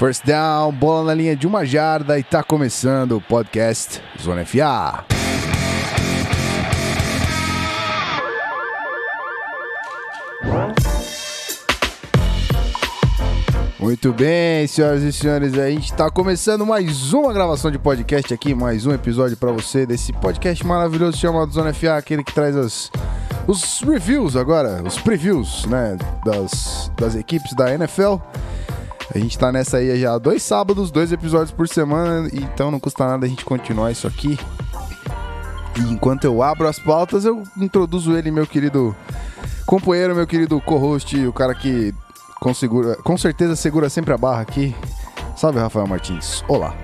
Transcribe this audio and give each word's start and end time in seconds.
First 0.00 0.24
down, 0.24 0.72
bola 0.72 1.08
na 1.08 1.14
linha 1.14 1.36
de 1.36 1.46
uma 1.46 1.62
jarda 1.62 2.18
e 2.18 2.22
tá 2.22 2.42
começando 2.42 3.18
o 3.18 3.20
podcast 3.20 4.02
Zona 4.18 4.46
FA. 4.46 5.04
Muito 13.78 14.10
bem, 14.14 14.66
senhoras 14.66 15.02
e 15.02 15.12
senhores, 15.12 15.52
a 15.58 15.68
gente 15.68 15.92
está 15.92 16.10
começando 16.10 16.64
mais 16.64 17.12
uma 17.12 17.30
gravação 17.34 17.70
de 17.70 17.78
podcast 17.78 18.32
aqui, 18.32 18.54
mais 18.54 18.86
um 18.86 18.94
episódio 18.94 19.36
para 19.36 19.52
você 19.52 19.84
desse 19.84 20.14
podcast 20.14 20.66
maravilhoso 20.66 21.18
chamado 21.18 21.52
Zona 21.52 21.74
FA, 21.74 21.98
aquele 21.98 22.24
que 22.24 22.32
traz 22.32 22.56
as, 22.56 22.90
os 23.46 23.82
reviews 23.82 24.34
agora, 24.34 24.82
os 24.82 24.98
previews, 24.98 25.66
né, 25.66 25.98
das, 26.24 26.90
das 26.96 27.14
equipes 27.14 27.52
da 27.52 27.74
NFL. 27.74 28.16
A 29.12 29.18
gente 29.18 29.36
tá 29.36 29.50
nessa 29.50 29.78
aí 29.78 30.00
já 30.00 30.16
dois 30.18 30.42
sábados, 30.42 30.90
dois 30.90 31.10
episódios 31.10 31.50
por 31.50 31.68
semana, 31.68 32.28
então 32.32 32.70
não 32.70 32.78
custa 32.78 33.06
nada 33.06 33.26
a 33.26 33.28
gente 33.28 33.44
continuar 33.44 33.90
isso 33.90 34.06
aqui. 34.06 34.38
E 35.76 35.92
enquanto 35.92 36.24
eu 36.24 36.42
abro 36.42 36.68
as 36.68 36.78
pautas, 36.78 37.24
eu 37.24 37.42
introduzo 37.56 38.16
ele, 38.16 38.30
meu 38.30 38.46
querido 38.46 38.94
companheiro, 39.66 40.14
meu 40.14 40.26
querido 40.26 40.60
co-host, 40.60 41.16
o 41.26 41.32
cara 41.32 41.54
que 41.54 41.92
com, 42.40 42.52
com 43.02 43.18
certeza 43.18 43.56
segura 43.56 43.88
sempre 43.88 44.14
a 44.14 44.18
barra 44.18 44.42
aqui. 44.42 44.74
Salve, 45.36 45.58
Rafael 45.58 45.86
Martins. 45.86 46.44
Olá. 46.48 46.76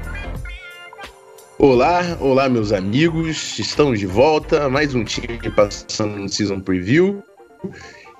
Olá, 1.59 2.17
olá, 2.20 2.48
meus 2.48 2.73
amigos. 2.73 3.59
Estamos 3.59 3.98
de 3.98 4.06
volta. 4.06 4.69
Mais 4.69 4.95
um 4.95 5.05
time 5.05 5.39
passando 5.55 6.17
no 6.17 6.29
Season 6.29 6.61
Preview. 6.61 7.23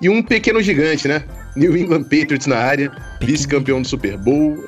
E 0.01 0.09
um 0.09 0.23
pequeno 0.23 0.61
gigante, 0.61 1.07
né? 1.07 1.23
New 1.57 1.75
England 1.75 2.03
Patriots 2.03 2.45
na 2.45 2.57
área, 2.57 2.91
vice-campeão 3.19 3.81
do 3.81 3.87
Super 3.87 4.17
Bowl, 4.17 4.63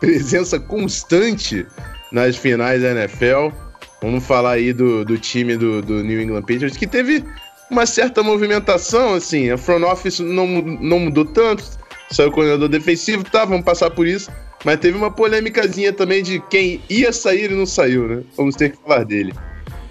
presença 0.00 0.58
constante 0.58 1.66
nas 2.12 2.36
finais 2.36 2.82
da 2.82 2.90
NFL. 2.90 3.54
Vamos 4.02 4.24
falar 4.26 4.52
aí 4.52 4.72
do, 4.72 5.04
do 5.04 5.16
time 5.16 5.56
do, 5.56 5.80
do 5.80 6.02
New 6.02 6.20
England 6.20 6.42
Patriots, 6.42 6.76
que 6.76 6.86
teve 6.86 7.24
uma 7.70 7.86
certa 7.86 8.22
movimentação, 8.22 9.14
assim, 9.14 9.50
a 9.50 9.56
front 9.56 9.82
office 9.82 10.20
não, 10.20 10.46
não 10.46 10.98
mudou 10.98 11.24
tanto, 11.24 11.64
saiu 12.10 12.28
o 12.28 12.32
coordenador 12.32 12.68
defensivo, 12.68 13.24
tá, 13.24 13.44
vamos 13.44 13.64
passar 13.64 13.90
por 13.90 14.06
isso, 14.06 14.30
mas 14.64 14.78
teve 14.78 14.98
uma 14.98 15.10
polêmicazinha 15.10 15.92
também 15.92 16.22
de 16.22 16.40
quem 16.50 16.82
ia 16.90 17.12
sair 17.12 17.50
e 17.50 17.54
não 17.54 17.66
saiu, 17.66 18.08
né? 18.08 18.22
Vamos 18.36 18.56
ter 18.56 18.72
que 18.72 18.78
falar 18.82 19.04
dele. 19.04 19.32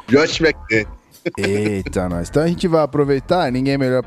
Josh 0.08 0.42
McDaniel. 0.42 0.88
Eita, 1.38 2.10
nós. 2.10 2.30
Então 2.30 2.44
a 2.44 2.48
gente 2.48 2.68
vai 2.68 2.84
aproveitar, 2.84 3.52
ninguém 3.52 3.78
melhor 3.78 4.04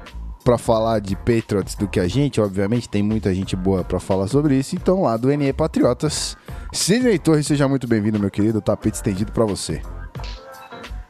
para 0.47 0.57
falar 0.57 1.01
de 1.01 1.17
Patriots 1.17 1.75
do 1.75 1.89
que 1.89 1.99
a 1.99 2.07
gente, 2.07 2.41
obviamente, 2.41 2.89
tem 2.89 3.03
muita 3.03 3.35
gente 3.35 3.57
boa 3.57 3.83
para 3.83 3.99
falar 3.99 4.29
sobre 4.29 4.55
isso. 4.55 4.77
Então, 4.77 5.03
lá 5.03 5.17
do 5.17 5.29
NE 5.37 5.53
Patriotas, 5.53 6.37
Sidney 6.73 7.19
Torres, 7.19 7.49
seja 7.49 7.67
muito 7.67 7.89
bem-vindo, 7.89 8.17
meu 8.21 8.31
querido. 8.31 8.61
Tapete 8.61 8.95
estendido 8.95 9.33
para 9.33 9.45
você. 9.45 9.83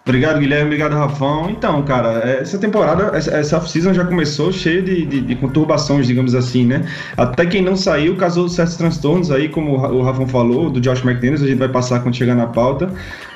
Obrigado, 0.06 0.38
Guilherme. 0.38 0.64
Obrigado, 0.66 0.94
Rafão. 0.94 1.50
Então, 1.50 1.82
cara, 1.82 2.20
essa 2.20 2.56
temporada, 2.56 3.14
essa 3.14 3.58
off-season 3.58 3.92
já 3.92 4.06
começou 4.06 4.50
cheia 4.50 4.80
de, 4.80 5.04
de, 5.04 5.20
de, 5.20 5.36
conturbações, 5.36 6.06
digamos 6.06 6.34
assim, 6.34 6.64
né? 6.64 6.88
Até 7.14 7.44
quem 7.44 7.60
não 7.60 7.76
saiu 7.76 8.16
causou 8.16 8.48
certos 8.48 8.76
transtornos 8.76 9.30
aí, 9.30 9.50
como 9.50 9.72
o 9.72 10.02
Rafão 10.02 10.26
falou, 10.26 10.70
do 10.70 10.80
Josh 10.80 11.04
McDaniels, 11.04 11.42
a 11.42 11.46
gente 11.46 11.58
vai 11.58 11.68
passar 11.68 12.00
quando 12.00 12.16
chegar 12.16 12.34
na 12.34 12.46
pauta. 12.46 12.90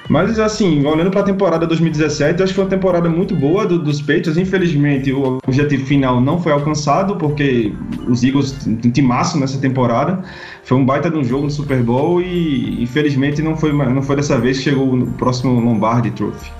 Mas, 0.08 0.38
assim, 0.40 0.84
olhando 0.84 1.10
para 1.10 1.20
a 1.20 1.24
temporada 1.24 1.66
2017, 1.66 2.42
acho 2.42 2.52
que 2.52 2.56
foi 2.56 2.64
uma 2.64 2.70
temporada 2.70 3.08
muito 3.08 3.34
boa 3.36 3.64
do, 3.66 3.78
dos 3.78 4.00
Patriots. 4.00 4.36
Infelizmente, 4.36 5.12
o 5.12 5.38
objetivo 5.46 5.86
final 5.86 6.20
não 6.20 6.40
foi 6.40 6.52
alcançado, 6.52 7.16
porque 7.16 7.72
os 8.08 8.24
Eagles 8.24 8.56
timaço 8.92 9.38
nessa 9.38 9.58
temporada. 9.58 10.22
Foi 10.64 10.76
um 10.76 10.84
baita 10.84 11.10
de 11.10 11.16
um 11.16 11.24
jogo 11.24 11.44
no 11.44 11.50
Super 11.50 11.82
Bowl 11.82 12.20
e, 12.20 12.82
infelizmente, 12.82 13.40
não 13.40 13.56
foi, 13.56 13.72
não 13.72 14.02
foi 14.02 14.16
dessa 14.16 14.38
vez 14.38 14.58
que 14.58 14.64
chegou 14.64 14.96
no 14.96 15.06
próximo 15.12 15.60
Lombardi 15.60 16.10
Trophy. 16.10 16.50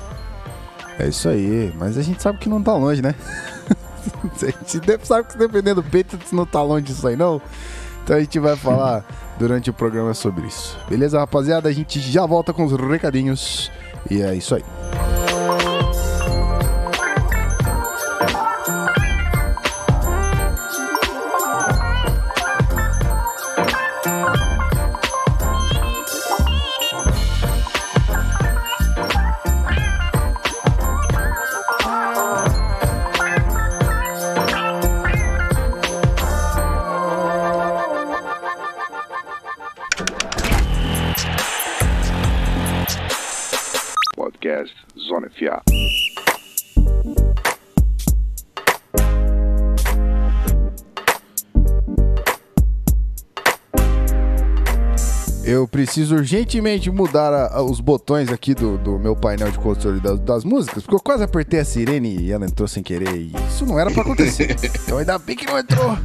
É 0.99 1.09
isso 1.09 1.29
aí, 1.29 1.73
mas 1.79 1.97
a 1.97 2.03
gente 2.03 2.23
sabe 2.23 2.39
que 2.39 2.49
não 2.49 2.63
tá 2.63 2.75
longe, 2.75 3.01
né? 3.01 3.15
a 4.43 4.47
gente 4.47 5.07
sabe 5.07 5.29
que 5.29 5.39
dependendo 5.39 5.83
do 5.83 5.85
Patriots 5.85 6.31
não 6.31 6.45
tá 6.45 6.63
longe 6.63 6.85
disso 6.85 7.07
aí, 7.09 7.17
não. 7.17 7.41
Então 8.05 8.17
a 8.17 8.21
gente 8.21 8.39
vai 8.39 8.55
falar 8.55 9.05
durante 9.41 9.71
o 9.71 9.73
programa 9.73 10.13
sobre 10.13 10.47
isso. 10.47 10.79
Beleza, 10.87 11.19
rapaziada? 11.19 11.67
A 11.67 11.73
gente 11.73 11.99
já 11.99 12.27
volta 12.27 12.53
com 12.53 12.63
os 12.63 12.73
recadinhos. 12.73 13.73
E 14.11 14.21
é 14.21 14.35
isso 14.35 14.55
aí. 14.55 14.63
Eu 55.51 55.67
preciso 55.67 56.15
urgentemente 56.15 56.93
mudar 56.93 57.35
a, 57.35 57.57
a, 57.57 57.61
os 57.61 57.81
botões 57.81 58.31
aqui 58.31 58.55
do, 58.55 58.79
do 58.79 59.01
meu 59.01 59.17
painel 59.17 59.51
de 59.51 59.59
controle 59.59 59.99
das, 59.99 60.21
das, 60.21 60.45
músicas, 60.45 60.85
porque 60.85 60.95
eu 60.95 61.01
quase 61.01 61.25
apertei 61.25 61.59
a 61.59 61.65
sirene 61.65 62.17
e 62.21 62.31
ela 62.31 62.47
entrou 62.47 62.69
sem 62.69 62.85
querer. 62.85 63.17
E 63.17 63.33
isso 63.49 63.67
não 63.67 63.77
era 63.77 63.91
para 63.91 64.03
acontecer. 64.03 64.55
então 64.63 64.99
ainda 64.99 65.19
bem 65.19 65.35
que 65.35 65.45
não 65.45 65.59
entrou. 65.59 65.99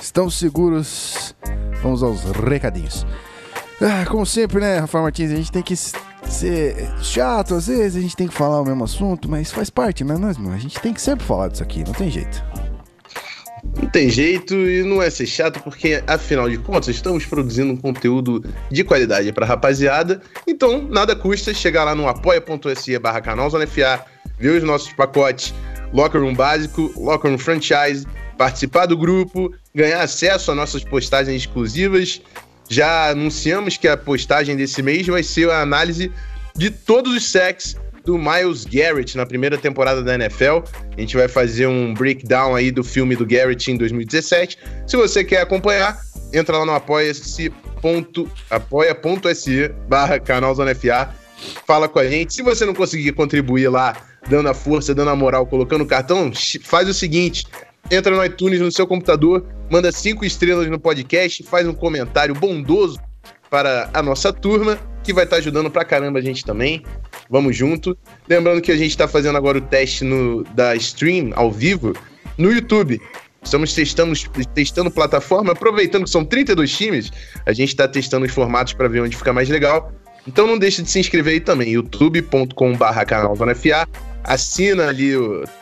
Estamos 0.00 0.38
seguros. 0.38 1.34
Vamos 1.82 2.04
aos 2.04 2.22
recadinhos. 2.22 3.04
Ah, 3.82 4.06
como 4.08 4.24
sempre, 4.24 4.60
né, 4.60 4.78
Rafael 4.78 5.02
Martins, 5.02 5.32
a 5.32 5.36
gente 5.36 5.50
tem 5.50 5.62
que 5.62 5.74
ser 5.74 6.88
chato 7.02 7.54
às 7.54 7.66
vezes, 7.66 7.96
a 7.96 8.00
gente 8.00 8.14
tem 8.14 8.28
que 8.28 8.34
falar 8.34 8.60
o 8.60 8.64
mesmo 8.64 8.84
assunto, 8.84 9.28
mas 9.28 9.50
faz 9.50 9.70
parte, 9.70 10.04
né, 10.04 10.16
nós, 10.16 10.36
A 10.38 10.56
gente 10.56 10.78
tem 10.78 10.94
que 10.94 11.02
sempre 11.02 11.26
falar 11.26 11.48
disso 11.48 11.64
aqui, 11.64 11.82
não 11.84 11.92
tem 11.92 12.08
jeito. 12.08 12.44
Não 13.76 13.88
tem 13.88 14.10
jeito 14.10 14.54
e 14.54 14.82
não 14.82 15.02
é 15.02 15.10
ser 15.10 15.26
chato, 15.26 15.62
porque 15.62 16.02
afinal 16.06 16.48
de 16.48 16.58
contas 16.58 16.88
estamos 16.88 17.24
produzindo 17.24 17.72
um 17.72 17.76
conteúdo 17.76 18.44
de 18.70 18.84
qualidade 18.84 19.32
para 19.32 19.46
rapaziada. 19.46 20.20
Então, 20.46 20.82
nada 20.82 21.14
custa 21.14 21.54
chegar 21.54 21.84
lá 21.84 21.94
no 21.94 22.08
apoia.se 22.08 22.98
barra 22.98 23.20
canal 23.20 23.50
ver 24.38 24.50
os 24.50 24.62
nossos 24.62 24.92
pacotes 24.92 25.52
Locker 25.92 26.20
Room 26.20 26.34
básico, 26.34 26.92
Locker 26.96 27.30
Room 27.30 27.38
franchise, 27.38 28.06
participar 28.36 28.86
do 28.86 28.96
grupo, 28.96 29.52
ganhar 29.74 30.00
acesso 30.00 30.50
a 30.50 30.54
nossas 30.54 30.84
postagens 30.84 31.42
exclusivas. 31.42 32.20
Já 32.68 33.10
anunciamos 33.10 33.76
que 33.76 33.88
a 33.88 33.96
postagem 33.96 34.56
desse 34.56 34.82
mês 34.82 35.06
vai 35.06 35.22
ser 35.22 35.50
a 35.50 35.62
análise 35.62 36.12
de 36.54 36.70
todos 36.70 37.14
os 37.14 37.30
sacks 37.30 37.76
do 38.08 38.16
Miles 38.16 38.64
Garrett 38.64 39.18
na 39.18 39.26
primeira 39.26 39.58
temporada 39.58 40.02
da 40.02 40.14
NFL. 40.14 40.62
A 40.96 40.98
gente 40.98 41.14
vai 41.14 41.28
fazer 41.28 41.66
um 41.66 41.92
breakdown 41.92 42.54
aí 42.54 42.70
do 42.70 42.82
filme 42.82 43.14
do 43.14 43.26
Garrett 43.26 43.70
em 43.70 43.76
2017. 43.76 44.58
Se 44.86 44.96
você 44.96 45.22
quer 45.22 45.42
acompanhar, 45.42 46.00
entra 46.32 46.56
lá 46.56 46.64
no 46.64 46.72
apoia-se 46.72 47.52
apoia.se 48.48 49.68
barra 49.86 50.18
canal 50.18 50.54
Zona 50.54 50.74
FA. 50.74 51.14
Fala 51.66 51.86
com 51.86 51.98
a 51.98 52.08
gente. 52.08 52.32
Se 52.32 52.42
você 52.42 52.64
não 52.64 52.72
conseguir 52.72 53.12
contribuir 53.12 53.68
lá, 53.68 53.94
dando 54.26 54.48
a 54.48 54.54
força, 54.54 54.94
dando 54.94 55.10
a 55.10 55.16
moral, 55.16 55.44
colocando 55.44 55.82
o 55.82 55.86
cartão, 55.86 56.32
faz 56.62 56.88
o 56.88 56.94
seguinte: 56.94 57.44
entra 57.90 58.16
no 58.16 58.24
iTunes 58.24 58.58
no 58.58 58.72
seu 58.72 58.86
computador, 58.86 59.44
manda 59.70 59.92
cinco 59.92 60.24
estrelas 60.24 60.66
no 60.70 60.80
podcast, 60.80 61.42
faz 61.42 61.68
um 61.68 61.74
comentário 61.74 62.34
bondoso 62.34 62.98
para 63.50 63.90
a 63.92 64.02
nossa 64.02 64.32
turma, 64.32 64.78
que 65.04 65.12
vai 65.12 65.24
estar 65.24 65.36
ajudando 65.36 65.70
pra 65.70 65.84
caramba 65.84 66.20
a 66.20 66.22
gente 66.22 66.42
também. 66.42 66.82
Vamos 67.30 67.56
junto. 67.56 67.96
Lembrando 68.28 68.60
que 68.60 68.72
a 68.72 68.76
gente 68.76 68.90
está 68.90 69.06
fazendo 69.06 69.36
agora 69.36 69.58
o 69.58 69.60
teste 69.60 70.04
no, 70.04 70.44
da 70.54 70.74
stream 70.76 71.32
ao 71.34 71.50
vivo 71.50 71.94
no 72.36 72.50
YouTube. 72.52 73.00
Estamos 73.42 73.72
testando, 73.72 74.14
testando 74.54 74.90
plataforma, 74.90 75.52
aproveitando 75.52 76.04
que 76.04 76.10
são 76.10 76.24
32 76.24 76.70
times, 76.76 77.12
a 77.46 77.52
gente 77.52 77.68
está 77.68 77.86
testando 77.86 78.26
os 78.26 78.32
formatos 78.32 78.72
para 78.72 78.88
ver 78.88 79.00
onde 79.00 79.16
fica 79.16 79.32
mais 79.32 79.48
legal. 79.48 79.92
Então 80.26 80.46
não 80.46 80.58
deixe 80.58 80.82
de 80.82 80.90
se 80.90 80.98
inscrever 80.98 81.34
aí 81.34 81.40
também, 81.40 81.70
youtube.com.br 81.70 83.04
canal 83.06 83.36
FA. 83.36 83.88
Assina 84.24 84.88
ali, 84.88 85.12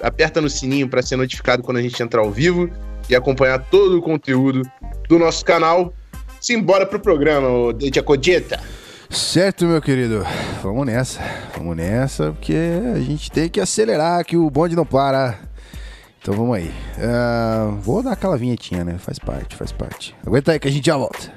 aperta 0.03 0.41
no 0.41 0.51
sininho 0.51 0.89
para 0.89 1.03
ser 1.03 1.17
notificado 1.17 1.63
quando 1.63 1.77
a 1.77 1.83
gente 1.83 2.03
entrar 2.03 2.21
ao 2.21 2.33
vivo 2.33 2.69
e 3.09 3.15
acompanhar 3.15 3.59
todo 3.71 3.99
o 3.99 4.03
conteúdo 4.03 4.63
do 5.09 5.19
nosso 5.19 5.45
canal. 5.45 5.95
Simbora 6.41 6.85
pro 6.85 6.99
programa, 6.99 7.73
Deja 7.73 8.03
Codita. 8.03 8.61
Certo, 9.11 9.65
meu 9.65 9.81
querido. 9.81 10.25
Vamos 10.63 10.87
nessa. 10.87 11.21
Vamos 11.57 11.77
nessa, 11.77 12.33
porque 12.33 12.57
a 12.95 13.01
gente 13.01 13.31
tem 13.31 13.49
que 13.49 13.61
acelerar, 13.61 14.25
que 14.25 14.37
o 14.37 14.51
bonde 14.51 14.77
não 14.77 14.87
para. 14.87 15.39
Então 16.21 16.35
vamos 16.35 16.57
aí. 16.57 16.73
Uh, 16.99 17.77
vou 17.77 18.03
dar 18.03 18.13
aquela 18.13 18.37
vinhetinha, 18.37 18.85
né? 18.85 18.97
Faz 18.99 19.19
parte, 19.19 19.55
faz 19.55 19.73
parte. 19.73 20.15
Aguenta 20.27 20.53
aí 20.53 20.59
que 20.59 20.69
a 20.69 20.71
gente 20.71 20.87
já 20.87 20.97
volta. 20.97 21.33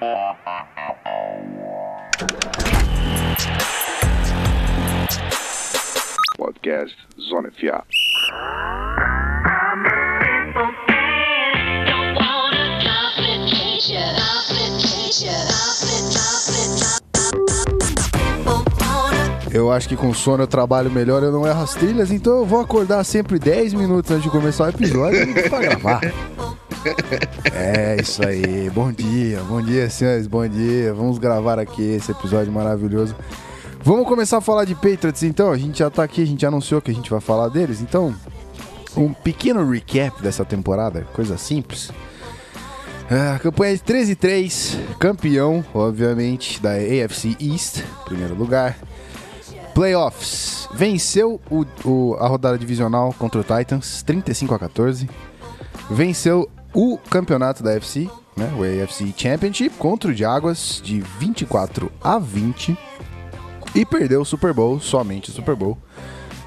Música 0.00 0.87
Podcast 6.58 6.96
Zona 7.20 7.50
FA. 7.52 7.84
Eu 19.50 19.72
acho 19.72 19.88
que 19.88 19.96
com 19.96 20.12
sono 20.12 20.42
eu 20.42 20.46
trabalho 20.46 20.90
melhor, 20.90 21.22
eu 21.22 21.32
não 21.32 21.46
erro 21.46 21.62
as 21.62 21.74
trilhas, 21.74 22.10
então 22.10 22.38
eu 22.38 22.44
vou 22.44 22.60
acordar 22.60 23.04
sempre 23.04 23.38
10 23.38 23.74
minutos 23.74 24.10
antes 24.10 24.24
de 24.24 24.30
começar 24.30 24.64
o 24.64 24.68
episódio 24.68 25.26
pra 25.48 25.60
gravar. 25.60 26.00
É 27.52 27.96
isso 28.00 28.26
aí. 28.26 28.68
Bom 28.70 28.92
dia, 28.92 29.40
bom 29.42 29.62
dia, 29.62 29.88
senhores, 29.90 30.26
bom 30.26 30.46
dia. 30.46 30.92
Vamos 30.92 31.18
gravar 31.18 31.58
aqui 31.58 31.82
esse 31.82 32.10
episódio 32.10 32.52
maravilhoso. 32.52 33.14
Vamos 33.80 34.06
começar 34.06 34.38
a 34.38 34.40
falar 34.40 34.64
de 34.64 34.74
Patriots 34.74 35.22
então. 35.22 35.50
A 35.50 35.56
gente 35.56 35.78
já 35.78 35.90
tá 35.90 36.02
aqui, 36.02 36.22
a 36.22 36.26
gente 36.26 36.44
anunciou 36.44 36.80
que 36.80 36.90
a 36.90 36.94
gente 36.94 37.10
vai 37.10 37.20
falar 37.20 37.48
deles. 37.48 37.80
Então, 37.80 38.14
um 38.96 39.12
pequeno 39.12 39.68
recap 39.68 40.20
dessa 40.20 40.44
temporada, 40.44 41.06
coisa 41.12 41.38
simples. 41.38 41.90
Ah, 43.10 43.38
campanha 43.38 43.74
de 43.74 43.82
13 43.82 44.12
e 44.12 44.16
3, 44.16 44.78
campeão, 44.98 45.64
obviamente, 45.72 46.60
da 46.60 46.72
AFC 46.72 47.36
East, 47.40 47.82
primeiro 48.04 48.34
lugar. 48.34 48.76
Playoffs, 49.74 50.68
venceu 50.74 51.40
o, 51.48 51.64
o, 51.84 52.16
a 52.16 52.26
rodada 52.26 52.58
divisional 52.58 53.14
contra 53.16 53.40
o 53.40 53.44
Titans, 53.44 54.02
35 54.02 54.54
a 54.54 54.58
14. 54.58 55.08
Venceu 55.88 56.50
o 56.74 56.98
campeonato 56.98 57.62
da 57.62 57.74
AFC, 57.76 58.10
né, 58.36 58.52
o 58.58 58.62
AFC 58.62 59.14
Championship, 59.16 59.76
contra 59.76 60.10
o 60.10 60.14
Jaguars, 60.14 60.82
de 60.84 61.00
24 61.18 61.90
a 62.02 62.18
20. 62.18 62.76
E 63.74 63.84
perdeu 63.84 64.22
o 64.22 64.24
Super 64.24 64.52
Bowl, 64.52 64.80
somente 64.80 65.30
o 65.30 65.32
Super 65.32 65.54
Bowl, 65.54 65.78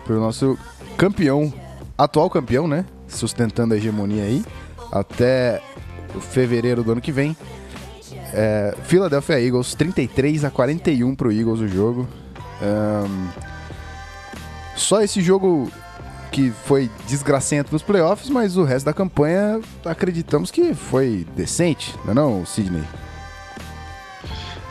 para 0.04 0.16
o 0.16 0.20
nosso 0.20 0.58
campeão, 0.98 1.54
atual 1.98 2.30
campeão, 2.30 2.68
né, 2.68 2.86
sustentando 3.08 3.74
a 3.74 3.78
hegemonia 3.78 4.24
aí, 4.24 4.44
até 4.92 5.62
fevereiro 6.20 6.84
do 6.84 6.92
ano 6.92 7.02
que 7.02 7.12
vem. 7.12 7.36
É, 8.34 8.76
Philadelphia 8.84 9.42
Eagles, 9.42 9.76
33 9.76 10.46
a 10.46 10.52
41 10.52 11.16
pro 11.16 11.32
Eagles 11.32 11.60
o 11.60 11.68
jogo. 11.68 12.08
Um, 12.62 13.28
só 14.76 15.02
esse 15.02 15.22
jogo 15.22 15.72
que 16.32 16.50
foi 16.50 16.90
desgracento 17.08 17.74
nos 17.74 17.84
playoffs, 17.84 18.30
mas 18.30 18.56
o 18.56 18.64
resto 18.64 18.86
da 18.86 18.94
campanha 18.94 19.60
acreditamos 19.86 20.50
que 20.50 20.74
foi 20.74 21.28
decente, 21.36 21.94
não 22.06 22.12
é 22.12 22.14
não, 22.14 22.46
Sidney? 22.46 22.84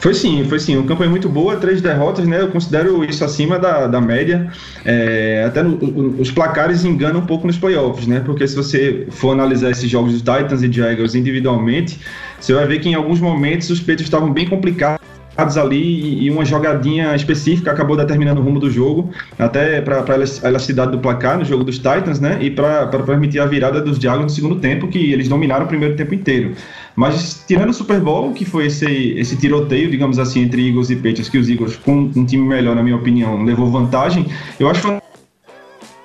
Foi 0.00 0.14
sim, 0.14 0.44
foi 0.44 0.58
sim. 0.58 0.76
Uma 0.76 0.86
campanha 0.86 1.10
muito 1.10 1.28
boa, 1.28 1.56
três 1.56 1.82
derrotas, 1.82 2.26
né? 2.26 2.40
Eu 2.40 2.48
considero 2.48 3.04
isso 3.04 3.22
acima 3.22 3.58
da, 3.58 3.86
da 3.86 4.00
média. 4.00 4.50
É, 4.84 5.44
até 5.46 5.62
no, 5.62 5.76
os 6.18 6.30
placares 6.30 6.84
enganam 6.84 7.20
um 7.20 7.26
pouco 7.26 7.46
nos 7.46 7.58
playoffs, 7.58 8.06
né? 8.06 8.20
Porque 8.24 8.48
se 8.48 8.56
você 8.56 9.06
for 9.10 9.32
analisar 9.32 9.70
esses 9.70 9.88
jogos 9.88 10.12
dos 10.12 10.22
Titans 10.22 10.62
e 10.62 10.72
Jaguars 10.72 11.14
individualmente, 11.14 12.00
você 12.40 12.54
vai 12.54 12.66
ver 12.66 12.80
que 12.80 12.88
em 12.88 12.94
alguns 12.94 13.20
momentos 13.20 13.68
os 13.68 13.78
peitos 13.78 14.06
estavam 14.06 14.32
bem 14.32 14.48
complicados 14.48 15.09
ali 15.36 16.24
e 16.24 16.30
uma 16.30 16.44
jogadinha 16.44 17.14
específica 17.14 17.70
acabou 17.70 17.96
determinando 17.96 18.40
o 18.40 18.44
rumo 18.44 18.60
do 18.60 18.70
jogo, 18.70 19.10
até 19.38 19.80
para 19.80 20.00
a 20.00 20.48
elasticidade 20.48 20.92
do 20.92 20.98
placar 20.98 21.38
no 21.38 21.44
jogo 21.44 21.64
dos 21.64 21.76
Titans, 21.76 22.20
né? 22.20 22.38
E 22.40 22.50
para 22.50 22.86
permitir 22.86 23.40
a 23.40 23.46
virada 23.46 23.80
dos 23.80 23.98
Jaguars 23.98 24.24
no 24.24 24.30
segundo 24.30 24.56
tempo, 24.56 24.88
que 24.88 25.12
eles 25.12 25.28
dominaram 25.28 25.64
o 25.64 25.68
primeiro 25.68 25.96
tempo 25.96 26.14
inteiro. 26.14 26.52
Mas 26.94 27.44
tirando 27.46 27.70
o 27.70 27.74
Super 27.74 28.00
Bowl, 28.00 28.32
que 28.32 28.44
foi 28.44 28.66
esse, 28.66 29.14
esse 29.16 29.36
tiroteio, 29.36 29.90
digamos 29.90 30.18
assim, 30.18 30.42
entre 30.42 30.68
Eagles 30.68 30.90
e 30.90 30.96
Patriots, 30.96 31.28
que 31.28 31.38
os 31.38 31.48
Eagles, 31.48 31.76
com 31.76 32.10
um 32.14 32.24
time 32.24 32.46
melhor, 32.46 32.76
na 32.76 32.82
minha 32.82 32.96
opinião, 32.96 33.42
levou 33.42 33.70
vantagem, 33.70 34.26
eu 34.58 34.68
acho 34.68 34.80
que 34.80 34.86
foi 34.86 35.00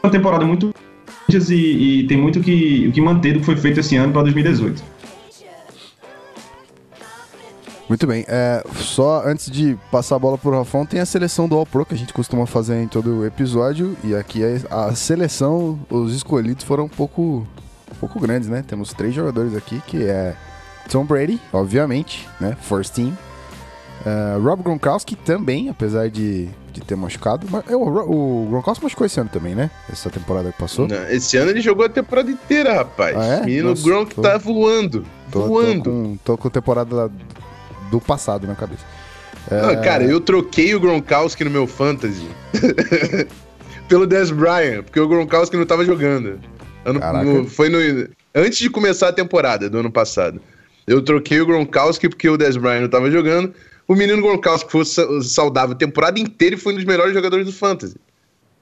uma 0.04 0.12
temporada 0.12 0.46
muito 0.46 0.74
e, 1.28 2.02
e 2.02 2.08
tem 2.08 2.18
muito 2.18 2.40
que, 2.40 2.92
que 2.92 3.02
manter 3.02 3.34
do 3.34 3.40
que 3.40 3.46
foi 3.46 3.58
feito 3.58 3.80
esse 3.80 3.96
ano 3.96 4.14
para 4.14 4.22
2018. 4.24 4.95
Muito 7.88 8.08
bem. 8.08 8.26
É, 8.28 8.64
só 8.76 9.24
antes 9.26 9.50
de 9.50 9.78
passar 9.92 10.16
a 10.16 10.20
bola 10.20 10.38
pro 10.38 10.52
Rafão, 10.52 10.86
tem 10.86 11.00
a 11.00 11.06
seleção 11.06 11.48
do 11.48 11.56
All 11.56 11.66
Pro 11.66 11.86
que 11.86 11.94
a 11.94 11.98
gente 11.98 12.14
costuma 12.14 12.46
fazer 12.46 12.82
em 12.82 12.88
todo 12.88 13.26
episódio. 13.26 13.96
E 14.04 14.16
aqui 14.16 14.42
a, 14.70 14.86
a 14.88 14.96
seleção, 14.96 15.80
os 15.90 16.14
escolhidos 16.16 16.64
foram 16.64 16.86
um 16.86 16.90
pouco, 16.90 17.48
um 17.92 17.96
pouco 18.00 18.20
grandes, 18.20 18.50
né? 18.50 18.64
Temos 18.68 18.92
três 18.94 19.14
jogadores 19.14 19.56
aqui, 19.56 19.82
que 19.86 20.04
é 20.04 20.36
Tom 20.90 21.06
Brady, 21.06 21.40
obviamente, 21.54 22.28
né? 22.40 22.58
First 22.60 22.94
team. 22.96 23.16
Uh, 24.06 24.42
Rob 24.44 24.62
Gronkowski 24.62 25.16
também, 25.16 25.70
apesar 25.70 26.10
de, 26.10 26.48
de 26.72 26.82
ter 26.82 26.96
machucado. 26.96 27.48
Mas, 27.50 27.70
é, 27.70 27.76
o, 27.76 27.82
o 27.82 28.48
Gronkowski 28.50 28.84
machucou 28.84 29.06
esse 29.06 29.20
ano 29.20 29.30
também, 29.32 29.54
né? 29.56 29.70
Essa 29.92 30.10
temporada 30.10 30.52
que 30.52 30.58
passou. 30.58 30.88
Não, 30.88 31.08
esse 31.10 31.38
ano 31.38 31.52
ele 31.52 31.62
jogou 31.62 31.86
a 31.86 31.90
temporada 31.90 32.30
inteira, 32.30 32.74
rapaz. 32.74 33.16
Ah, 33.16 33.26
é? 33.26 33.46
Menino 33.46 33.70
Nossa, 33.70 33.84
Gronk 33.84 34.16
tô, 34.16 34.22
tá 34.22 34.38
voando. 34.38 35.06
Tô, 35.32 35.48
voando. 35.48 35.84
Tô 35.84 35.92
com, 35.92 36.18
tô 36.24 36.38
com 36.38 36.50
temporada 36.50 37.12
do 37.90 38.00
passado 38.00 38.48
na 38.48 38.56
cabeça. 38.56 38.84
É... 39.50 39.76
cara, 39.78 40.04
eu 40.04 40.20
troquei 40.20 40.74
o 40.74 40.80
Gronkowski 40.80 41.44
no 41.44 41.52
meu 41.52 41.68
fantasy 41.68 42.28
pelo 43.88 44.08
Des 44.08 44.32
Bryant, 44.32 44.84
porque 44.84 45.00
o 45.00 45.08
Gronkowski 45.08 45.56
não 45.56 45.66
tava 45.66 45.86
jogando. 45.86 46.40
Ano, 46.84 47.00
no, 47.24 47.48
foi 47.48 47.70
no, 47.70 47.78
antes 48.34 48.60
de 48.60 48.70
começar 48.70 49.10
a 49.10 49.14
temporada 49.14 49.70
do 49.70 49.80
ano 49.80 49.92
passado. 49.92 50.42
Eu 50.88 51.02
troquei 51.02 51.42
o 51.42 51.46
Gronkowski 51.46 52.10
porque 52.10 52.30
o 52.30 52.38
Des 52.38 52.58
Bryant 52.58 52.82
não 52.82 52.90
tava 52.90 53.10
jogando. 53.10 53.54
O 53.88 53.96
menino 53.96 54.22
Gronkowski 54.22 54.72
foi 54.72 54.84
saudável 55.24 55.76
a 55.76 55.78
temporada 55.78 56.20
inteira 56.20 56.56
e 56.56 56.58
foi 56.58 56.74
um 56.74 56.76
dos 56.78 56.86
melhores 56.86 57.14
jogadores 57.14 57.46
do 57.46 57.54
fantasy. 57.54 57.96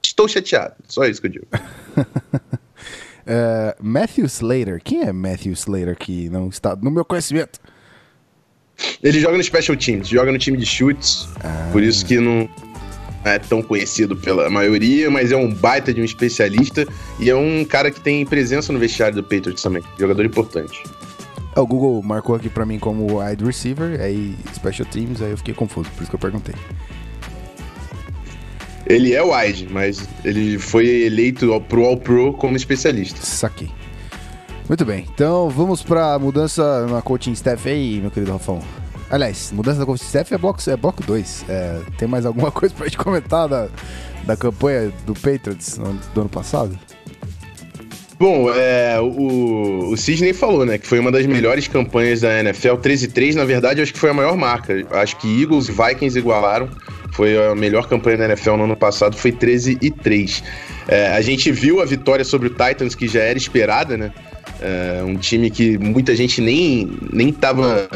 Estou 0.02 0.28
chateado, 0.28 0.74
só 0.86 1.04
isso 1.06 1.20
que 1.20 1.28
eu 1.28 1.32
digo. 1.32 1.46
uh, 1.96 3.74
Matthew 3.80 4.26
Slater, 4.26 4.80
quem 4.82 5.02
é 5.02 5.12
Matthew 5.12 5.52
Slater 5.54 5.96
que 5.96 6.28
não 6.28 6.48
está 6.48 6.76
no 6.76 6.90
meu 6.90 7.04
conhecimento? 7.04 7.58
Ele 9.02 9.20
joga 9.20 9.36
no 9.36 9.42
Special 9.42 9.76
Teams, 9.76 10.08
joga 10.08 10.32
no 10.32 10.38
time 10.38 10.56
de 10.56 10.66
chutes, 10.66 11.28
ah. 11.42 11.68
por 11.72 11.82
isso 11.82 12.04
que 12.04 12.18
não 12.18 12.48
é 13.24 13.38
tão 13.38 13.62
conhecido 13.62 14.16
pela 14.16 14.50
maioria, 14.50 15.10
mas 15.10 15.32
é 15.32 15.36
um 15.36 15.52
baita 15.52 15.92
de 15.92 16.00
um 16.00 16.04
especialista 16.04 16.86
e 17.18 17.30
é 17.30 17.34
um 17.34 17.64
cara 17.64 17.90
que 17.90 18.00
tem 18.00 18.24
presença 18.24 18.72
no 18.72 18.78
vestiário 18.78 19.16
do 19.16 19.22
Patriots 19.22 19.62
também, 19.62 19.82
jogador 19.98 20.24
importante. 20.24 20.82
É, 21.56 21.60
o 21.60 21.66
Google 21.66 22.02
marcou 22.02 22.34
aqui 22.34 22.48
para 22.48 22.66
mim 22.66 22.78
como 22.78 23.20
wide 23.20 23.44
receiver, 23.44 24.00
aí 24.00 24.34
Special 24.54 24.86
Teams, 24.88 25.22
aí 25.22 25.30
eu 25.30 25.36
fiquei 25.38 25.54
confuso, 25.54 25.88
por 25.90 26.02
isso 26.02 26.10
que 26.10 26.16
eu 26.16 26.20
perguntei. 26.20 26.54
Ele 28.86 29.14
é 29.14 29.22
wide, 29.22 29.68
mas 29.70 30.06
ele 30.24 30.58
foi 30.58 30.86
eleito 30.86 31.58
pro 31.68 31.84
All-Pro 31.84 32.34
como 32.34 32.56
especialista. 32.56 33.18
Saquei. 33.22 33.70
Muito 34.68 34.84
bem, 34.84 35.06
então 35.14 35.50
vamos 35.50 35.82
para 35.82 36.18
mudança 36.18 36.86
na 36.86 37.02
coaching 37.02 37.32
staff 37.32 37.68
aí, 37.68 38.00
meu 38.00 38.10
querido 38.10 38.32
Rafão. 38.32 38.62
Aliás, 39.10 39.52
mudança 39.52 39.78
da 39.80 39.86
coaching 39.86 40.04
staff 40.04 40.32
é 40.32 40.38
bloco 40.38 40.58
2. 40.58 40.68
É 40.68 40.76
bloco 40.76 41.02
dois. 41.02 41.44
é, 41.48 41.80
tem 41.98 42.08
mais 42.08 42.24
alguma 42.24 42.50
coisa 42.52 42.74
pra 42.74 42.86
gente 42.86 42.96
comentar 42.96 43.46
da, 43.46 43.68
da 44.24 44.36
campanha 44.36 44.90
do 45.06 45.14
Patriots 45.14 45.78
do 46.14 46.20
ano 46.20 46.30
passado? 46.30 46.78
Bom, 48.18 48.50
é, 48.54 48.98
o, 49.00 49.90
o 49.90 49.96
Sidney 49.96 50.32
falou, 50.32 50.64
né, 50.64 50.78
que 50.78 50.86
foi 50.86 50.98
uma 50.98 51.12
das 51.12 51.26
melhores 51.26 51.68
campanhas 51.68 52.20
da 52.20 52.40
NFL. 52.40 52.76
13-3, 52.76 53.34
na 53.34 53.44
verdade, 53.44 53.82
acho 53.82 53.92
que 53.92 53.98
foi 53.98 54.10
a 54.10 54.14
maior 54.14 54.36
marca. 54.36 54.74
Acho 54.92 55.16
que 55.16 55.42
Eagles 55.42 55.68
e 55.68 55.72
Vikings 55.72 56.18
igualaram. 56.18 56.70
Foi 57.12 57.36
a 57.36 57.54
melhor 57.54 57.88
campanha 57.88 58.16
da 58.16 58.24
NFL 58.26 58.56
no 58.56 58.64
ano 58.64 58.76
passado, 58.76 59.16
foi 59.16 59.30
13 59.30 59.78
e 59.82 59.90
3. 59.90 60.42
É, 60.88 61.08
a 61.08 61.20
gente 61.20 61.52
viu 61.52 61.80
a 61.80 61.84
vitória 61.84 62.24
sobre 62.24 62.48
o 62.48 62.50
Titans, 62.50 62.94
que 62.94 63.06
já 63.06 63.20
era 63.20 63.36
esperada, 63.36 63.96
né? 63.96 64.12
É 64.66 65.02
um 65.04 65.16
time 65.16 65.50
que 65.50 65.76
muita 65.76 66.16
gente 66.16 66.40
nem 66.40 66.90
nem 67.12 67.28
estava 67.28 67.86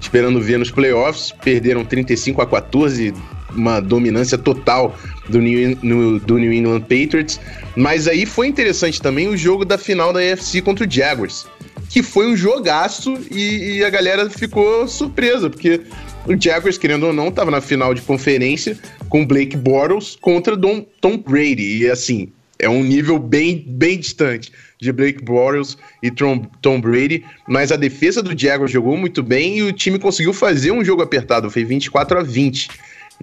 esperando 0.00 0.40
ver 0.40 0.58
nos 0.58 0.70
playoffs, 0.70 1.34
perderam 1.44 1.84
35 1.84 2.40
a 2.40 2.46
14, 2.46 3.12
uma 3.54 3.78
dominância 3.78 4.38
total 4.38 4.96
do 5.28 5.38
New, 5.38 6.18
do 6.20 6.38
New 6.38 6.50
England 6.50 6.80
Patriots. 6.80 7.38
Mas 7.76 8.08
aí 8.08 8.24
foi 8.24 8.46
interessante 8.46 9.02
também 9.02 9.28
o 9.28 9.36
jogo 9.36 9.66
da 9.66 9.76
final 9.76 10.10
da 10.10 10.20
AFC 10.20 10.62
contra 10.62 10.86
o 10.86 10.90
Jaguars, 10.90 11.46
que 11.90 12.02
foi 12.02 12.26
um 12.26 12.36
jogaço 12.36 13.18
e, 13.30 13.76
e 13.76 13.84
a 13.84 13.90
galera 13.90 14.30
ficou 14.30 14.88
surpresa, 14.88 15.50
porque 15.50 15.82
o 16.26 16.40
Jaguars, 16.40 16.78
querendo 16.78 17.06
ou 17.06 17.12
não, 17.12 17.28
estava 17.28 17.50
na 17.50 17.60
final 17.60 17.92
de 17.92 18.00
conferência 18.00 18.78
com 19.10 19.26
Blake 19.26 19.58
Bortles 19.58 20.16
contra 20.18 20.56
Tom, 20.56 20.86
Tom 21.02 21.18
Brady. 21.18 21.82
E 21.82 21.90
assim, 21.90 22.32
é 22.58 22.68
um 22.68 22.82
nível 22.82 23.18
bem, 23.18 23.62
bem 23.66 23.98
distante 23.98 24.50
de 24.80 24.92
Blake 24.92 25.22
Bortles 25.22 25.76
e 26.02 26.10
Tom, 26.10 26.80
Brady, 26.80 27.24
mas 27.48 27.72
a 27.72 27.76
defesa 27.76 28.22
do 28.22 28.38
Jaguars 28.38 28.70
jogou 28.70 28.96
muito 28.96 29.22
bem 29.22 29.58
e 29.58 29.62
o 29.62 29.72
time 29.72 29.98
conseguiu 29.98 30.32
fazer 30.32 30.70
um 30.70 30.84
jogo 30.84 31.02
apertado, 31.02 31.50
foi 31.50 31.64
24 31.64 32.18
a 32.18 32.22
20. 32.22 32.68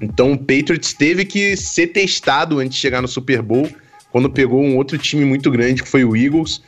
Então 0.02 0.34
o 0.34 0.38
Patriots 0.38 0.94
teve 0.94 1.24
que 1.24 1.56
ser 1.56 1.88
testado 1.88 2.60
antes 2.60 2.76
de 2.76 2.82
chegar 2.82 3.02
no 3.02 3.08
Super 3.08 3.42
Bowl, 3.42 3.70
quando 4.12 4.30
pegou 4.30 4.62
um 4.62 4.76
outro 4.78 4.98
time 4.98 5.26
muito 5.26 5.50
grande, 5.50 5.84
que 5.84 5.90
foi 5.90 6.04
o 6.04 6.16
Eagles, 6.16 6.62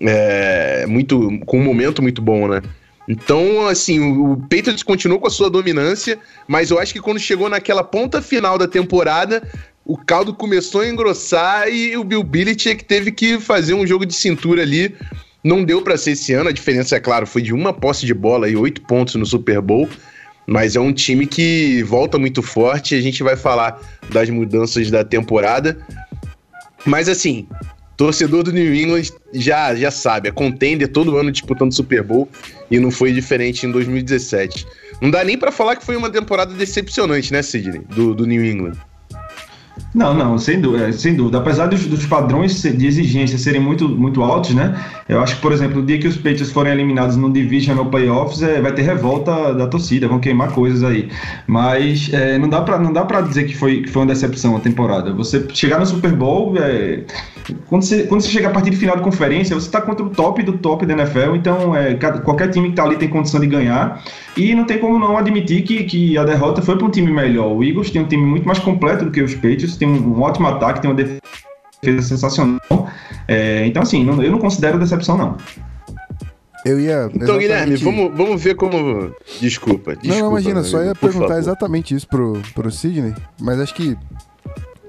é, 0.00 0.86
muito, 0.86 1.38
com 1.46 1.58
um 1.58 1.64
momento 1.64 2.02
muito 2.02 2.20
bom, 2.22 2.48
né? 2.48 2.62
Então, 3.06 3.66
assim, 3.66 4.00
o 4.00 4.36
Patriots 4.36 4.82
continuou 4.82 5.20
com 5.20 5.26
a 5.26 5.30
sua 5.30 5.50
dominância, 5.50 6.18
mas 6.48 6.70
eu 6.70 6.78
acho 6.78 6.92
que 6.92 7.00
quando 7.00 7.18
chegou 7.18 7.50
naquela 7.50 7.84
ponta 7.84 8.22
final 8.22 8.56
da 8.56 8.66
temporada, 8.66 9.46
o 9.84 9.98
caldo 9.98 10.32
começou 10.32 10.80
a 10.80 10.88
engrossar 10.88 11.68
e 11.68 11.96
o 11.96 12.04
Bill 12.04 12.22
Belichick 12.22 12.84
teve 12.84 13.12
que 13.12 13.38
fazer 13.38 13.74
um 13.74 13.86
jogo 13.86 14.06
de 14.06 14.14
cintura 14.14 14.62
ali. 14.62 14.94
Não 15.42 15.62
deu 15.62 15.82
para 15.82 15.98
ser 15.98 16.12
esse 16.12 16.32
ano, 16.32 16.48
a 16.48 16.52
diferença, 16.52 16.96
é 16.96 17.00
claro, 17.00 17.26
foi 17.26 17.42
de 17.42 17.52
uma 17.52 17.72
posse 17.72 18.06
de 18.06 18.14
bola 18.14 18.48
e 18.48 18.56
oito 18.56 18.80
pontos 18.82 19.14
no 19.16 19.26
Super 19.26 19.60
Bowl, 19.60 19.86
mas 20.46 20.74
é 20.74 20.80
um 20.80 20.92
time 20.92 21.26
que 21.26 21.82
volta 21.82 22.18
muito 22.18 22.42
forte. 22.42 22.94
A 22.94 23.00
gente 23.00 23.22
vai 23.22 23.36
falar 23.36 23.78
das 24.10 24.30
mudanças 24.30 24.90
da 24.90 25.04
temporada. 25.04 25.76
Mas 26.86 27.06
assim, 27.06 27.46
torcedor 27.94 28.42
do 28.42 28.52
New 28.52 28.74
England 28.74 29.10
já, 29.34 29.74
já 29.74 29.90
sabe, 29.90 30.30
é 30.30 30.32
contender 30.32 30.88
todo 30.88 31.16
ano 31.18 31.30
disputando 31.30 31.74
Super 31.74 32.02
Bowl 32.02 32.26
e 32.70 32.78
não 32.78 32.90
foi 32.90 33.12
diferente 33.12 33.66
em 33.66 33.70
2017. 33.70 34.66
Não 35.02 35.10
dá 35.10 35.22
nem 35.22 35.36
para 35.36 35.52
falar 35.52 35.76
que 35.76 35.84
foi 35.84 35.96
uma 35.96 36.08
temporada 36.08 36.54
decepcionante, 36.54 37.30
né, 37.34 37.42
Sidney? 37.42 37.82
Do, 37.94 38.14
do 38.14 38.26
New 38.26 38.42
England. 38.42 38.78
Não, 39.94 40.12
não, 40.12 40.36
sem 40.36 40.60
dúvida, 40.60 40.88
é, 40.88 40.92
sem 40.92 41.14
dúvida. 41.14 41.38
Apesar 41.38 41.66
dos, 41.66 41.86
dos, 41.86 42.04
padrões 42.04 42.60
de 42.60 42.84
exigência 42.84 43.38
serem 43.38 43.60
muito, 43.60 43.88
muito 43.88 44.24
altos, 44.24 44.52
né? 44.52 44.74
Eu 45.08 45.20
acho 45.20 45.36
que, 45.36 45.40
por 45.40 45.52
exemplo, 45.52 45.80
o 45.80 45.86
dia 45.86 46.00
que 46.00 46.08
os 46.08 46.16
Patriots 46.16 46.50
forem 46.50 46.72
eliminados 46.72 47.14
no 47.16 47.32
Division 47.32 47.76
no 47.76 47.86
Playoffs, 47.86 48.42
é, 48.42 48.60
vai 48.60 48.72
ter 48.72 48.82
revolta 48.82 49.54
da 49.54 49.68
torcida, 49.68 50.08
vão 50.08 50.18
queimar 50.18 50.50
coisas 50.50 50.82
aí. 50.82 51.08
Mas 51.46 52.10
é, 52.12 52.36
não 52.38 52.48
dá 52.48 52.60
para 52.62 52.76
não 52.76 52.92
dá 52.92 53.04
para 53.04 53.20
dizer 53.20 53.44
que 53.44 53.56
foi, 53.56 53.82
que 53.82 53.88
foi 53.88 54.02
uma 54.02 54.08
decepção 54.08 54.56
a 54.56 54.60
temporada. 54.60 55.12
Você 55.12 55.46
chegar 55.54 55.78
no 55.78 55.86
Super 55.86 56.10
Bowl, 56.10 56.54
é, 56.58 57.04
quando, 57.68 57.82
você, 57.82 58.02
quando 58.02 58.22
você 58.22 58.30
chega 58.30 58.48
a 58.48 58.50
partir 58.50 58.70
de 58.70 58.76
final 58.76 58.96
de 58.96 59.02
conferência, 59.02 59.54
você 59.54 59.66
está 59.66 59.80
contra 59.80 60.04
o 60.04 60.10
top 60.10 60.42
do 60.42 60.54
top 60.54 60.84
da 60.86 60.94
NFL, 60.94 61.36
então 61.36 61.76
é, 61.76 61.94
qualquer 61.94 62.50
time 62.50 62.66
que 62.66 62.72
está 62.72 62.82
ali 62.82 62.96
tem 62.96 63.08
condição 63.08 63.38
de 63.38 63.46
ganhar. 63.46 64.02
E 64.36 64.52
não 64.54 64.64
tem 64.64 64.78
como 64.78 64.98
não 64.98 65.16
admitir 65.16 65.62
que, 65.62 65.84
que 65.84 66.18
a 66.18 66.24
derrota 66.24 66.60
foi 66.60 66.76
para 66.76 66.86
um 66.86 66.90
time 66.90 67.12
melhor. 67.12 67.52
O 67.52 67.62
Eagles 67.62 67.90
tem 67.90 68.02
um 68.02 68.06
time 68.06 68.24
muito 68.24 68.44
mais 68.44 68.58
completo 68.58 69.04
do 69.04 69.10
que 69.12 69.22
os 69.22 69.34
Patriots, 69.34 69.76
tem 69.84 69.88
um, 69.88 70.16
um 70.16 70.22
ótimo 70.22 70.48
ataque, 70.48 70.80
tem 70.80 70.90
uma 70.90 70.96
defesa 70.96 72.02
sensacional. 72.02 72.88
É, 73.28 73.66
então, 73.66 73.82
assim, 73.82 74.04
não, 74.04 74.22
eu 74.22 74.30
não 74.30 74.38
considero 74.38 74.78
decepção, 74.78 75.16
não. 75.16 75.36
Eu 76.64 76.80
ia. 76.80 77.10
Então, 77.14 77.38
Guilherme, 77.38 77.76
vamos, 77.76 78.16
vamos 78.16 78.42
ver 78.42 78.54
como. 78.54 79.14
Desculpa. 79.40 79.94
desculpa 79.94 79.96
não, 80.04 80.18
não, 80.18 80.30
imagina, 80.30 80.62
só 80.64 80.82
ia 80.82 80.94
perguntar 80.94 81.28
favor. 81.28 81.40
exatamente 81.40 81.94
isso 81.94 82.08
pro, 82.08 82.40
pro 82.54 82.70
Sidney, 82.70 83.14
mas 83.38 83.60
acho 83.60 83.74
que 83.74 83.96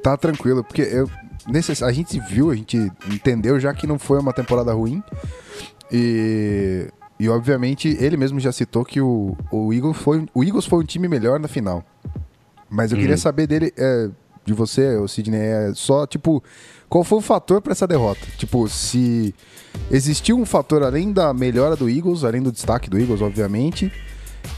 tá 0.02 0.16
tranquilo, 0.16 0.64
porque 0.64 0.84
eu, 0.84 1.10
nesse, 1.48 1.84
a 1.84 1.92
gente 1.92 2.20
viu, 2.30 2.50
a 2.50 2.56
gente 2.56 2.78
entendeu 3.12 3.60
já 3.60 3.74
que 3.74 3.86
não 3.86 4.00
foi 4.00 4.20
uma 4.20 4.32
temporada 4.32 4.72
ruim. 4.72 5.04
E 5.92 6.88
e 7.18 7.30
obviamente 7.30 7.96
ele 8.00 8.18
mesmo 8.18 8.40
já 8.40 8.52
citou 8.52 8.84
que 8.84 9.00
o, 9.00 9.38
o, 9.50 9.74
Eagles, 9.74 9.98
foi, 9.98 10.26
o 10.34 10.44
Eagles 10.44 10.66
foi 10.66 10.80
um 10.80 10.84
time 10.84 11.08
melhor 11.08 11.40
na 11.40 11.48
final. 11.48 11.84
Mas 12.70 12.92
eu 12.92 12.98
uhum. 12.98 13.02
queria 13.02 13.18
saber 13.18 13.48
dele, 13.48 13.74
é, 13.78 14.10
de 14.46 14.54
você, 14.54 14.96
o 14.98 15.08
Sidney, 15.08 15.40
é 15.40 15.72
só 15.74 16.06
tipo, 16.06 16.44
qual 16.88 17.04
foi 17.04 17.18
o 17.18 17.22
fator 17.22 17.62
para 17.62 17.72
essa 17.72 17.88
derrota? 17.88 18.22
Tipo, 18.38 18.68
se 18.70 19.34
existiu 19.90 20.38
um 20.38 20.46
fator 20.46 20.84
além 20.84 21.12
da 21.12 21.34
melhora 21.34 21.76
do 21.76 21.90
Eagles, 21.90 22.24
além 22.24 22.42
do 22.42 22.52
destaque 22.52 22.90
do 22.90 23.00
Eagles, 23.00 23.22
obviamente. 23.22 23.92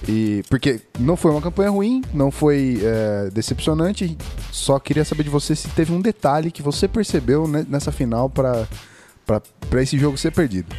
E 0.07 0.43
porque 0.49 0.81
não 0.99 1.15
foi 1.15 1.31
uma 1.31 1.41
campanha 1.41 1.69
ruim, 1.69 2.03
não 2.13 2.29
foi 2.29 2.79
é, 2.83 3.29
decepcionante. 3.31 4.17
Só 4.51 4.77
queria 4.79 5.05
saber 5.05 5.23
de 5.23 5.29
você 5.29 5.55
se 5.55 5.69
teve 5.69 5.93
um 5.93 6.01
detalhe 6.01 6.51
que 6.51 6.61
você 6.61 6.87
percebeu 6.87 7.47
nessa 7.47 7.91
final 7.91 8.29
para 8.29 8.67
esse 9.81 9.97
jogo 9.97 10.17
ser 10.17 10.31
perdido. 10.31 10.75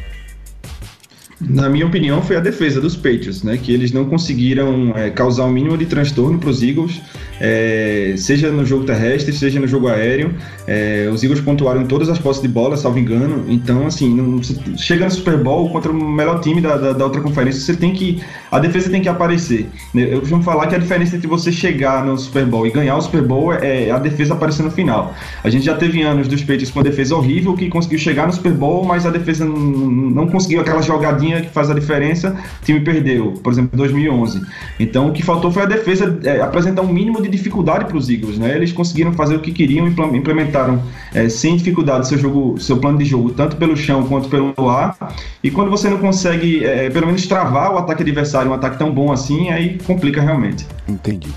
Na 1.41 1.69
minha 1.69 1.87
opinião, 1.87 2.21
foi 2.21 2.37
a 2.37 2.41
defesa 2.41 2.81
dos 2.81 2.97
Patriots, 2.97 3.45
né? 3.45 3.57
Que 3.57 3.73
eles 3.73 3.93
não 3.93 4.05
conseguiram 4.07 4.93
é, 4.97 5.09
causar 5.09 5.45
o 5.45 5.51
mínimo 5.51 5.79
de 5.79 5.87
transtorno 5.87 6.39
para 6.39 6.51
os 6.51 6.63
Eagles, 6.63 7.01
é, 7.41 8.15
seja 8.17 8.51
no 8.51 8.65
jogo 8.65 8.85
terrestre, 8.85 9.33
seja 9.33 9.61
no 9.61 9.67
jogo 9.67 9.89
aéreo. 9.89 10.35
É, 10.67 11.09
os 11.13 11.23
Eagles 11.23 11.41
pontuaram 11.41 11.83
em 11.83 11.87
todas 11.87 12.09
as 12.09 12.19
posses 12.19 12.43
de 12.43 12.49
bola, 12.49 12.77
salvo 12.77 12.99
engano. 12.99 13.45
Então, 13.49 13.87
assim, 13.87 14.15
não, 14.15 14.41
chega 14.77 15.05
no 15.05 15.11
Super 15.11 15.37
Bowl 15.39 15.71
contra 15.71 15.91
o 15.91 15.95
melhor 15.95 16.41
time 16.41 16.61
da, 16.61 16.77
da, 16.77 16.93
da, 16.93 17.05
outra 17.05 17.21
conferência, 17.21 17.61
você 17.61 17.75
tem 17.75 17.93
que. 17.93 18.23
A 18.51 18.59
defesa 18.59 18.91
tem 18.91 19.03
que 19.03 19.09
aparecer. 19.09 19.69
Eu 19.95 20.21
costumo 20.21 20.43
falar 20.43 20.67
que 20.67 20.75
a 20.75 20.79
diferença 20.79 21.17
entre 21.17 21.29
você 21.29 21.53
chegar 21.53 22.05
no 22.05 22.17
Super 22.17 22.47
Bowl 22.47 22.67
e 22.67 22.71
ganhar 22.71 22.97
o 22.97 23.01
Super 23.01 23.23
Bowl 23.23 23.53
é, 23.53 23.89
é 23.89 23.91
a 23.91 23.99
defesa 23.99 24.35
aparecer 24.35 24.63
no 24.63 24.71
final. 24.71 25.15
A 25.45 25.51
gente 25.51 25.65
já 25.65 25.77
teve 25.77 26.03
anos 26.03 26.29
dos 26.29 26.41
Patriots 26.41 26.71
com 26.71 26.81
a 26.81 26.83
defesa 26.83 27.15
horrível 27.15 27.55
que 27.55 27.69
conseguiu 27.69 27.99
chegar 27.99 28.27
no 28.27 28.33
Super 28.33 28.53
Bowl, 28.53 28.85
mas 28.85 29.07
a 29.07 29.11
defesa 29.11 29.45
não, 29.45 29.57
não 29.57 30.27
conseguiu 30.29 30.61
aquela 30.61 30.83
jogadinha 30.83 31.41
que 31.43 31.51
faz 31.51 31.71
a 31.71 31.75
diferença, 31.75 32.37
o 32.63 32.65
time 32.65 32.81
perdeu, 32.81 33.35
por 33.43 33.53
exemplo, 33.53 33.71
em 33.75 33.77
2011. 33.77 34.41
Então 34.81 35.09
o 35.09 35.13
que 35.13 35.23
faltou 35.23 35.51
foi 35.51 35.63
a 35.63 35.67
defesa 35.67 36.19
é, 36.25 36.41
apresentar 36.41 36.83
um 36.83 36.93
mínimo 36.93 37.21
de 37.23 37.28
dificuldade 37.29 37.85
para 37.85 37.97
os 37.97 38.09
Eagles, 38.09 38.39
né? 38.39 38.55
Eles 38.55 38.73
conseguiram 38.73 39.13
fazer 39.13 39.37
o 39.37 39.41
que 39.41 39.53
queriam, 39.53 39.87
implementaram 39.87 40.83
é, 41.15 41.29
sem 41.29 41.57
dificuldade 41.57 42.09
seu 42.09 42.19
jogo, 42.19 42.59
seu 42.61 42.79
plano 42.79 42.99
de 42.99 43.05
jogo, 43.05 43.31
tanto 43.31 43.57
pelo 43.57 43.77
chão 43.77 44.07
quanto 44.07 44.29
pelo 44.29 44.69
ar. 44.69 44.97
E 45.43 45.51
quando 45.51 45.71
você 45.71 45.89
não 45.89 45.99
consegue, 45.99 46.65
é, 46.65 46.91
pelo 46.91 47.07
menos 47.07 47.27
travar 47.27 47.73
o 47.73 47.79
ataque 47.79 48.03
adversário, 48.03 48.51
um 48.51 48.55
ataque 48.55 48.79
tão 48.79 48.93
bom 48.93 49.13
assim, 49.13 49.51
aí 49.51 49.79
complica 49.87 50.21
realmente. 50.21 50.67
Entendi. 50.89 51.29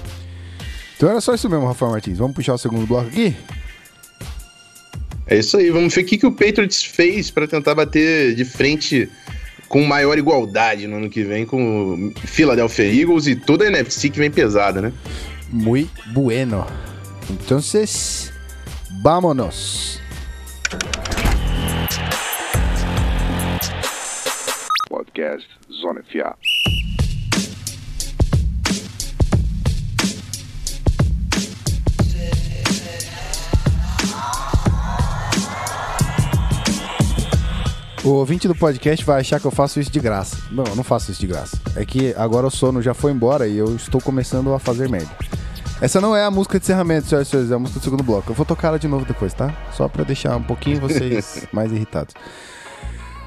Então 0.98 1.10
era 1.10 1.20
só 1.20 1.34
isso 1.34 1.50
mesmo, 1.50 1.66
Rafael 1.66 1.92
Martins. 1.92 2.18
Vamos 2.18 2.36
puxar 2.36 2.54
o 2.54 2.58
segundo 2.58 2.86
bloco 2.86 3.08
aqui? 3.08 3.36
É 5.28 5.38
isso 5.38 5.56
aí, 5.58 5.70
vamos 5.70 5.96
ver 5.96 6.02
o 6.02 6.06
que, 6.06 6.18
que 6.18 6.26
o 6.26 6.32
Patriots 6.32 6.84
fez 6.84 7.32
para 7.32 7.48
tentar 7.48 7.74
bater 7.74 8.36
de 8.36 8.44
frente 8.44 9.10
com 9.72 9.82
maior 9.86 10.18
igualdade 10.18 10.86
no 10.86 10.98
ano 10.98 11.10
que 11.10 11.24
vem 11.24 11.46
com 11.46 12.12
Philadelphia 12.26 12.94
Eagles 12.94 13.28
e 13.28 13.38
toda 13.38 13.64
a 13.64 13.68
NFC 13.68 14.10
que 14.10 14.20
vem 14.20 14.30
pesada, 14.30 14.82
né? 14.82 14.92
Muy 15.52 15.90
bueno. 16.14 16.66
Então, 17.30 17.60
vámonos. 19.02 20.00
Podcast 24.90 25.48
Zona 25.70 26.02
FA. 26.04 26.38
O 38.04 38.10
ouvinte 38.14 38.48
do 38.48 38.56
podcast 38.56 39.06
vai 39.06 39.20
achar 39.20 39.40
que 39.40 39.46
eu 39.46 39.52
faço 39.52 39.80
isso 39.80 39.92
de 39.92 40.00
graça. 40.00 40.38
Não, 40.50 40.64
eu 40.64 40.76
não 40.76 40.84
faço 40.84 41.12
isso 41.12 41.20
de 41.20 41.28
graça. 41.28 41.62
É 41.76 41.86
que 41.86 42.14
agora 42.16 42.48
o 42.48 42.52
sono 42.52 42.82
já 42.82 42.94
foi 42.94 43.12
embora 43.12 43.48
e 43.48 43.58
eu 43.58 43.76
estou 43.76 44.02
começando 44.02 44.54
a 44.54 44.60
fazer 44.60 44.90
merda. 44.90 45.31
Essa 45.82 46.00
não 46.00 46.16
é 46.16 46.24
a 46.24 46.30
música 46.30 46.60
de 46.60 46.64
encerramento, 46.64 47.08
senhoras 47.08 47.28
e 47.28 47.32
senhores, 47.32 47.52
é 47.52 47.56
a 47.56 47.60
música 47.60 47.80
do 47.80 47.84
segundo 47.84 48.04
bloco. 48.04 48.30
Eu 48.30 48.36
vou 48.36 48.46
tocar 48.46 48.68
ela 48.68 48.78
de 48.78 48.88
novo 48.88 49.04
depois, 49.04 49.34
tá? 49.34 49.52
Só 49.74 49.88
pra 49.88 50.04
deixar 50.04 50.36
um 50.38 50.44
pouquinho 50.44 50.80
vocês 50.80 51.48
mais 51.52 51.72
irritados. 51.72 52.14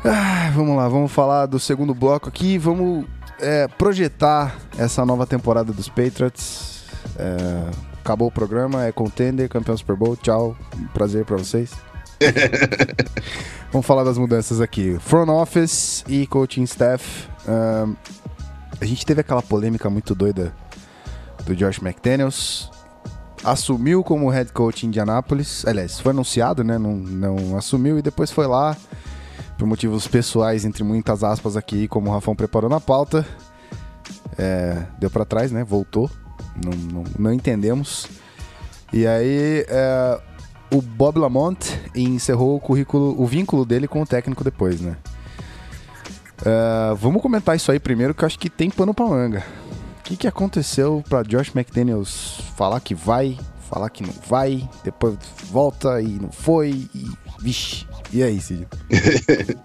Ah, 0.04 0.52
vamos 0.54 0.76
lá, 0.76 0.88
vamos 0.88 1.10
falar 1.10 1.46
do 1.46 1.58
segundo 1.58 1.92
bloco 1.92 2.28
aqui. 2.28 2.56
Vamos 2.56 3.06
é, 3.40 3.66
projetar 3.66 4.56
essa 4.78 5.04
nova 5.04 5.26
temporada 5.26 5.72
dos 5.72 5.88
Patriots. 5.88 6.84
É, 7.18 7.70
acabou 8.00 8.28
o 8.28 8.30
programa, 8.30 8.84
é 8.84 8.92
contender, 8.92 9.48
campeão 9.48 9.76
Super 9.76 9.96
Bowl. 9.96 10.14
Tchau, 10.14 10.56
prazer 10.92 11.24
pra 11.24 11.36
vocês. 11.36 11.72
Vamos 13.72 13.84
falar 13.84 14.04
das 14.04 14.16
mudanças 14.16 14.60
aqui. 14.60 14.96
Front 15.00 15.28
office 15.28 16.04
e 16.06 16.24
coaching 16.28 16.62
staff. 16.62 17.28
Um, 17.48 17.96
a 18.80 18.84
gente 18.84 19.04
teve 19.04 19.22
aquela 19.22 19.42
polêmica 19.42 19.90
muito 19.90 20.14
doida 20.14 20.54
do 21.44 21.54
Josh 21.54 21.78
McDaniels. 21.78 22.70
Assumiu 23.42 24.02
como 24.02 24.30
head 24.30 24.52
coach 24.52 24.84
em 24.84 24.88
Indianapolis. 24.88 25.66
Aliás, 25.66 26.00
foi 26.00 26.10
anunciado, 26.10 26.64
né? 26.64 26.78
Não, 26.78 26.96
não 26.96 27.56
assumiu 27.56 27.98
e 27.98 28.02
depois 28.02 28.30
foi 28.30 28.46
lá. 28.46 28.76
Por 29.58 29.66
motivos 29.66 30.08
pessoais, 30.08 30.64
entre 30.64 30.82
muitas 30.82 31.22
aspas 31.22 31.56
aqui, 31.56 31.86
como 31.86 32.10
o 32.10 32.12
Rafão 32.12 32.34
preparou 32.34 32.70
na 32.70 32.80
pauta. 32.80 33.24
É, 34.38 34.84
deu 34.98 35.10
para 35.10 35.24
trás, 35.24 35.52
né? 35.52 35.62
Voltou. 35.62 36.10
Não, 36.64 36.72
não, 36.72 37.04
não 37.18 37.32
entendemos. 37.32 38.08
E 38.92 39.06
aí, 39.06 39.64
é, 39.68 40.20
o 40.72 40.82
Bob 40.82 41.18
Lamont 41.18 41.58
encerrou 41.94 42.56
o 42.56 42.60
currículo, 42.60 43.14
o 43.20 43.26
vínculo 43.26 43.64
dele 43.64 43.86
com 43.86 44.02
o 44.02 44.06
técnico 44.06 44.42
depois, 44.42 44.80
né? 44.80 44.96
Uh, 46.40 46.94
vamos 46.96 47.22
comentar 47.22 47.54
isso 47.54 47.70
aí 47.70 47.78
primeiro, 47.78 48.12
que 48.12 48.24
eu 48.24 48.26
acho 48.26 48.38
que 48.38 48.50
tem 48.50 48.68
pano 48.70 48.92
pra 48.92 49.06
manga. 49.06 49.44
O 50.04 50.06
que, 50.06 50.16
que 50.18 50.28
aconteceu 50.28 51.02
para 51.08 51.22
Josh 51.22 51.52
McDaniels 51.56 52.38
falar 52.58 52.78
que 52.80 52.94
vai, 52.94 53.38
falar 53.70 53.88
que 53.88 54.02
não 54.02 54.12
vai, 54.28 54.68
depois 54.84 55.16
volta 55.50 55.98
e 55.98 56.18
não 56.20 56.30
foi, 56.30 56.86
e 56.94 57.10
vixe. 57.40 57.86
E 58.12 58.22
aí, 58.22 58.38
Cid? 58.38 58.68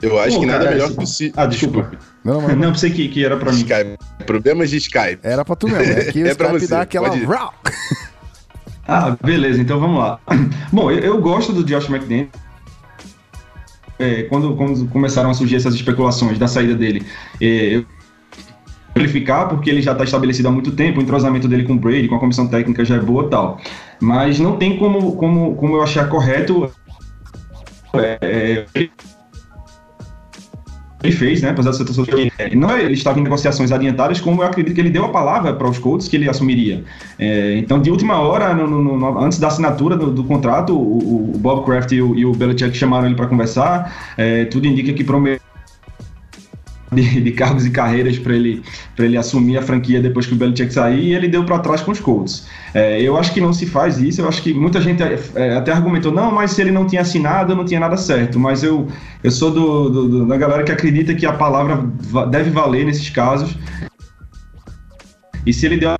eu 0.00 0.16
acho 0.20 0.36
Pô, 0.36 0.40
que 0.42 0.46
nada 0.46 0.70
melhor 0.70 0.92
que 0.92 1.02
o 1.02 1.06
Cid. 1.08 1.32
Ah, 1.36 1.46
desculpa. 1.46 1.90
Não, 2.22 2.40
não, 2.40 2.54
não 2.54 2.70
pensei 2.70 2.90
que, 2.90 3.08
que 3.08 3.24
era 3.24 3.36
pra 3.36 3.50
mim. 3.50 3.58
Skype. 3.58 3.98
Problemas 4.24 4.70
de 4.70 4.76
Skype. 4.76 5.18
Era 5.24 5.44
pra 5.44 5.56
tu 5.56 5.66
mesmo. 5.66 5.92
É 5.92 6.04
que 6.04 6.22
o 6.22 6.26
é 6.28 6.30
Skype 6.30 6.68
dá 6.68 6.82
aquela. 6.82 7.10
Ah, 8.86 9.16
beleza, 9.20 9.60
então 9.60 9.80
vamos 9.80 9.98
lá. 9.98 10.20
Bom, 10.70 10.88
eu, 10.92 11.00
eu 11.00 11.20
gosto 11.20 11.52
do 11.52 11.64
Josh 11.64 11.88
McDaniels. 11.88 12.30
É, 13.98 14.24
quando, 14.24 14.54
quando 14.56 14.86
começaram 14.88 15.30
a 15.30 15.34
surgir 15.34 15.56
essas 15.56 15.74
especulações 15.74 16.38
da 16.38 16.48
saída 16.48 16.74
dele, 16.74 17.04
é, 17.40 17.82
qualificar, 18.92 19.46
porque 19.46 19.68
ele 19.68 19.82
já 19.82 19.92
está 19.92 20.04
estabelecido 20.04 20.48
há 20.48 20.50
muito 20.50 20.72
tempo, 20.72 21.00
o 21.00 21.02
entrosamento 21.02 21.46
dele 21.46 21.64
com 21.64 21.74
o 21.74 21.78
Brady, 21.78 22.08
com 22.08 22.16
a 22.16 22.20
comissão 22.20 22.48
técnica 22.48 22.84
já 22.84 22.96
é 22.96 23.00
boa 23.00 23.28
tal. 23.28 23.60
Mas 24.00 24.38
não 24.38 24.56
tem 24.56 24.78
como, 24.78 25.16
como, 25.16 25.54
como 25.56 25.76
eu 25.76 25.82
achar 25.82 26.08
correto 26.08 26.70
é, 27.94 28.66
é 28.74 28.88
ele 31.06 31.16
fez, 31.16 31.42
né? 31.42 31.50
Apesar 31.50 31.70
de 31.70 31.76
ser 31.76 32.32
é, 32.38 32.54
não 32.54 32.70
é, 32.70 32.82
ele 32.82 32.94
estava 32.94 33.18
em 33.18 33.22
negociações 33.22 33.72
adiantadas, 33.72 34.20
como 34.20 34.42
eu 34.42 34.46
acredito 34.46 34.74
que 34.74 34.80
ele 34.80 34.90
deu 34.90 35.04
a 35.04 35.08
palavra 35.08 35.52
para 35.54 35.68
os 35.68 35.78
Colts 35.78 36.08
que 36.08 36.16
ele 36.16 36.28
assumiria. 36.28 36.84
É, 37.18 37.56
então, 37.58 37.80
de 37.80 37.90
última 37.90 38.18
hora, 38.18 38.54
no, 38.54 38.66
no, 38.66 38.98
no, 38.98 39.18
antes 39.18 39.38
da 39.38 39.48
assinatura 39.48 39.96
do, 39.96 40.10
do 40.10 40.24
contrato, 40.24 40.76
o, 40.76 41.34
o, 41.34 41.38
Bob 41.38 41.64
Kraft 41.64 41.92
e 41.92 42.02
o, 42.02 42.14
e 42.14 42.24
o 42.24 42.32
Belichick 42.32 42.76
chamaram 42.76 43.06
ele 43.06 43.14
para 43.14 43.26
conversar. 43.26 44.14
É, 44.16 44.44
tudo 44.46 44.66
indica 44.66 44.92
que 44.92 45.04
prometeu 45.04 45.45
de, 46.92 47.20
de 47.20 47.32
cargos 47.32 47.66
e 47.66 47.70
carreiras 47.70 48.18
para 48.18 48.34
ele, 48.34 48.62
ele 48.98 49.16
assumir 49.16 49.58
a 49.58 49.62
franquia 49.62 50.00
depois 50.00 50.26
que 50.26 50.34
o 50.34 50.36
Belichick 50.36 50.72
sair 50.72 51.00
e 51.00 51.14
ele 51.14 51.28
deu 51.28 51.44
para 51.44 51.58
trás 51.58 51.80
com 51.80 51.90
os 51.90 52.00
Colts. 52.00 52.46
É, 52.72 53.00
eu 53.00 53.16
acho 53.16 53.32
que 53.32 53.40
não 53.40 53.52
se 53.52 53.66
faz 53.66 53.98
isso, 53.98 54.20
eu 54.20 54.28
acho 54.28 54.42
que 54.42 54.54
muita 54.54 54.80
gente 54.80 55.02
é, 55.02 55.56
até 55.56 55.72
argumentou, 55.72 56.12
não, 56.12 56.30
mas 56.30 56.52
se 56.52 56.60
ele 56.60 56.70
não 56.70 56.86
tinha 56.86 57.02
assinado, 57.02 57.54
não 57.54 57.64
tinha 57.64 57.80
nada 57.80 57.96
certo. 57.96 58.38
Mas 58.38 58.62
eu, 58.62 58.86
eu 59.22 59.30
sou 59.30 59.50
do, 59.50 59.90
do, 59.90 60.08
do 60.08 60.26
da 60.26 60.36
galera 60.36 60.62
que 60.62 60.72
acredita 60.72 61.14
que 61.14 61.26
a 61.26 61.32
palavra 61.32 61.84
deve 62.30 62.50
valer 62.50 62.84
nesses 62.84 63.10
casos. 63.10 63.56
E 65.44 65.52
se 65.52 65.66
ele 65.66 65.76
deu 65.76 65.96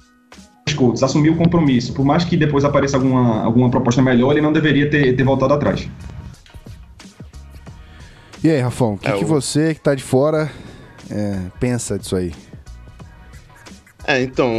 Colts, 0.77 1.03
assumiu 1.03 1.33
o 1.33 1.37
compromisso, 1.37 1.95
por 1.95 2.05
mais 2.05 2.25
que 2.25 2.37
depois 2.37 2.63
apareça 2.65 2.99
alguma, 2.99 3.43
alguma 3.43 3.71
proposta 3.71 4.03
melhor, 4.03 4.33
ele 4.33 4.43
não 4.43 4.53
deveria 4.53 4.91
ter, 4.91 5.17
ter 5.17 5.25
voltado 5.25 5.55
atrás. 5.55 5.89
E 8.45 8.51
aí, 8.51 8.61
Rafão, 8.61 8.95
o 8.95 8.99
que, 8.99 9.09
é, 9.09 9.13
que 9.13 9.25
você 9.25 9.75
que 9.75 9.81
tá 9.81 9.95
de 9.95 10.03
fora 10.03 10.51
é, 11.11 11.41
pensa 11.61 11.99
disso 11.99 12.17
aí? 12.17 12.33
É, 14.07 14.23
então, 14.23 14.53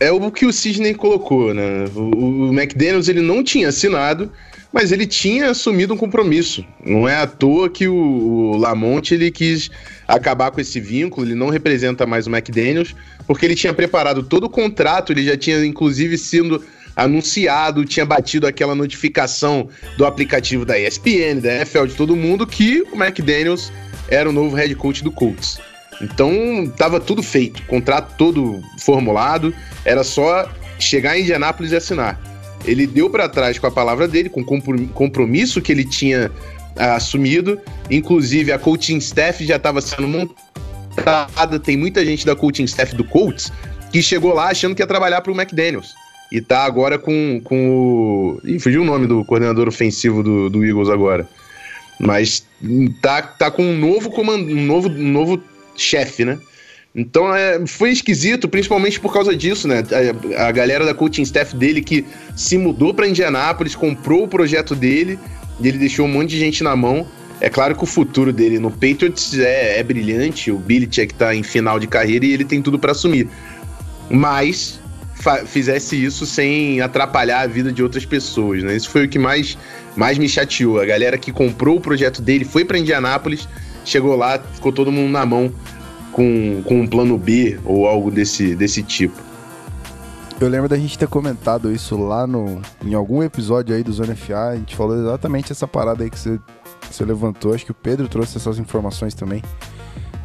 é, 0.00 0.10
o 0.10 0.30
que 0.32 0.46
o 0.46 0.52
Sidney 0.52 0.94
colocou, 0.94 1.54
né? 1.54 1.84
O, 1.94 2.48
o 2.48 2.52
McDaniels 2.52 3.08
ele 3.08 3.20
não 3.20 3.44
tinha 3.44 3.68
assinado, 3.68 4.32
mas 4.72 4.90
ele 4.90 5.06
tinha 5.06 5.50
assumido 5.50 5.94
um 5.94 5.96
compromisso. 5.96 6.64
Não 6.84 7.08
é 7.08 7.16
à 7.16 7.26
toa 7.26 7.70
que 7.70 7.86
o, 7.86 7.94
o 7.94 8.56
Lamont 8.56 9.14
ele 9.14 9.30
quis 9.30 9.70
acabar 10.08 10.50
com 10.50 10.60
esse 10.60 10.80
vínculo, 10.80 11.24
ele 11.24 11.36
não 11.36 11.50
representa 11.50 12.04
mais 12.04 12.26
o 12.26 12.30
McDaniels, 12.30 12.96
porque 13.28 13.46
ele 13.46 13.54
tinha 13.54 13.72
preparado 13.72 14.24
todo 14.24 14.44
o 14.44 14.50
contrato, 14.50 15.12
ele 15.12 15.24
já 15.24 15.36
tinha 15.36 15.64
inclusive 15.64 16.18
sido 16.18 16.64
anunciado, 16.96 17.84
tinha 17.84 18.06
batido 18.06 18.46
aquela 18.46 18.74
notificação 18.74 19.68
do 19.98 20.06
aplicativo 20.06 20.64
da 20.64 20.78
ESPN, 20.78 21.40
da 21.40 21.56
NFL, 21.56 21.86
de 21.86 21.94
todo 21.94 22.16
mundo, 22.16 22.46
que 22.46 22.82
o 22.92 22.96
McDaniels 22.96 23.70
era 24.08 24.28
o 24.28 24.32
novo 24.32 24.54
head 24.56 24.74
coach 24.74 25.02
do 25.02 25.10
Colts. 25.10 25.58
Então, 26.00 26.70
tava 26.76 27.00
tudo 27.00 27.22
feito, 27.22 27.62
contrato 27.62 28.14
todo 28.16 28.62
formulado, 28.80 29.54
era 29.84 30.04
só 30.04 30.48
chegar 30.78 31.18
em 31.18 31.22
Indianápolis 31.22 31.72
e 31.72 31.76
assinar. 31.76 32.20
Ele 32.64 32.86
deu 32.86 33.08
para 33.08 33.28
trás 33.28 33.58
com 33.58 33.66
a 33.66 33.70
palavra 33.70 34.06
dele, 34.08 34.28
com 34.28 34.40
o 34.40 34.88
compromisso 34.88 35.62
que 35.62 35.72
ele 35.72 35.84
tinha 35.84 36.30
ah, 36.76 36.96
assumido. 36.96 37.60
Inclusive, 37.90 38.52
a 38.52 38.58
coaching 38.58 38.98
staff 38.98 39.44
já 39.44 39.56
estava 39.56 39.80
sendo 39.80 40.08
montada. 40.08 41.58
Tem 41.60 41.76
muita 41.76 42.04
gente 42.04 42.26
da 42.26 42.34
coaching 42.34 42.64
staff 42.64 42.94
do 42.94 43.04
Colts 43.04 43.52
que 43.92 44.02
chegou 44.02 44.34
lá 44.34 44.48
achando 44.48 44.74
que 44.74 44.82
ia 44.82 44.86
trabalhar 44.86 45.20
para 45.20 45.32
o 45.32 45.34
McDaniels. 45.34 45.94
E 46.30 46.40
tá 46.40 46.64
agora 46.64 46.98
com, 46.98 47.40
com 47.44 47.70
o. 47.70 48.40
Ih, 48.44 48.58
fugiu 48.58 48.82
o 48.82 48.84
nome 48.84 49.06
do 49.06 49.24
coordenador 49.24 49.68
ofensivo 49.68 50.22
do, 50.22 50.50
do 50.50 50.64
Eagles 50.64 50.88
agora. 50.88 51.26
Mas 51.98 52.46
tá, 53.00 53.22
tá 53.22 53.50
com 53.50 53.62
um 53.62 53.78
novo 53.78 54.10
comando, 54.10 54.50
um 54.50 54.64
novo, 54.64 54.88
um 54.88 55.10
novo 55.10 55.42
chefe, 55.76 56.24
né? 56.24 56.38
Então 56.94 57.34
é, 57.34 57.66
foi 57.66 57.90
esquisito, 57.90 58.48
principalmente 58.48 58.98
por 58.98 59.12
causa 59.12 59.36
disso, 59.36 59.68
né? 59.68 59.82
A, 60.36 60.46
a 60.46 60.52
galera 60.52 60.84
da 60.84 60.94
coaching 60.94 61.22
staff 61.22 61.54
dele 61.54 61.82
que 61.82 62.06
se 62.34 62.56
mudou 62.56 62.94
para 62.94 63.06
Indianápolis, 63.06 63.74
comprou 63.74 64.24
o 64.24 64.28
projeto 64.28 64.74
dele 64.74 65.18
e 65.60 65.68
ele 65.68 65.78
deixou 65.78 66.06
um 66.06 66.08
monte 66.08 66.30
de 66.30 66.38
gente 66.38 66.64
na 66.64 66.74
mão. 66.74 67.06
É 67.38 67.50
claro 67.50 67.74
que 67.74 67.84
o 67.84 67.86
futuro 67.86 68.32
dele 68.32 68.58
no 68.58 68.70
Patriots 68.70 69.38
é, 69.38 69.78
é 69.78 69.82
brilhante, 69.82 70.50
o 70.50 70.58
Billy 70.58 70.86
tinha 70.86 71.06
que 71.06 71.12
tá 71.12 71.34
em 71.34 71.42
final 71.42 71.78
de 71.78 71.86
carreira 71.86 72.24
e 72.24 72.32
ele 72.32 72.46
tem 72.46 72.62
tudo 72.62 72.78
para 72.78 72.92
assumir. 72.92 73.28
Mas 74.08 74.80
fizesse 75.46 76.02
isso 76.02 76.26
sem 76.26 76.80
atrapalhar 76.80 77.40
a 77.40 77.46
vida 77.46 77.72
de 77.72 77.82
outras 77.82 78.04
pessoas, 78.04 78.62
né? 78.62 78.76
Isso 78.76 78.90
foi 78.90 79.06
o 79.06 79.08
que 79.08 79.18
mais, 79.18 79.56
mais 79.96 80.18
me 80.18 80.28
chateou. 80.28 80.80
A 80.80 80.86
galera 80.86 81.18
que 81.18 81.32
comprou 81.32 81.76
o 81.76 81.80
projeto 81.80 82.22
dele 82.22 82.44
foi 82.44 82.64
para 82.64 82.78
Indianápolis, 82.78 83.48
chegou 83.84 84.16
lá, 84.16 84.38
ficou 84.38 84.72
todo 84.72 84.90
mundo 84.92 85.10
na 85.10 85.24
mão 85.26 85.52
com, 86.12 86.62
com 86.64 86.80
um 86.80 86.86
plano 86.86 87.18
B 87.18 87.58
ou 87.64 87.86
algo 87.86 88.10
desse, 88.10 88.54
desse 88.54 88.82
tipo. 88.82 89.26
Eu 90.38 90.48
lembro 90.48 90.68
da 90.68 90.76
gente 90.76 90.98
ter 90.98 91.08
comentado 91.08 91.72
isso 91.72 91.96
lá 91.96 92.26
no, 92.26 92.60
em 92.84 92.92
algum 92.92 93.22
episódio 93.22 93.74
aí 93.74 93.82
do 93.82 93.92
Zona 93.92 94.14
FA. 94.14 94.50
A 94.50 94.56
gente 94.56 94.76
falou 94.76 94.94
exatamente 94.98 95.50
essa 95.50 95.66
parada 95.66 96.04
aí 96.04 96.10
que 96.10 96.18
você, 96.18 96.38
que 96.80 96.94
você 96.94 97.04
levantou. 97.04 97.54
Acho 97.54 97.64
que 97.64 97.70
o 97.70 97.74
Pedro 97.74 98.06
trouxe 98.06 98.36
essas 98.36 98.58
informações 98.58 99.14
também. 99.14 99.42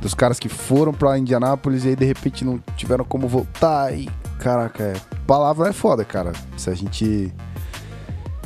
Dos 0.01 0.13
caras 0.13 0.37
que 0.37 0.49
foram 0.49 0.93
pra 0.93 1.17
Indianápolis 1.17 1.85
e 1.85 1.89
aí 1.89 1.95
de 1.95 2.03
repente 2.03 2.43
não 2.43 2.61
tiveram 2.75 3.05
como 3.05 3.25
voltar. 3.25 3.93
E 3.93 4.09
Caraca, 4.41 4.83
é. 4.83 4.93
Palavra 5.27 5.69
é 5.69 5.73
foda, 5.73 6.03
cara. 6.03 6.33
Se 6.57 6.69
a 6.69 6.73
gente. 6.73 7.31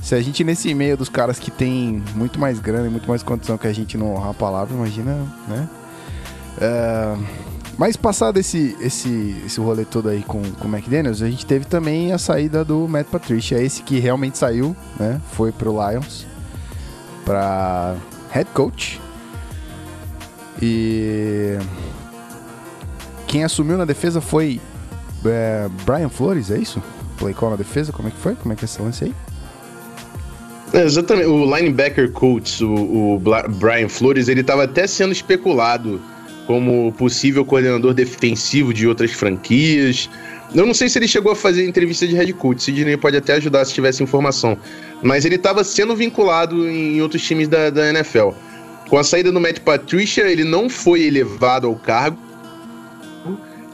Se 0.01 0.13
a 0.13 0.21
gente 0.21 0.43
nesse 0.43 0.71
meio 0.75 0.95
dos 0.95 1.10
caras 1.10 1.39
que 1.39 1.49
tem 1.49 2.03
muito 2.13 2.39
mais 2.39 2.60
grana 2.60 2.86
e 2.86 2.89
muito 2.91 3.08
mais 3.08 3.23
condição 3.23 3.58
que 3.58 3.65
a 3.65 3.73
gente 3.73 3.97
não 3.97 4.13
honrar 4.13 4.29
a 4.29 4.34
palavra, 4.34 4.75
imagina, 4.75 5.15
né? 5.47 5.67
É... 6.62 7.17
Mas 7.75 7.97
passado 7.97 8.38
esse, 8.38 8.77
esse, 8.79 9.36
esse 9.45 9.60
rolê 9.60 9.84
todo 9.84 10.08
aí 10.08 10.21
com, 10.21 10.43
com 10.43 10.67
o 10.67 10.71
McDaniels, 10.71 11.21
a 11.21 11.29
gente 11.29 11.45
teve 11.45 11.65
também 11.65 12.13
a 12.13 12.17
saída 12.17 12.63
do 12.63 12.88
Matt 12.88 13.08
Patricia, 13.08 13.60
esse 13.60 13.81
que 13.81 13.99
realmente 13.99 14.38
saiu, 14.38 14.75
né? 14.99 15.19
Foi 15.31 15.51
pro 15.51 15.71
Lions 15.71 16.27
para 17.25 17.95
head 18.31 18.49
coach. 18.53 19.01
E 20.62 21.58
quem 23.25 23.43
assumiu 23.43 23.77
na 23.77 23.86
defesa 23.86 24.21
foi 24.21 24.62
é, 25.28 25.70
Brian 25.86 26.10
Flores, 26.10 26.52
é 26.52 26.58
isso? 26.58 26.82
Play 27.18 27.34
call 27.34 27.52
na 27.52 27.56
defesa, 27.56 27.92
como 27.92 28.08
é 28.08 28.12
que 28.12 28.18
foi? 28.18 28.36
Como 28.36 28.54
é 28.54 28.56
que 28.56 28.64
é 28.64 28.66
esse 28.66 28.82
lance 28.82 29.06
aí? 29.06 29.14
É, 30.74 30.84
exatamente, 30.84 31.28
o 31.28 31.46
linebacker 31.46 32.12
coach, 32.12 32.64
o, 32.64 33.16
o 33.16 33.20
Brian 33.50 33.88
Flores, 33.88 34.28
ele 34.28 34.42
estava 34.42 34.64
até 34.64 34.86
sendo 34.88 35.12
especulado 35.12 36.02
como 36.46 36.92
possível 36.94 37.46
coordenador 37.46 37.94
defensivo 37.94 38.74
de 38.74 38.88
outras 38.88 39.12
franquias. 39.12 40.10
Eu 40.54 40.66
não 40.66 40.74
sei 40.74 40.90
se 40.90 41.00
ele 41.00 41.08
chegou 41.08 41.32
a 41.32 41.36
fazer 41.36 41.68
entrevista 41.68 42.08
de 42.08 42.16
head 42.16 42.32
coach, 42.34 42.64
Sidney 42.64 42.98
pode 42.98 43.18
até 43.18 43.34
ajudar 43.34 43.66
se 43.66 43.74
tivesse 43.74 44.04
informação. 44.04 44.58
Mas 45.02 45.26
ele 45.26 45.36
estava 45.36 45.64
sendo 45.64 45.96
vinculado 45.96 46.70
em 46.70 47.02
outros 47.02 47.24
times 47.24 47.48
da, 47.48 47.70
da 47.70 47.90
NFL. 47.90 48.30
Com 48.90 48.98
a 48.98 49.04
saída 49.04 49.32
do 49.32 49.40
Matt 49.40 49.60
Patricia, 49.60 50.30
ele 50.30 50.44
não 50.44 50.70
foi 50.70 51.04
elevado 51.04 51.68
ao 51.68 51.76
cargo, 51.76 52.18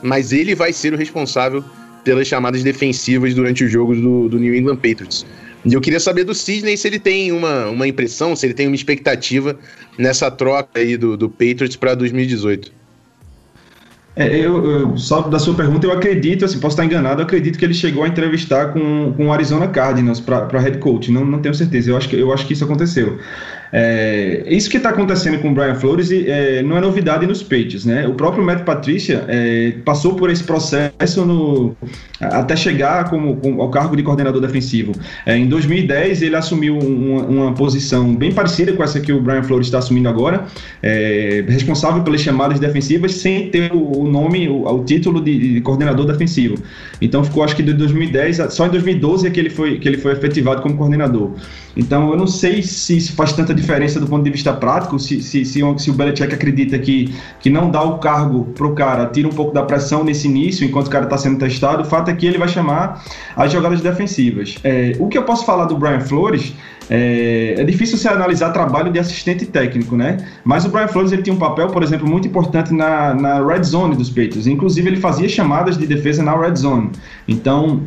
mas 0.01 0.31
ele 0.31 0.55
vai 0.55 0.73
ser 0.73 0.93
o 0.93 0.97
responsável 0.97 1.63
pelas 2.03 2.27
chamadas 2.27 2.63
defensivas 2.63 3.33
durante 3.33 3.63
os 3.63 3.71
jogos 3.71 3.99
do, 3.99 4.27
do 4.27 4.39
New 4.39 4.55
England 4.55 4.77
Patriots. 4.77 5.25
E 5.63 5.73
eu 5.73 5.81
queria 5.81 5.99
saber 5.99 6.23
do 6.23 6.33
Sidney 6.33 6.75
se 6.75 6.87
ele 6.87 6.99
tem 6.99 7.31
uma, 7.31 7.67
uma 7.67 7.87
impressão, 7.87 8.35
se 8.35 8.45
ele 8.45 8.53
tem 8.53 8.67
uma 8.67 8.75
expectativa 8.75 9.55
nessa 9.97 10.31
troca 10.31 10.79
aí 10.79 10.97
do, 10.97 11.15
do 11.15 11.29
Patriots 11.29 11.75
para 11.75 11.93
2018. 11.93 12.71
É, 14.15 14.27
eu, 14.27 14.65
eu, 14.65 14.97
só 14.97 15.21
da 15.21 15.39
sua 15.39 15.53
pergunta, 15.53 15.85
eu 15.87 15.91
acredito, 15.91 16.43
assim, 16.43 16.59
posso 16.59 16.73
estar 16.73 16.83
enganado, 16.83 17.21
eu 17.21 17.25
acredito 17.25 17.57
que 17.57 17.63
ele 17.63 17.73
chegou 17.73 18.03
a 18.03 18.07
entrevistar 18.07 18.73
com, 18.73 19.13
com 19.15 19.27
o 19.27 19.31
Arizona 19.31 19.69
Cardinals 19.69 20.19
para 20.19 20.59
head 20.59 20.79
coach, 20.79 21.09
não, 21.09 21.23
não 21.23 21.39
tenho 21.39 21.55
certeza, 21.55 21.91
eu 21.91 21.97
acho 21.97 22.09
que, 22.09 22.19
eu 22.19 22.33
acho 22.33 22.45
que 22.45 22.51
isso 22.51 22.65
aconteceu. 22.65 23.19
É, 23.71 24.43
isso 24.47 24.69
que 24.69 24.77
está 24.77 24.89
acontecendo 24.89 25.39
com 25.39 25.49
o 25.49 25.53
Brian 25.53 25.75
Flores 25.75 26.11
é, 26.11 26.61
não 26.61 26.77
é 26.77 26.81
novidade 26.81 27.25
nos 27.25 27.41
peitos, 27.41 27.85
né? 27.85 28.07
O 28.07 28.13
próprio 28.13 28.43
Matt 28.43 28.63
Patricia 28.63 29.23
é, 29.27 29.73
passou 29.85 30.15
por 30.15 30.29
esse 30.29 30.43
processo 30.43 31.25
no, 31.25 31.75
até 32.19 32.55
chegar 32.55 33.09
como, 33.09 33.37
como, 33.37 33.61
ao 33.61 33.69
cargo 33.69 33.95
de 33.95 34.03
coordenador 34.03 34.41
defensivo. 34.41 34.91
É, 35.25 35.37
em 35.37 35.47
2010 35.47 36.21
ele 36.21 36.35
assumiu 36.35 36.77
uma, 36.77 37.23
uma, 37.23 37.53
posição 37.53 38.13
bem 38.15 38.31
parecida 38.31 38.73
com 38.73 38.83
essa 38.83 38.99
que 38.99 39.13
o 39.13 39.21
Brian 39.21 39.43
Flores 39.43 39.67
está 39.67 39.79
assumindo 39.79 40.09
agora, 40.09 40.45
é, 40.83 41.43
responsável 41.47 42.03
pelas 42.03 42.21
chamadas 42.21 42.59
defensivas 42.59 43.15
sem 43.15 43.49
ter 43.49 43.71
o, 43.71 44.01
o 44.01 44.07
nome, 44.07 44.49
o, 44.49 44.65
o 44.65 44.83
título 44.83 45.21
de, 45.21 45.53
de, 45.53 45.61
coordenador 45.61 46.05
defensivo. 46.05 46.55
Então 47.01 47.23
ficou 47.23 47.43
acho 47.43 47.55
que 47.55 47.63
de 47.63 47.73
2010 47.73 48.37
só 48.49 48.67
em 48.67 48.69
2012 48.69 49.27
é 49.27 49.29
que 49.29 49.39
ele 49.39 49.49
foi 49.49 49.79
que 49.79 49.87
ele 49.87 49.97
foi 49.97 50.11
efetivado 50.11 50.61
como 50.61 50.75
coordenador. 50.75 51.31
Então 51.75 52.11
eu 52.11 52.17
não 52.17 52.27
sei 52.27 52.61
se 52.61 52.97
isso 52.97 53.13
faz 53.13 53.33
tanta 53.33 53.53
diferença 53.53 53.99
do 53.99 54.07
ponto 54.07 54.23
de 54.23 54.29
vista 54.29 54.53
prático, 54.53 54.99
se, 54.99 55.21
se, 55.21 55.45
se, 55.45 55.61
se 55.77 55.89
o 55.89 55.93
Belichick 55.93 56.33
acredita 56.33 56.77
que, 56.77 57.13
que 57.39 57.49
não 57.49 57.69
dá 57.69 57.81
o 57.81 57.97
cargo 57.99 58.45
pro 58.55 58.73
cara, 58.73 59.05
tira 59.05 59.27
um 59.27 59.31
pouco 59.31 59.53
da 59.53 59.63
pressão 59.63 60.03
nesse 60.03 60.27
início, 60.27 60.65
enquanto 60.65 60.87
o 60.87 60.89
cara 60.89 61.05
está 61.05 61.17
sendo 61.17 61.39
testado, 61.39 61.83
o 61.83 61.85
fato 61.85 62.09
é 62.09 62.13
que 62.13 62.25
ele 62.25 62.37
vai 62.37 62.47
chamar 62.47 63.03
as 63.35 63.51
jogadas 63.51 63.81
defensivas. 63.81 64.55
É, 64.63 64.95
o 64.99 65.07
que 65.07 65.17
eu 65.17 65.23
posso 65.23 65.45
falar 65.45 65.65
do 65.65 65.77
Brian 65.77 66.01
Flores 66.01 66.53
é, 66.89 67.55
é, 67.57 67.63
difícil 67.63 67.97
se 67.97 68.07
analisar 68.07 68.51
trabalho 68.51 68.91
de 68.91 68.99
assistente 68.99 69.45
técnico, 69.45 69.95
né? 69.95 70.17
Mas 70.43 70.65
o 70.65 70.69
Brian 70.69 70.89
Flores 70.89 71.13
ele 71.13 71.21
tinha 71.21 71.33
um 71.33 71.39
papel, 71.39 71.67
por 71.67 71.83
exemplo, 71.83 72.05
muito 72.05 72.27
importante 72.27 72.73
na, 72.73 73.13
na 73.13 73.45
red 73.45 73.63
zone 73.63 73.95
dos 73.95 74.09
Patriots. 74.09 74.45
Inclusive, 74.45 74.89
ele 74.89 74.97
fazia 74.97 75.29
chamadas 75.29 75.77
de 75.77 75.87
defesa 75.87 76.21
na 76.21 76.35
red 76.35 76.55
zone. 76.55 76.91
Então, 77.27 77.83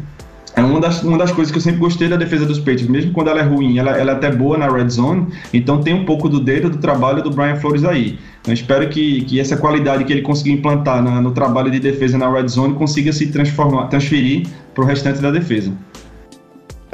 é 0.56 0.62
uma 0.62 0.80
das, 0.80 1.02
uma 1.02 1.18
das 1.18 1.32
coisas 1.32 1.50
que 1.50 1.58
eu 1.58 1.62
sempre 1.62 1.80
gostei 1.80 2.08
da 2.08 2.16
defesa 2.16 2.46
dos 2.46 2.58
Patriots, 2.58 2.86
mesmo 2.86 3.12
quando 3.12 3.28
ela 3.28 3.40
é 3.40 3.42
ruim, 3.42 3.78
ela, 3.78 3.96
ela 3.98 4.12
é 4.12 4.14
até 4.14 4.30
boa 4.30 4.56
na 4.56 4.70
red 4.70 4.88
zone, 4.88 5.26
então 5.52 5.82
tem 5.82 5.92
um 5.92 6.04
pouco 6.04 6.28
do 6.28 6.38
dedo 6.38 6.70
do 6.70 6.78
trabalho 6.78 7.22
do 7.22 7.30
Brian 7.30 7.56
Flores 7.56 7.84
aí. 7.84 8.18
Então 8.40 8.54
espero 8.54 8.88
que, 8.88 9.24
que 9.24 9.40
essa 9.40 9.56
qualidade 9.56 10.04
que 10.04 10.12
ele 10.12 10.22
conseguiu 10.22 10.54
implantar 10.54 11.02
na, 11.02 11.20
no 11.20 11.32
trabalho 11.32 11.70
de 11.70 11.80
defesa 11.80 12.16
na 12.16 12.30
red 12.30 12.46
zone 12.46 12.74
consiga 12.74 13.12
se 13.12 13.26
transformar, 13.28 13.88
transferir 13.88 14.46
para 14.74 14.84
o 14.84 14.86
restante 14.86 15.20
da 15.20 15.30
defesa. 15.30 15.72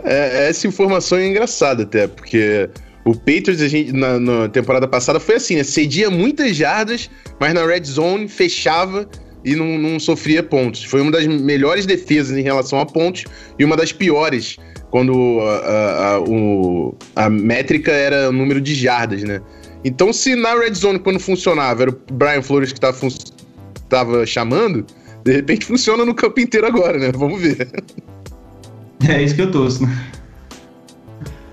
É, 0.02 0.48
essa 0.48 0.66
informação 0.66 1.18
é 1.18 1.28
engraçada 1.28 1.82
até, 1.82 2.06
porque 2.06 2.70
o 3.04 3.14
Patriots 3.14 3.60
a 3.60 3.68
gente, 3.68 3.92
na, 3.92 4.18
na 4.18 4.48
temporada 4.48 4.88
passada 4.88 5.20
foi 5.20 5.34
assim, 5.34 5.56
né? 5.56 5.64
Cedia 5.64 6.08
muitas 6.08 6.56
jardas, 6.56 7.10
mas 7.38 7.52
na 7.52 7.66
red 7.66 7.84
zone 7.84 8.26
fechava 8.26 9.06
e 9.44 9.54
não, 9.54 9.78
não, 9.78 9.98
sofria 9.98 10.42
pontos. 10.42 10.84
Foi 10.84 11.00
uma 11.00 11.10
das 11.10 11.26
melhores 11.26 11.86
defesas 11.86 12.36
em 12.36 12.42
relação 12.42 12.80
a 12.80 12.86
pontos 12.86 13.24
e 13.58 13.64
uma 13.64 13.76
das 13.76 13.92
piores 13.92 14.56
quando 14.90 15.40
a, 15.40 15.56
a, 15.56 16.14
a, 16.14 16.20
o, 16.20 16.94
a 17.16 17.30
métrica 17.30 17.92
era 17.92 18.28
o 18.28 18.32
número 18.32 18.60
de 18.60 18.74
jardas, 18.74 19.22
né? 19.22 19.40
Então, 19.84 20.12
se 20.12 20.34
na 20.34 20.54
red 20.54 20.74
zone, 20.74 20.98
quando 20.98 21.18
funcionava, 21.18 21.82
era 21.82 21.90
o 21.90 21.98
Brian 22.12 22.42
Flores 22.42 22.72
que 22.72 22.78
estava 22.84 24.26
chamando, 24.26 24.84
de 25.24 25.32
repente 25.32 25.64
funciona 25.66 26.04
no 26.04 26.14
campo 26.14 26.40
inteiro 26.40 26.66
agora, 26.66 26.98
né? 26.98 27.12
Vamos 27.12 27.40
ver. 27.40 27.68
É 29.08 29.22
isso 29.22 29.34
que 29.34 29.42
eu 29.42 29.50
torço, 29.50 29.82
né? 29.82 30.10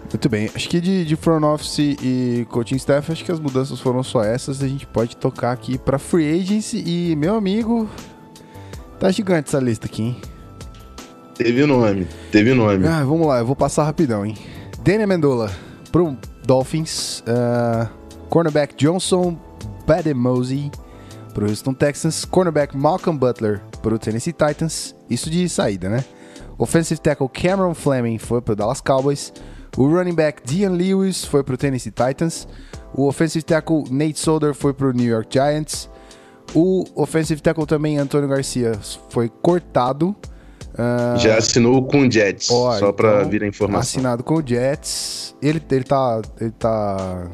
Muito 0.09 0.29
bem. 0.29 0.49
Acho 0.55 0.69
que 0.69 0.79
de, 0.79 1.03
de 1.03 1.15
front 1.15 1.43
office 1.43 1.79
e 1.79 2.47
coaching 2.49 2.77
staff, 2.77 3.11
acho 3.11 3.25
que 3.25 3.31
as 3.31 3.39
mudanças 3.39 3.79
foram 3.79 4.01
só 4.03 4.23
essas. 4.23 4.63
A 4.63 4.67
gente 4.67 4.87
pode 4.87 5.17
tocar 5.17 5.51
aqui 5.51 5.77
para 5.77 5.99
free 5.99 6.39
agency 6.39 6.81
e, 6.85 7.15
meu 7.15 7.35
amigo, 7.35 7.89
tá 8.99 9.11
gigante 9.11 9.49
essa 9.49 9.59
lista 9.59 9.85
aqui, 9.85 10.01
hein? 10.01 10.21
Teve 11.35 11.65
nome, 11.65 12.07
teve 12.31 12.53
nome. 12.53 12.87
Ah, 12.87 13.03
vamos 13.03 13.27
lá, 13.27 13.39
eu 13.39 13.45
vou 13.45 13.55
passar 13.55 13.83
rapidão, 13.83 14.25
hein? 14.25 14.35
Danny 14.79 15.03
Amendola 15.03 15.51
pro 15.91 16.17
Dolphins. 16.45 17.21
Uh, 17.27 17.87
cornerback 18.29 18.75
Johnson 18.75 19.37
Bademosey 19.85 20.71
pro 21.33 21.49
Houston 21.49 21.73
Texans. 21.73 22.23
Cornerback 22.23 22.75
Malcolm 22.75 23.19
Butler 23.19 23.61
pro 23.81 23.99
Tennessee 23.99 24.33
Titans. 24.33 24.95
Isso 25.09 25.29
de 25.29 25.47
saída, 25.49 25.89
né? 25.89 26.03
Offensive 26.57 26.99
tackle 26.99 27.29
Cameron 27.29 27.73
Fleming 27.73 28.17
foi 28.17 28.41
pro 28.41 28.55
Dallas 28.55 28.81
Cowboys. 28.81 29.33
O 29.77 29.87
running 29.87 30.15
back 30.15 30.41
Dion 30.43 30.73
Lewis 30.73 31.23
foi 31.23 31.43
pro 31.43 31.55
Tennessee 31.55 31.91
Titans. 31.91 32.47
O 32.93 33.07
offensive 33.07 33.45
tackle 33.45 33.83
Nate 33.91 34.17
Solder 34.17 34.55
foi 34.55 34.73
pro 34.73 34.91
New 34.91 35.05
York 35.05 35.29
Giants. 35.31 35.87
O 36.55 36.83
offensive 36.95 37.39
tackle 37.41 37.65
também 37.67 37.99
Antônio 37.99 38.27
Garcia 38.27 38.73
foi 39.09 39.29
cortado. 39.29 40.15
Uh, 40.73 41.17
Já 41.17 41.37
assinou 41.37 41.83
com 41.85 42.07
o 42.07 42.11
Jets, 42.11 42.49
ó, 42.51 42.77
só 42.77 42.91
para 42.91 43.19
então, 43.19 43.29
vir 43.29 43.43
a 43.43 43.47
informação. 43.47 43.81
Assinado 43.81 44.23
com 44.23 44.35
o 44.35 44.43
Jets. 44.45 45.35
Ele, 45.41 45.61
ele 45.71 45.83
tá. 45.83 46.21
Ele 46.39 46.51
tá 46.51 47.27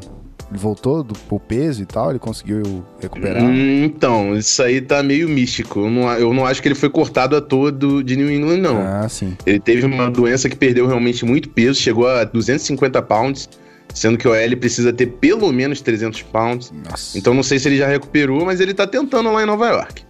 ele 0.53 0.59
voltou 0.59 1.03
do, 1.03 1.13
pro 1.13 1.39
peso 1.39 1.81
e 1.81 1.85
tal? 1.85 2.11
Ele 2.11 2.19
conseguiu 2.19 2.85
recuperar? 3.01 3.43
Hum, 3.43 3.83
então, 3.83 4.35
isso 4.35 4.61
aí 4.61 4.79
tá 4.79 5.01
meio 5.01 5.27
místico. 5.27 5.79
Eu 5.81 5.89
não, 5.89 6.11
eu 6.13 6.33
não 6.33 6.45
acho 6.45 6.61
que 6.61 6.67
ele 6.67 6.75
foi 6.75 6.89
cortado 6.89 7.35
à 7.35 7.41
toa 7.41 7.71
do, 7.71 8.03
de 8.03 8.15
New 8.15 8.31
England, 8.31 8.57
não. 8.57 8.79
Ah, 8.79 9.09
sim. 9.09 9.35
Ele 9.45 9.59
teve 9.59 9.85
uma 9.85 10.09
doença 10.09 10.47
que 10.47 10.55
perdeu 10.55 10.85
realmente 10.85 11.25
muito 11.25 11.49
peso, 11.49 11.79
chegou 11.79 12.07
a 12.07 12.23
250 12.23 13.01
pounds, 13.01 13.49
sendo 13.93 14.17
que 14.17 14.27
o 14.27 14.31
OL 14.31 14.57
precisa 14.57 14.93
ter 14.93 15.07
pelo 15.07 15.51
menos 15.51 15.81
300 15.81 16.21
pounds. 16.23 16.71
Nossa. 16.87 17.17
Então 17.17 17.33
não 17.33 17.43
sei 17.43 17.57
se 17.57 17.67
ele 17.67 17.77
já 17.77 17.87
recuperou, 17.87 18.45
mas 18.45 18.59
ele 18.59 18.73
tá 18.73 18.85
tentando 18.85 19.31
lá 19.31 19.41
em 19.41 19.47
Nova 19.47 19.67
York. 19.67 20.03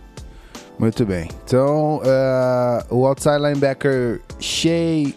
Muito 0.77 1.05
bem. 1.05 1.29
Então, 1.45 1.97
uh, 1.97 2.83
o 2.93 3.05
outside 3.05 3.37
linebacker 3.37 4.19
Shea 4.39 5.13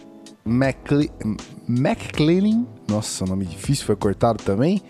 McClellan, 1.67 2.65
nossa, 2.87 3.25
nome 3.25 3.45
difícil, 3.45 3.85
foi 3.85 3.95
cortado 3.95 4.41
também. 4.43 4.81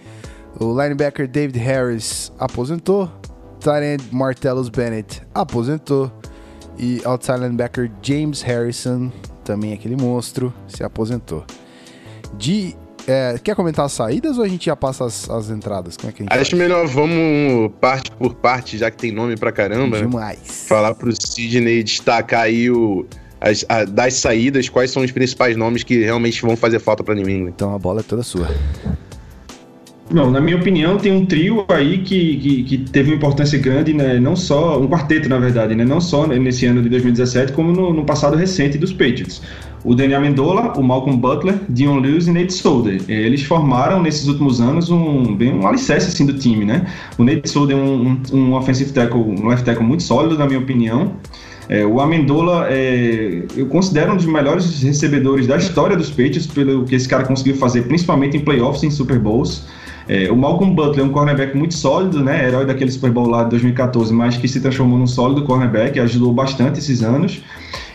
O 0.59 0.71
linebacker 0.71 1.27
David 1.27 1.57
Harris 1.59 2.31
aposentou. 2.39 3.09
Tight 3.59 3.83
end 3.83 4.03
Martellus 4.11 4.69
Bennett 4.69 5.21
aposentou. 5.33 6.11
E 6.77 7.01
outside 7.05 7.39
linebacker 7.39 7.91
James 8.01 8.41
Harrison, 8.41 9.11
também 9.43 9.73
aquele 9.73 9.95
monstro, 9.95 10.53
se 10.67 10.83
aposentou. 10.83 11.43
De 12.37 12.75
é, 13.07 13.39
quer 13.41 13.55
comentar 13.55 13.85
as 13.85 13.93
saídas 13.93 14.37
ou 14.37 14.43
a 14.43 14.47
gente 14.47 14.65
já 14.65 14.75
passa 14.75 15.05
as, 15.05 15.29
as 15.29 15.49
entradas? 15.49 15.95
Como 15.95 16.09
é 16.09 16.13
que 16.13 16.23
a 16.23 16.25
gente 16.25 16.33
Acho 16.33 16.51
faz? 16.51 16.61
melhor 16.61 16.85
vamos 16.87 17.71
parte 17.79 18.11
por 18.11 18.35
parte, 18.35 18.77
já 18.77 18.91
que 18.91 18.97
tem 18.97 19.11
nome 19.11 19.37
pra 19.37 19.51
caramba. 19.51 19.99
Demais. 19.99 20.39
Né? 20.39 20.43
Falar 20.45 20.93
pro 20.93 21.11
Sidney 21.15 21.83
destacar 21.83 22.41
aí 22.41 22.69
o, 22.69 23.05
as, 23.39 23.65
a, 23.69 23.85
das 23.85 24.15
saídas, 24.15 24.67
quais 24.67 24.91
são 24.91 25.03
os 25.03 25.11
principais 25.11 25.55
nomes 25.55 25.83
que 25.83 26.03
realmente 26.03 26.41
vão 26.41 26.57
fazer 26.57 26.79
falta 26.79 27.03
pra 27.03 27.15
New 27.15 27.29
England. 27.29 27.51
Então 27.55 27.73
a 27.73 27.79
bola 27.79 28.01
é 28.01 28.03
toda 28.03 28.23
sua. 28.23 28.49
Não, 30.09 30.31
na 30.31 30.39
minha 30.39 30.55
opinião, 30.55 30.97
tem 30.97 31.11
um 31.11 31.25
trio 31.25 31.65
aí 31.67 31.97
que, 31.97 32.37
que, 32.37 32.63
que, 32.63 32.77
teve 32.77 33.09
uma 33.09 33.17
importância 33.17 33.59
grande, 33.59 33.93
né? 33.93 34.17
não 34.19 34.37
só, 34.37 34.79
um 34.79 34.87
quarteto, 34.87 35.27
na 35.27 35.37
verdade, 35.37 35.75
né? 35.75 35.83
não 35.83 35.99
só 35.99 36.25
nesse 36.25 36.65
ano 36.65 36.81
de 36.81 36.87
2017, 36.87 37.51
como 37.51 37.73
no, 37.73 37.93
no 37.93 38.05
passado 38.05 38.37
recente 38.37 38.77
dos 38.77 38.93
Patriots. 38.93 39.41
O 39.83 39.93
Daniel 39.93 40.19
Amendola, 40.19 40.73
o 40.77 40.83
Malcolm 40.83 41.17
Butler, 41.17 41.59
Dion 41.67 41.99
Lewis 41.99 42.27
e 42.27 42.31
Nate 42.31 42.53
Solder. 42.53 43.01
Eles 43.07 43.43
formaram, 43.43 44.01
nesses 44.01 44.27
últimos 44.27 44.61
anos, 44.61 44.89
um, 44.89 45.35
bem, 45.35 45.53
um 45.53 45.67
alicerce 45.67 46.07
assim, 46.07 46.25
do 46.25 46.33
time, 46.33 46.63
né? 46.63 46.85
O 47.17 47.23
Nate 47.23 47.49
Solder 47.49 47.77
é 47.77 47.79
um, 47.79 48.21
um, 48.33 48.37
um 48.37 48.53
offensive 48.53 48.91
tackle, 48.93 49.19
um 49.19 49.47
left 49.47 49.65
tackle 49.65 49.85
muito 49.85 50.03
sólido, 50.03 50.37
na 50.37 50.45
minha 50.45 50.59
opinião. 50.59 51.13
É, 51.69 51.85
o 51.85 51.99
Amendola, 51.99 52.67
é, 52.69 53.43
eu 53.55 53.65
considero 53.67 54.13
um 54.13 54.15
dos 54.15 54.25
melhores 54.25 54.81
recebedores 54.81 55.47
da 55.47 55.57
história 55.57 55.97
dos 55.97 56.09
Patriots, 56.09 56.47
pelo 56.47 56.85
que 56.85 56.95
esse 56.95 57.07
cara 57.07 57.25
conseguiu 57.25 57.55
fazer, 57.57 57.83
principalmente 57.83 58.37
em 58.37 58.39
playoffs 58.39 58.83
e 58.83 58.87
em 58.87 58.91
Super 58.91 59.19
Bowls. 59.19 59.65
É, 60.07 60.31
o 60.31 60.35
Malcolm 60.35 60.73
Butler 60.73 61.05
é 61.05 61.07
um 61.07 61.11
cornerback 61.11 61.55
muito 61.55 61.73
sólido, 61.73 62.23
né? 62.23 62.47
Herói 62.47 62.65
daquele 62.65 62.91
Super 62.91 63.11
Bowl 63.11 63.27
lá 63.27 63.43
de 63.43 63.51
2014, 63.51 64.13
mas 64.13 64.37
que 64.37 64.47
se 64.47 64.61
transformou 64.61 64.97
num 64.97 65.07
sólido 65.07 65.43
cornerback, 65.43 65.99
ajudou 65.99 66.31
bastante 66.33 66.79
esses 66.79 67.03
anos. 67.03 67.41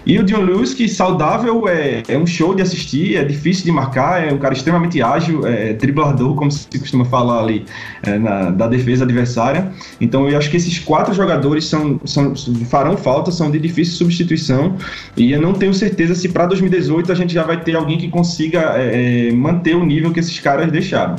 E 0.04 0.18
o 0.18 0.24
Dion 0.24 0.40
Lewis, 0.40 0.74
que 0.74 0.88
saudável, 0.88 1.68
é, 1.68 2.02
é 2.08 2.18
um 2.18 2.26
show 2.26 2.54
de 2.54 2.60
assistir, 2.60 3.16
é 3.16 3.24
difícil 3.24 3.64
de 3.64 3.70
marcar, 3.70 4.26
é 4.26 4.32
um 4.32 4.38
cara 4.38 4.52
extremamente 4.52 5.00
ágil, 5.00 5.46
é 5.46 5.72
driblador, 5.74 6.34
como 6.34 6.50
se 6.50 6.66
costuma 6.76 7.04
falar 7.04 7.40
ali, 7.40 7.64
é, 8.02 8.18
na, 8.18 8.50
da 8.50 8.66
defesa 8.66 9.04
adversária. 9.04 9.70
Então 10.00 10.28
eu 10.28 10.36
acho 10.36 10.50
que 10.50 10.56
esses 10.56 10.80
quatro 10.80 11.14
jogadores 11.14 11.66
são, 11.66 12.00
são, 12.04 12.34
farão 12.68 12.96
falta, 12.96 13.30
são 13.30 13.48
de 13.48 13.60
difícil 13.60 13.94
substituição. 13.94 14.76
E 15.16 15.30
eu 15.30 15.40
não 15.40 15.52
tenho 15.52 15.72
certeza 15.72 16.16
se 16.16 16.28
para 16.28 16.46
2018 16.46 17.12
a 17.12 17.14
gente 17.14 17.32
já 17.32 17.44
vai 17.44 17.60
ter 17.62 17.76
alguém 17.76 17.96
que 17.96 18.08
consiga 18.08 18.74
é, 18.76 19.28
é, 19.28 19.32
manter 19.32 19.76
o 19.76 19.84
nível 19.84 20.12
que 20.12 20.18
esses 20.18 20.38
caras 20.40 20.70
deixaram. 20.72 21.14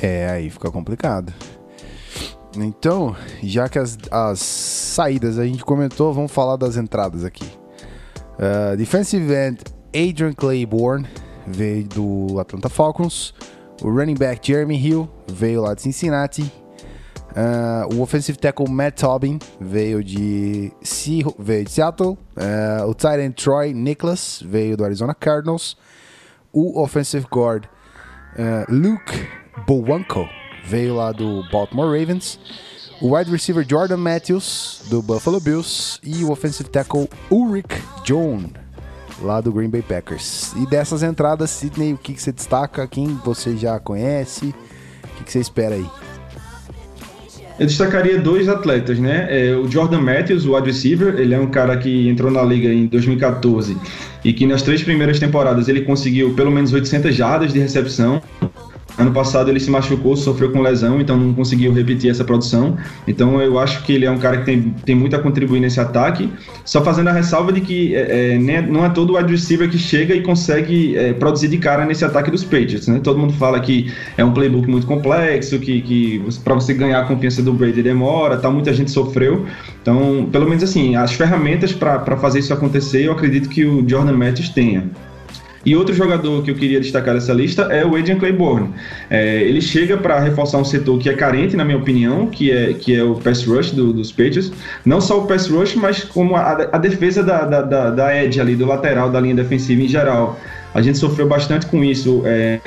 É, 0.00 0.28
aí 0.30 0.50
fica 0.50 0.70
complicado. 0.70 1.32
Então, 2.56 3.14
já 3.42 3.68
que 3.68 3.78
as, 3.78 3.98
as 4.10 4.40
saídas 4.40 5.38
a 5.38 5.46
gente 5.46 5.64
comentou, 5.64 6.12
vamos 6.12 6.32
falar 6.32 6.56
das 6.56 6.76
entradas 6.76 7.24
aqui. 7.24 7.46
Uh, 8.38 8.76
defensive 8.76 9.32
end 9.32 9.58
Adrian 9.88 10.32
Claiborne 10.32 11.06
veio 11.46 11.84
do 11.88 12.38
Atlanta 12.40 12.68
Falcons. 12.68 13.34
O 13.82 13.90
running 13.90 14.14
back 14.14 14.46
Jeremy 14.46 14.76
Hill 14.76 15.08
veio 15.28 15.62
lá 15.62 15.74
de 15.74 15.82
Cincinnati. 15.82 16.52
Uh, 17.30 17.94
o 17.94 18.00
offensive 18.00 18.38
tackle 18.38 18.68
Matt 18.68 19.00
Tobin 19.00 19.38
veio 19.60 20.02
de, 20.02 20.72
veio 21.38 21.64
de 21.64 21.70
Seattle. 21.70 22.18
Uh, 22.36 22.86
o 22.88 22.94
tight 22.94 23.20
end 23.20 23.34
Troy 23.34 23.72
Nicholas 23.72 24.42
veio 24.44 24.76
do 24.76 24.84
Arizona 24.84 25.14
Cardinals. 25.14 25.76
O 26.52 26.80
offensive 26.82 27.26
guard 27.30 27.68
Luke 28.68 29.12
Bowanko 29.66 30.28
veio 30.64 30.94
lá 30.94 31.12
do 31.12 31.42
Baltimore 31.50 31.98
Ravens. 31.98 32.38
O 33.00 33.16
wide 33.16 33.30
receiver 33.30 33.64
Jordan 33.68 33.96
Matthews, 33.96 34.82
do 34.90 35.00
Buffalo 35.00 35.40
Bills. 35.40 35.98
E 36.02 36.24
o 36.24 36.30
offensive 36.30 36.68
tackle 36.68 37.08
Ulrich 37.30 37.68
John, 38.04 38.50
lá 39.22 39.40
do 39.40 39.52
Green 39.52 39.70
Bay 39.70 39.82
Packers. 39.82 40.52
E 40.56 40.66
dessas 40.66 41.02
entradas, 41.02 41.50
Sidney, 41.50 41.92
o 41.92 41.98
que, 41.98 42.14
que 42.14 42.20
você 42.20 42.32
destaca? 42.32 42.86
Quem 42.86 43.18
você 43.24 43.56
já 43.56 43.78
conhece? 43.78 44.54
O 45.04 45.16
que, 45.16 45.24
que 45.24 45.32
você 45.32 45.40
espera 45.40 45.74
aí? 45.74 45.86
Eu 47.58 47.66
destacaria 47.66 48.18
dois 48.18 48.48
atletas, 48.48 49.00
né? 49.00 49.26
É, 49.30 49.56
o 49.56 49.68
Jordan 49.68 50.00
Matthews, 50.00 50.44
o 50.44 50.54
wide 50.54 50.68
receiver, 50.68 51.16
ele 51.18 51.34
é 51.34 51.40
um 51.40 51.48
cara 51.48 51.76
que 51.76 52.08
entrou 52.08 52.30
na 52.30 52.42
liga 52.42 52.68
em 52.68 52.86
2014 52.86 53.76
e 54.24 54.32
que 54.32 54.46
nas 54.46 54.62
três 54.62 54.82
primeiras 54.82 55.18
temporadas 55.18 55.68
ele 55.68 55.80
conseguiu 55.82 56.34
pelo 56.34 56.52
menos 56.52 56.72
800 56.72 57.14
jardas 57.14 57.52
de 57.52 57.58
recepção 57.58 58.22
Ano 58.98 59.12
passado 59.12 59.48
ele 59.48 59.60
se 59.60 59.70
machucou, 59.70 60.16
sofreu 60.16 60.50
com 60.50 60.60
lesão, 60.60 61.00
então 61.00 61.16
não 61.16 61.32
conseguiu 61.32 61.72
repetir 61.72 62.10
essa 62.10 62.24
produção. 62.24 62.76
Então 63.06 63.40
eu 63.40 63.56
acho 63.58 63.84
que 63.84 63.92
ele 63.92 64.04
é 64.04 64.10
um 64.10 64.18
cara 64.18 64.38
que 64.38 64.44
tem, 64.44 64.74
tem 64.84 64.94
muito 64.94 65.14
a 65.14 65.20
contribuir 65.20 65.60
nesse 65.60 65.78
ataque. 65.78 66.32
Só 66.64 66.82
fazendo 66.82 67.08
a 67.08 67.12
ressalva 67.12 67.52
de 67.52 67.60
que 67.60 67.94
é, 67.94 68.34
é, 68.34 68.38
não 68.38 68.84
é 68.84 68.88
todo 68.88 69.16
wide 69.16 69.30
receiver 69.30 69.70
que 69.70 69.78
chega 69.78 70.14
e 70.14 70.22
consegue 70.22 70.96
é, 70.96 71.12
produzir 71.12 71.46
de 71.46 71.58
cara 71.58 71.84
nesse 71.86 72.04
ataque 72.04 72.28
dos 72.28 72.42
Patriots. 72.42 72.88
Né? 72.88 73.00
Todo 73.00 73.18
mundo 73.18 73.32
fala 73.34 73.60
que 73.60 73.92
é 74.16 74.24
um 74.24 74.32
playbook 74.32 74.68
muito 74.68 74.86
complexo, 74.86 75.60
que, 75.60 75.80
que 75.80 76.24
para 76.42 76.54
você 76.54 76.74
ganhar 76.74 77.00
a 77.00 77.04
confiança 77.04 77.40
do 77.40 77.52
Brady 77.52 77.82
demora, 77.82 78.36
tal, 78.36 78.52
muita 78.52 78.72
gente 78.74 78.90
sofreu. 78.90 79.46
Então, 79.80 80.28
pelo 80.32 80.48
menos 80.48 80.64
assim, 80.64 80.96
as 80.96 81.12
ferramentas 81.12 81.72
para 81.72 82.16
fazer 82.16 82.40
isso 82.40 82.52
acontecer, 82.52 83.04
eu 83.04 83.12
acredito 83.12 83.48
que 83.48 83.64
o 83.64 83.88
Jordan 83.88 84.16
Matthews 84.16 84.48
tenha. 84.48 84.90
E 85.68 85.76
outro 85.76 85.94
jogador 85.94 86.42
que 86.42 86.50
eu 86.50 86.54
queria 86.54 86.80
destacar 86.80 87.12
dessa 87.12 87.30
lista 87.30 87.64
é 87.64 87.84
o 87.84 87.94
Adrian 87.94 88.18
Claiborne. 88.18 88.70
É, 89.10 89.42
ele 89.42 89.60
chega 89.60 89.98
para 89.98 90.18
reforçar 90.18 90.56
um 90.56 90.64
setor 90.64 90.98
que 90.98 91.10
é 91.10 91.12
carente, 91.12 91.58
na 91.58 91.62
minha 91.62 91.76
opinião, 91.76 92.26
que 92.26 92.50
é, 92.50 92.72
que 92.72 92.96
é 92.96 93.04
o 93.04 93.16
pass 93.16 93.44
rush 93.44 93.72
do, 93.72 93.92
dos 93.92 94.10
Patriots. 94.10 94.50
Não 94.82 94.98
só 94.98 95.18
o 95.18 95.26
pass 95.26 95.46
rush, 95.46 95.74
mas 95.74 96.02
como 96.04 96.36
a, 96.36 96.52
a 96.72 96.78
defesa 96.78 97.22
da, 97.22 97.44
da, 97.44 97.60
da, 97.60 97.90
da 97.90 98.24
edge 98.24 98.40
ali, 98.40 98.56
do 98.56 98.64
lateral, 98.64 99.10
da 99.10 99.20
linha 99.20 99.34
defensiva 99.34 99.82
em 99.82 99.88
geral. 99.88 100.40
A 100.74 100.82
gente 100.82 100.98
sofreu 100.98 101.26
bastante 101.26 101.66
com 101.66 101.82
isso. 101.82 102.22
É, 102.24 102.60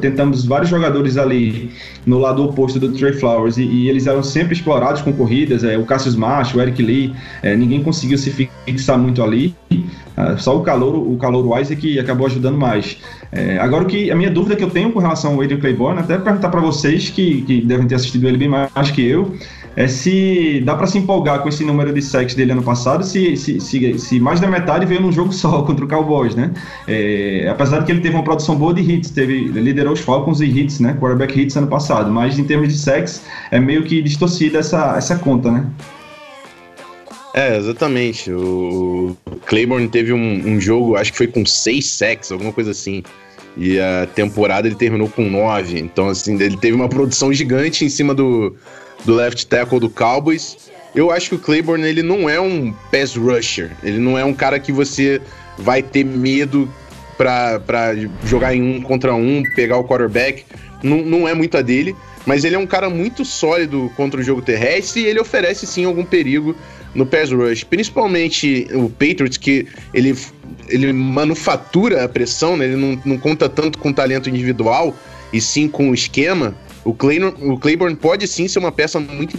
tentamos 0.00 0.44
vários 0.44 0.70
jogadores 0.70 1.16
ali 1.16 1.70
no 2.06 2.18
lado 2.18 2.44
oposto 2.44 2.78
do 2.78 2.92
Trey 2.92 3.12
Flowers 3.12 3.58
e, 3.58 3.62
e 3.62 3.88
eles 3.88 4.06
eram 4.06 4.22
sempre 4.22 4.54
explorados 4.54 5.02
com 5.02 5.12
corridas. 5.12 5.64
É, 5.64 5.76
o 5.76 5.84
Cassius 5.84 6.16
Marsh, 6.16 6.54
o 6.54 6.60
Eric 6.60 6.82
Lee, 6.82 7.14
é, 7.42 7.54
ninguém 7.56 7.82
conseguiu 7.82 8.16
se 8.16 8.30
fixar 8.30 8.98
muito 8.98 9.22
ali. 9.22 9.54
Ah, 10.16 10.36
só 10.36 10.56
o 10.56 10.62
calor, 10.62 10.96
o 10.96 11.16
calor 11.16 11.44
que 11.78 11.98
acabou 11.98 12.26
ajudando 12.26 12.58
mais. 12.58 12.98
É, 13.32 13.58
agora, 13.58 13.84
o 13.84 13.86
que 13.86 14.10
a 14.10 14.14
minha 14.14 14.30
dúvida 14.30 14.56
que 14.56 14.64
eu 14.64 14.70
tenho 14.70 14.92
com 14.92 14.98
relação 14.98 15.34
ao 15.34 15.40
Adrian 15.40 15.58
Claiborne, 15.58 16.00
até 16.00 16.18
perguntar 16.18 16.48
para 16.48 16.60
vocês 16.60 17.08
que, 17.08 17.42
que 17.42 17.60
devem 17.62 17.86
ter 17.86 17.94
assistido 17.94 18.26
ele 18.26 18.36
bem 18.36 18.48
mais 18.48 18.90
que 18.90 19.02
eu, 19.02 19.34
é 19.80 19.88
se 19.88 20.60
dá 20.62 20.74
para 20.76 20.86
se 20.86 20.98
empolgar 20.98 21.40
com 21.40 21.48
esse 21.48 21.64
número 21.64 21.90
de 21.90 22.02
sacks 22.02 22.34
dele 22.34 22.52
ano 22.52 22.62
passado, 22.62 23.02
se, 23.02 23.34
se, 23.34 23.58
se, 23.58 23.98
se, 23.98 24.20
mais 24.20 24.38
da 24.38 24.46
metade 24.46 24.84
veio 24.84 25.00
num 25.00 25.10
jogo 25.10 25.32
só 25.32 25.62
contra 25.62 25.86
o 25.86 25.88
Cowboys, 25.88 26.34
né? 26.34 26.52
É, 26.86 27.48
apesar 27.50 27.78
de 27.78 27.86
que 27.86 27.92
ele 27.92 28.00
teve 28.02 28.14
uma 28.14 28.22
produção 28.22 28.56
boa 28.56 28.74
de 28.74 28.82
hits, 28.82 29.10
teve, 29.10 29.48
liderou 29.48 29.94
os 29.94 30.00
Falcons 30.00 30.42
em 30.42 30.50
hits, 30.50 30.80
né? 30.80 30.98
Quarterback 31.00 31.40
hits 31.40 31.56
ano 31.56 31.66
passado, 31.66 32.10
mas 32.10 32.38
em 32.38 32.44
termos 32.44 32.68
de 32.68 32.78
sacks 32.78 33.22
é 33.50 33.58
meio 33.58 33.82
que 33.82 34.02
distorcida 34.02 34.58
essa, 34.58 34.96
essa 34.98 35.16
conta, 35.16 35.50
né? 35.50 35.66
É, 37.32 37.56
exatamente. 37.56 38.30
O 38.30 39.16
Claiborne 39.46 39.88
teve 39.88 40.12
um, 40.12 40.46
um, 40.46 40.60
jogo, 40.60 40.96
acho 40.96 41.10
que 41.12 41.16
foi 41.16 41.26
com 41.26 41.46
seis 41.46 41.86
sacks, 41.86 42.30
alguma 42.30 42.52
coisa 42.52 42.72
assim. 42.72 43.02
E 43.56 43.80
a 43.80 44.06
temporada 44.14 44.68
ele 44.68 44.76
terminou 44.76 45.08
com 45.08 45.22
nove. 45.30 45.78
Então, 45.78 46.08
assim, 46.08 46.34
ele 46.38 46.58
teve 46.58 46.76
uma 46.76 46.88
produção 46.88 47.32
gigante 47.32 47.84
em 47.84 47.88
cima 47.88 48.14
do, 48.14 48.54
do 49.04 49.14
left 49.14 49.46
tackle 49.46 49.80
do 49.80 49.90
Cowboys. 49.90 50.70
Eu 50.94 51.10
acho 51.10 51.30
que 51.30 51.34
o 51.36 51.38
Claiborne 51.38 51.86
ele 51.86 52.02
não 52.02 52.28
é 52.28 52.40
um 52.40 52.72
pass 52.90 53.14
rusher. 53.16 53.70
Ele 53.82 53.98
não 53.98 54.18
é 54.18 54.24
um 54.24 54.34
cara 54.34 54.58
que 54.58 54.72
você 54.72 55.20
vai 55.56 55.82
ter 55.82 56.04
medo 56.04 56.72
para 57.16 57.94
jogar 58.24 58.54
em 58.54 58.62
um 58.62 58.80
contra 58.80 59.14
um, 59.14 59.42
pegar 59.54 59.76
o 59.76 59.84
quarterback. 59.84 60.44
Não, 60.82 60.98
não 60.98 61.28
é 61.28 61.34
muito 61.34 61.56
a 61.56 61.62
dele. 61.62 61.94
Mas 62.26 62.44
ele 62.44 62.54
é 62.54 62.58
um 62.58 62.66
cara 62.66 62.90
muito 62.90 63.24
sólido 63.24 63.90
contra 63.96 64.20
o 64.20 64.22
jogo 64.22 64.42
terrestre 64.42 65.02
e 65.02 65.06
ele 65.06 65.20
oferece 65.20 65.66
sim 65.66 65.84
algum 65.84 66.04
perigo 66.04 66.54
no 66.94 67.06
pass 67.06 67.30
rush, 67.30 67.64
principalmente 67.64 68.66
o 68.72 68.90
Patriots, 68.90 69.36
que 69.36 69.66
ele, 69.94 70.16
ele 70.68 70.92
manufatura 70.92 72.04
a 72.04 72.08
pressão, 72.08 72.56
né? 72.56 72.64
ele 72.64 72.76
não, 72.76 73.00
não 73.04 73.18
conta 73.18 73.48
tanto 73.48 73.78
com 73.78 73.92
talento 73.92 74.28
individual, 74.28 74.94
e 75.32 75.40
sim 75.40 75.68
com 75.68 75.90
o 75.90 75.94
esquema. 75.94 76.54
O 76.84 76.94
Claiborne, 76.94 77.34
o 77.40 77.58
Claiborne 77.58 77.96
pode 77.96 78.26
sim 78.26 78.48
ser 78.48 78.58
uma 78.58 78.72
peça 78.72 78.98
muito 78.98 79.38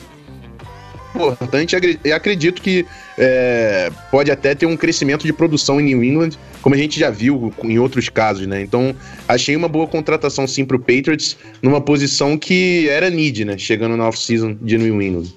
importante 1.15 1.75
e 2.03 2.11
acredito 2.11 2.61
que 2.61 2.85
é, 3.17 3.91
pode 4.09 4.31
até 4.31 4.55
ter 4.55 4.65
um 4.65 4.77
crescimento 4.77 5.25
de 5.25 5.33
produção 5.33 5.79
em 5.79 5.83
New 5.83 6.03
England, 6.03 6.31
como 6.61 6.75
a 6.75 6.77
gente 6.77 6.99
já 6.99 7.09
viu 7.09 7.53
em 7.63 7.77
outros 7.77 8.09
casos, 8.09 8.47
né? 8.47 8.61
Então, 8.61 8.95
achei 9.27 9.55
uma 9.55 9.67
boa 9.67 9.87
contratação 9.87 10.47
sim 10.47 10.63
para 10.63 10.77
o 10.77 10.79
Patriots, 10.79 11.37
numa 11.61 11.81
posição 11.81 12.37
que 12.37 12.87
era 12.89 13.09
need, 13.09 13.45
né? 13.45 13.57
Chegando 13.57 13.97
na 13.97 14.07
off-season 14.07 14.57
de 14.61 14.77
New 14.77 15.01
England. 15.01 15.33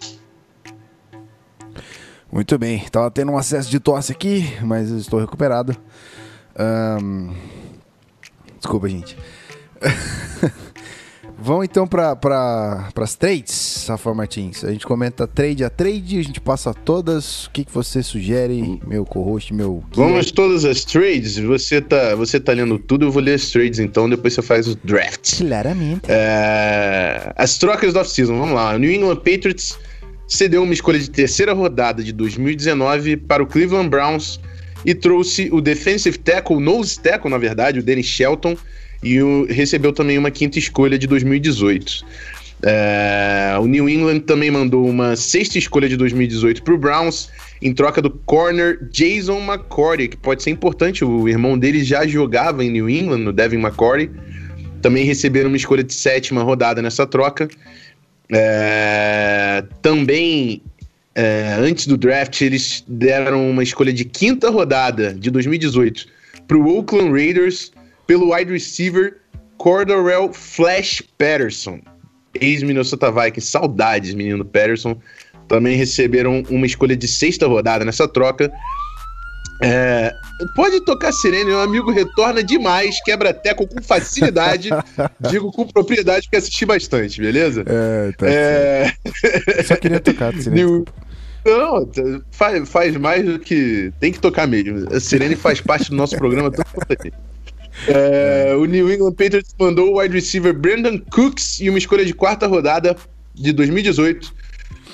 Muito 2.30 2.58
bem, 2.58 2.80
tava 2.90 3.10
tendo 3.10 3.32
um 3.32 3.38
acesso 3.38 3.70
de 3.70 3.78
tosse 3.78 4.12
aqui, 4.12 4.44
mas 4.62 4.90
estou 4.90 5.20
recuperado. 5.20 5.76
Um... 6.58 7.32
Desculpa, 8.58 8.88
gente. 8.88 9.16
Vamos 11.44 11.66
então 11.66 11.86
para 11.86 12.16
pra, 12.16 12.88
as 12.96 13.14
trades, 13.14 13.84
Rafa 13.86 14.14
Martins. 14.14 14.64
A 14.64 14.72
gente 14.72 14.86
comenta 14.86 15.26
trade 15.26 15.62
a 15.62 15.68
trade, 15.68 16.18
a 16.18 16.22
gente 16.22 16.40
passa 16.40 16.72
todas. 16.72 17.44
O 17.44 17.50
que, 17.50 17.66
que 17.66 17.70
você 17.70 18.02
sugere, 18.02 18.80
meu 18.86 19.04
co-host, 19.04 19.52
meu. 19.52 19.84
Vamos 19.94 20.30
todas 20.30 20.64
as 20.64 20.86
trades. 20.86 21.36
Você 21.36 21.82
tá, 21.82 22.14
você 22.14 22.40
tá 22.40 22.52
lendo 22.54 22.78
tudo, 22.78 23.04
eu 23.04 23.12
vou 23.12 23.22
ler 23.22 23.34
as 23.34 23.50
trades 23.50 23.78
então, 23.78 24.08
depois 24.08 24.32
você 24.32 24.40
faz 24.40 24.66
o 24.66 24.74
draft. 24.82 25.36
Claramente. 25.36 26.00
É... 26.08 27.30
As 27.36 27.58
trocas 27.58 27.92
do 27.92 28.00
off-season, 28.00 28.38
vamos 28.38 28.54
lá. 28.54 28.78
New 28.78 28.90
England 28.90 29.16
Patriots 29.16 29.78
cedeu 30.26 30.62
uma 30.62 30.72
escolha 30.72 30.98
de 30.98 31.10
terceira 31.10 31.52
rodada 31.52 32.02
de 32.02 32.12
2019 32.12 33.18
para 33.18 33.42
o 33.42 33.46
Cleveland 33.46 33.90
Browns 33.90 34.40
e 34.82 34.94
trouxe 34.94 35.50
o 35.52 35.60
defensive 35.60 36.16
tackle, 36.16 36.58
nose 36.58 36.98
tackle, 36.98 37.30
na 37.30 37.36
verdade, 37.36 37.80
o 37.80 37.82
Danny 37.82 38.02
Shelton, 38.02 38.56
e 39.04 39.22
o, 39.22 39.46
recebeu 39.46 39.92
também 39.92 40.18
uma 40.18 40.30
quinta 40.30 40.58
escolha 40.58 40.98
de 40.98 41.06
2018. 41.06 42.04
É, 42.66 43.54
o 43.60 43.66
New 43.66 43.86
England 43.88 44.20
também 44.20 44.50
mandou 44.50 44.88
uma 44.88 45.14
sexta 45.14 45.58
escolha 45.58 45.86
de 45.86 45.98
2018 45.98 46.62
para 46.62 46.72
o 46.72 46.78
Browns, 46.78 47.28
em 47.60 47.74
troca 47.74 48.00
do 48.00 48.10
corner 48.10 48.78
Jason 48.90 49.38
McCourty, 49.40 50.08
que 50.08 50.16
pode 50.16 50.42
ser 50.42 50.50
importante, 50.50 51.04
o 51.04 51.28
irmão 51.28 51.58
dele 51.58 51.84
já 51.84 52.06
jogava 52.06 52.64
em 52.64 52.70
New 52.70 52.88
England, 52.88 53.18
no 53.18 53.32
Devin 53.32 53.58
McCourty. 53.58 54.10
Também 54.80 55.04
receberam 55.04 55.48
uma 55.48 55.56
escolha 55.56 55.84
de 55.84 55.92
sétima 55.92 56.42
rodada 56.42 56.80
nessa 56.80 57.06
troca. 57.06 57.48
É, 58.32 59.62
também, 59.82 60.62
é, 61.14 61.56
antes 61.58 61.86
do 61.86 61.98
draft, 61.98 62.40
eles 62.40 62.82
deram 62.88 63.50
uma 63.50 63.62
escolha 63.62 63.92
de 63.92 64.06
quinta 64.06 64.48
rodada 64.48 65.12
de 65.12 65.30
2018 65.30 66.06
para 66.46 66.56
o 66.56 66.66
Oakland 66.66 67.10
Raiders 67.10 67.72
pelo 68.06 68.34
wide 68.34 68.50
receiver 68.50 69.18
Cordarrelle 69.58 70.32
Flash 70.32 71.02
Patterson, 71.16 71.80
ex-Minnesota 72.34 73.10
Vikings. 73.10 73.50
Saudades, 73.50 74.14
menino 74.14 74.44
Patterson. 74.44 74.98
Também 75.46 75.76
receberam 75.76 76.42
uma 76.48 76.66
escolha 76.66 76.96
de 76.96 77.06
sexta 77.06 77.46
rodada 77.46 77.84
nessa 77.84 78.08
troca 78.08 78.50
é, 79.62 80.12
pode 80.54 80.80
tocar 80.80 81.12
sirene, 81.12 81.46
meu 81.46 81.60
amigo 81.60 81.90
retorna 81.90 82.42
demais, 82.42 83.00
quebra 83.02 83.32
teco 83.32 83.66
com 83.66 83.80
facilidade. 83.80 84.68
digo 85.30 85.52
com 85.52 85.66
propriedade, 85.66 86.26
porque 86.26 86.36
assisti 86.36 86.66
bastante, 86.66 87.20
beleza? 87.20 87.64
É, 87.66 88.12
tá. 88.12 88.26
É... 88.28 88.92
Só 89.64 89.76
queria 89.76 90.00
tocar 90.00 90.34
sirene. 90.34 90.84
Não, 91.44 91.90
faz, 92.30 92.68
faz 92.68 92.96
mais 92.96 93.24
do 93.24 93.38
que 93.38 93.92
tem 94.00 94.10
que 94.10 94.18
tocar 94.18 94.46
mesmo. 94.46 94.88
A 94.94 94.98
sirene 94.98 95.36
faz 95.36 95.60
parte 95.60 95.90
do 95.90 95.96
nosso 95.96 96.16
programa. 96.16 96.50
É, 97.88 98.54
o 98.56 98.64
New 98.64 98.92
England 98.92 99.12
Patriots 99.12 99.54
mandou 99.58 99.92
o 99.92 100.00
wide 100.00 100.14
receiver 100.14 100.54
Brandon 100.54 100.98
Cooks 101.10 101.60
e 101.60 101.68
uma 101.68 101.78
escolha 101.78 102.04
de 102.04 102.14
quarta 102.14 102.46
rodada 102.46 102.96
de 103.34 103.52
2018 103.52 104.32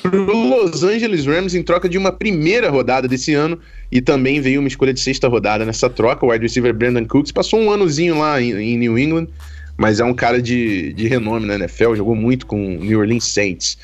para 0.03 0.16
Los 0.16 0.83
Angeles 0.83 1.27
Rams 1.27 1.55
em 1.55 1.62
troca 1.62 1.88
de 1.88 1.99
uma 1.99 2.11
primeira 2.11 2.71
rodada 2.71 3.07
desse 3.07 3.35
ano 3.35 3.59
e 3.93 4.01
também 4.01 4.40
veio 4.40 4.61
uma 4.61 4.69
escolha 4.69 4.95
de 4.95 5.01
sexta 5.01 5.29
rodada 5.29 5.64
nessa 5.64 5.90
troca. 5.90 6.25
O 6.25 6.31
wide 6.31 6.43
receiver 6.43 6.73
Brandon 6.73 7.05
Cooks 7.05 7.33
passou 7.33 7.61
um 7.61 7.71
anozinho 7.71 8.19
lá 8.19 8.40
em, 8.40 8.53
em 8.53 8.79
New 8.79 8.99
England, 8.99 9.29
mas 9.77 10.01
é 10.01 10.05
um 10.05 10.14
cara 10.14 10.40
de, 10.40 10.93
de 10.95 11.07
renome 11.07 11.47
na 11.47 11.57
NFL, 11.57 11.95
jogou 11.95 12.14
muito 12.14 12.47
com 12.47 12.79
o 12.79 12.85
New 12.85 12.99
Orleans 12.99 13.25
Saints. 13.25 13.77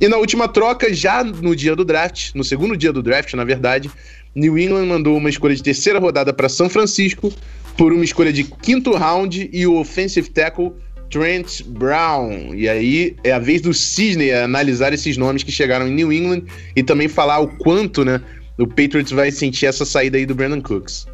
E 0.00 0.08
na 0.08 0.16
última 0.16 0.48
troca, 0.48 0.92
já 0.92 1.22
no 1.22 1.54
dia 1.54 1.76
do 1.76 1.84
draft, 1.84 2.34
no 2.34 2.42
segundo 2.42 2.76
dia 2.76 2.92
do 2.92 3.02
draft, 3.02 3.34
na 3.34 3.44
verdade, 3.44 3.88
New 4.34 4.58
England 4.58 4.86
mandou 4.86 5.16
uma 5.16 5.30
escolha 5.30 5.54
de 5.54 5.62
terceira 5.62 6.00
rodada 6.00 6.32
para 6.32 6.48
São 6.48 6.68
Francisco 6.68 7.32
por 7.76 7.92
uma 7.92 8.04
escolha 8.04 8.32
de 8.32 8.44
quinto 8.44 8.92
round 8.92 9.50
e 9.52 9.66
o 9.66 9.78
offensive 9.78 10.28
tackle 10.30 10.72
Trent 11.10 11.62
Brown. 11.64 12.54
E 12.54 12.68
aí 12.68 13.16
é 13.22 13.32
a 13.32 13.38
vez 13.38 13.60
do 13.60 13.74
Cisney 13.74 14.32
analisar 14.32 14.92
esses 14.92 15.16
nomes 15.16 15.42
que 15.42 15.52
chegaram 15.52 15.86
em 15.86 15.94
New 15.94 16.12
England 16.12 16.44
e 16.74 16.82
também 16.82 17.08
falar 17.08 17.40
o 17.40 17.48
quanto, 17.58 18.04
né, 18.04 18.20
o 18.58 18.66
Patriots 18.66 19.12
vai 19.12 19.30
sentir 19.30 19.66
essa 19.66 19.84
saída 19.84 20.16
aí 20.16 20.24
do 20.24 20.34
Brandon 20.34 20.62
Cooks. 20.62 21.06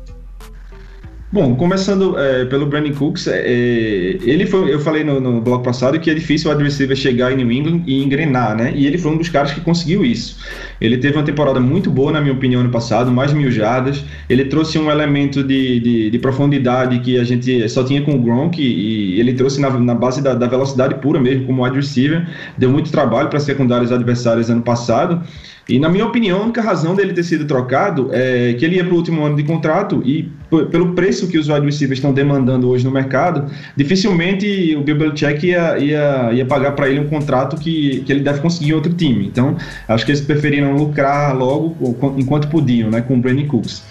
Bom, 1.31 1.55
começando 1.57 2.19
é, 2.19 2.47
pelo 2.47 2.64
Brandon 2.64 2.95
Cooks, 2.95 3.27
é, 3.27 3.41
é, 3.41 4.19
ele 4.23 4.47
foi, 4.47 4.73
eu 4.73 4.81
falei 4.81 5.05
no, 5.05 5.21
no 5.21 5.43
bloco 5.43 5.62
passado 5.62 6.01
que 6.01 6.11
é 6.11 6.14
difícil 6.14 6.51
o 6.51 6.57
receiver 6.57 6.97
chegar 6.97 7.31
em 7.31 7.37
New 7.37 7.53
England 7.53 7.83
e 7.87 8.03
engrenar, 8.03 8.57
né? 8.57 8.73
E 8.75 8.87
ele 8.87 8.97
foi 8.97 9.12
um 9.12 9.19
dos 9.19 9.29
caras 9.29 9.53
que 9.53 9.61
conseguiu 9.61 10.07
isso. 10.07 10.38
Ele 10.81 10.97
teve 10.97 11.19
uma 11.19 11.23
temporada 11.23 11.61
muito 11.61 11.91
boa, 11.91 12.11
na 12.11 12.23
minha 12.23 12.33
opinião, 12.33 12.62
ano 12.62 12.71
passado, 12.71 13.11
mais 13.11 13.31
mil 13.35 13.51
jardas. 13.51 14.03
Ele 14.27 14.47
trouxe 14.47 14.79
um 14.79 14.91
elemento 14.91 15.45
de, 15.45 15.79
de, 15.81 16.11
de 16.11 16.19
profundidade 16.19 16.99
que 17.01 17.19
a 17.19 17.25
gente 17.25 17.69
só 17.69 17.85
tinha 17.85 18.01
com 18.01 18.14
o 18.14 18.19
Gronk 18.19 18.59
e, 18.59 19.17
e 19.17 19.21
ele 19.21 19.35
trouxe 19.35 19.61
na, 19.61 19.69
na 19.69 19.95
base 19.95 20.23
da, 20.23 20.33
da, 20.33 20.47
velocidade 20.47 20.95
pura 20.95 21.21
mesmo, 21.21 21.45
como 21.45 21.62
wide 21.62 21.77
receiver. 21.77 22.27
Deu 22.57 22.71
muito 22.71 22.91
trabalho 22.91 23.29
para 23.29 23.38
secundários 23.38 23.93
adversários 23.93 24.49
ano 24.49 24.62
passado. 24.62 25.23
E, 25.68 25.78
na 25.78 25.88
minha 25.90 26.07
opinião, 26.07 26.40
a 26.40 26.44
única 26.44 26.62
razão 26.62 26.94
dele 26.94 27.12
ter 27.12 27.22
sido 27.22 27.44
trocado 27.44 28.09
é 28.11 28.54
que 28.54 28.64
ele 28.64 28.76
ia 28.76 28.85
para 28.85 28.94
o 28.94 28.96
último 28.96 29.22
ano 29.22 29.37
de 29.37 29.42
contrato 29.42 30.02
e, 30.02 30.26
pelo 30.70 30.94
preço 30.94 31.28
que 31.28 31.37
os 31.37 31.48
wide 31.48 31.66
receivers 31.66 31.98
estão 31.98 32.11
demandando 32.11 32.70
hoje 32.70 32.87
no 32.87 32.90
mercado, 32.90 33.50
dificilmente 33.76 34.74
o 34.74 34.81
Bill 34.81 34.96
Belichick 34.96 35.46
ia, 35.46 35.78
ia, 35.78 36.33
ia 36.33 36.46
pagar 36.46 36.72
para 36.72 36.88
ele 36.88 37.00
um 37.00 37.07
contrato 37.07 37.57
que, 37.59 38.00
que 38.07 38.11
ele 38.11 38.20
deve 38.20 38.40
conseguir 38.40 38.70
em 38.70 38.72
outro 38.72 38.94
time. 38.94 39.26
Então, 39.26 39.59
acho 39.87 40.07
que 40.07 40.12
eles 40.12 40.22
preferiram 40.22 40.74
lucrar 40.74 41.37
logo 41.37 41.76
enquanto 42.16 42.48
podiam, 42.48 42.90
né, 42.90 43.02
com 43.02 43.14
o 43.14 43.18
Brandon 43.18 43.46
Cooks. 43.46 43.83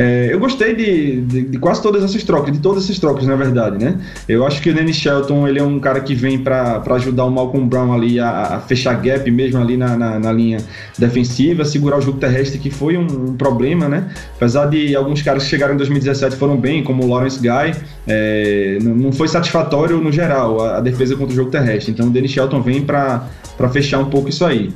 É, 0.00 0.32
eu 0.32 0.40
gostei 0.40 0.74
de, 0.74 1.20
de, 1.20 1.42
de, 1.42 1.58
quase 1.58 1.82
todas 1.82 2.02
essas 2.02 2.24
trocas, 2.24 2.54
de 2.54 2.58
todas 2.58 2.84
essas 2.84 2.98
trocas, 2.98 3.26
na 3.26 3.36
verdade, 3.36 3.84
né? 3.84 4.00
Eu 4.26 4.46
acho 4.46 4.62
que 4.62 4.70
o 4.70 4.74
Danny 4.74 4.94
Shelton 4.94 5.46
ele 5.46 5.58
é 5.58 5.62
um 5.62 5.78
cara 5.78 6.00
que 6.00 6.14
vem 6.14 6.38
para 6.38 6.82
ajudar 6.92 7.26
o 7.26 7.30
Malcolm 7.30 7.68
Brown 7.68 7.92
ali 7.92 8.18
a, 8.18 8.56
a 8.56 8.60
fechar 8.60 8.94
gap 8.94 9.30
mesmo 9.30 9.60
ali 9.60 9.76
na, 9.76 9.98
na, 9.98 10.18
na, 10.18 10.32
linha 10.32 10.56
defensiva, 10.98 11.66
segurar 11.66 11.98
o 11.98 12.00
jogo 12.00 12.18
terrestre, 12.18 12.58
que 12.58 12.70
foi 12.70 12.96
um, 12.96 13.02
um, 13.02 13.36
problema, 13.36 13.90
né? 13.90 14.10
Apesar 14.36 14.70
de 14.70 14.96
alguns 14.96 15.20
caras 15.20 15.42
que 15.42 15.50
chegaram 15.50 15.74
em 15.74 15.76
2017 15.76 16.34
foram 16.34 16.56
bem, 16.56 16.82
como 16.82 17.04
o 17.04 17.06
Lawrence 17.06 17.38
Guy, 17.38 17.78
é, 18.08 18.78
não 18.80 19.12
foi 19.12 19.28
satisfatório 19.28 19.98
no 19.98 20.10
geral 20.10 20.64
a, 20.64 20.78
a, 20.78 20.80
defesa 20.80 21.14
contra 21.14 21.34
o 21.34 21.36
jogo 21.36 21.50
terrestre. 21.50 21.92
Então 21.92 22.06
o 22.06 22.10
Danny 22.10 22.26
Shelton 22.26 22.62
vem 22.62 22.80
para 22.80 23.28
fechar 23.70 23.98
um 23.98 24.06
pouco 24.06 24.30
isso 24.30 24.46
aí. 24.46 24.70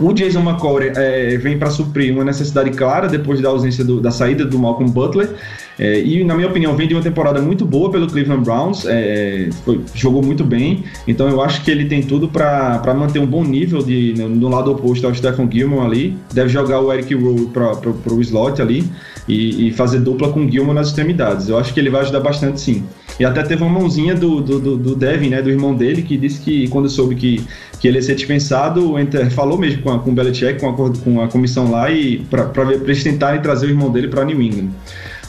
O 0.00 0.12
Jason 0.12 0.40
McCory 0.40 0.92
é, 0.96 1.36
vem 1.36 1.56
para 1.56 1.70
suprir 1.70 2.12
uma 2.12 2.24
necessidade 2.24 2.70
clara 2.70 3.08
depois 3.08 3.40
da 3.40 3.48
ausência 3.48 3.84
do, 3.84 4.00
da 4.00 4.10
saída 4.10 4.44
do 4.44 4.58
Malcolm 4.58 4.90
Butler. 4.90 5.30
É, 5.78 6.00
e, 6.00 6.24
na 6.24 6.34
minha 6.34 6.48
opinião, 6.48 6.74
vem 6.76 6.88
de 6.88 6.94
uma 6.94 7.02
temporada 7.02 7.40
muito 7.40 7.64
boa 7.64 7.90
pelo 7.90 8.06
Cleveland 8.08 8.44
Browns, 8.44 8.84
é, 8.86 9.48
foi, 9.64 9.80
jogou 9.94 10.22
muito 10.22 10.44
bem, 10.44 10.84
então 11.06 11.28
eu 11.28 11.42
acho 11.42 11.64
que 11.64 11.70
ele 11.70 11.86
tem 11.86 12.00
tudo 12.00 12.28
para 12.28 12.94
manter 12.96 13.18
um 13.18 13.26
bom 13.26 13.44
nível 13.44 13.82
de, 13.82 14.14
no, 14.16 14.28
no, 14.28 14.48
lado 14.48 14.70
oposto 14.70 15.06
ao 15.06 15.14
Stephen 15.14 15.48
Gilmore 15.50 15.86
ali. 15.86 16.16
Deve 16.32 16.48
jogar 16.48 16.80
o 16.80 16.92
Eric 16.92 17.14
Rowe 17.14 17.46
para 17.46 18.14
o 18.14 18.20
slot 18.20 18.60
ali 18.60 18.88
e, 19.28 19.68
e, 19.68 19.72
fazer 19.72 20.00
dupla 20.00 20.32
com 20.32 20.44
o 20.44 20.50
Gilmore 20.50 20.74
nas 20.74 20.88
extremidades. 20.88 21.48
Eu 21.48 21.58
acho 21.58 21.72
que 21.72 21.80
ele 21.80 21.90
vai 21.90 22.02
ajudar 22.02 22.20
bastante 22.20 22.60
sim. 22.60 22.84
E 23.18 23.24
até 23.24 23.42
teve 23.42 23.62
uma 23.62 23.80
mãozinha 23.80 24.14
do, 24.14 24.40
do, 24.40 24.58
do, 24.58 24.76
do 24.76 24.96
Devin, 24.96 25.28
né, 25.28 25.40
do 25.40 25.50
irmão 25.50 25.74
dele, 25.74 26.02
que 26.02 26.16
disse 26.16 26.40
que 26.40 26.68
quando 26.68 26.88
soube 26.88 27.14
que, 27.14 27.44
que 27.78 27.86
ele 27.86 27.98
ia 27.98 28.02
ser 28.02 28.14
dispensado, 28.16 28.94
falou 29.30 29.56
mesmo 29.56 29.82
com, 29.82 29.92
a, 29.92 29.98
com 29.98 30.10
o 30.10 30.12
Belichick, 30.12 30.58
com 30.58 30.68
a, 30.68 30.74
com 30.74 31.20
a 31.22 31.28
comissão 31.28 31.70
lá, 31.70 31.90
e 31.90 32.18
para 32.18 32.72
eles 32.72 33.04
tentarem 33.04 33.40
trazer 33.40 33.66
o 33.66 33.70
irmão 33.70 33.90
dele 33.90 34.08
para 34.08 34.24
New 34.24 34.40
England. 34.42 34.70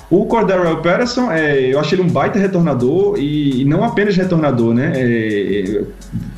O 0.09 0.25
Cordarrelle 0.25 0.81
Patterson, 0.81 1.31
é, 1.31 1.73
eu 1.73 1.79
acho 1.79 1.95
ele 1.95 2.03
um 2.03 2.07
baita 2.07 2.37
retornador 2.37 3.17
e, 3.17 3.61
e 3.61 3.65
não 3.65 3.83
apenas 3.83 4.15
retornador, 4.15 4.73
né? 4.73 4.91
É, 4.95 5.83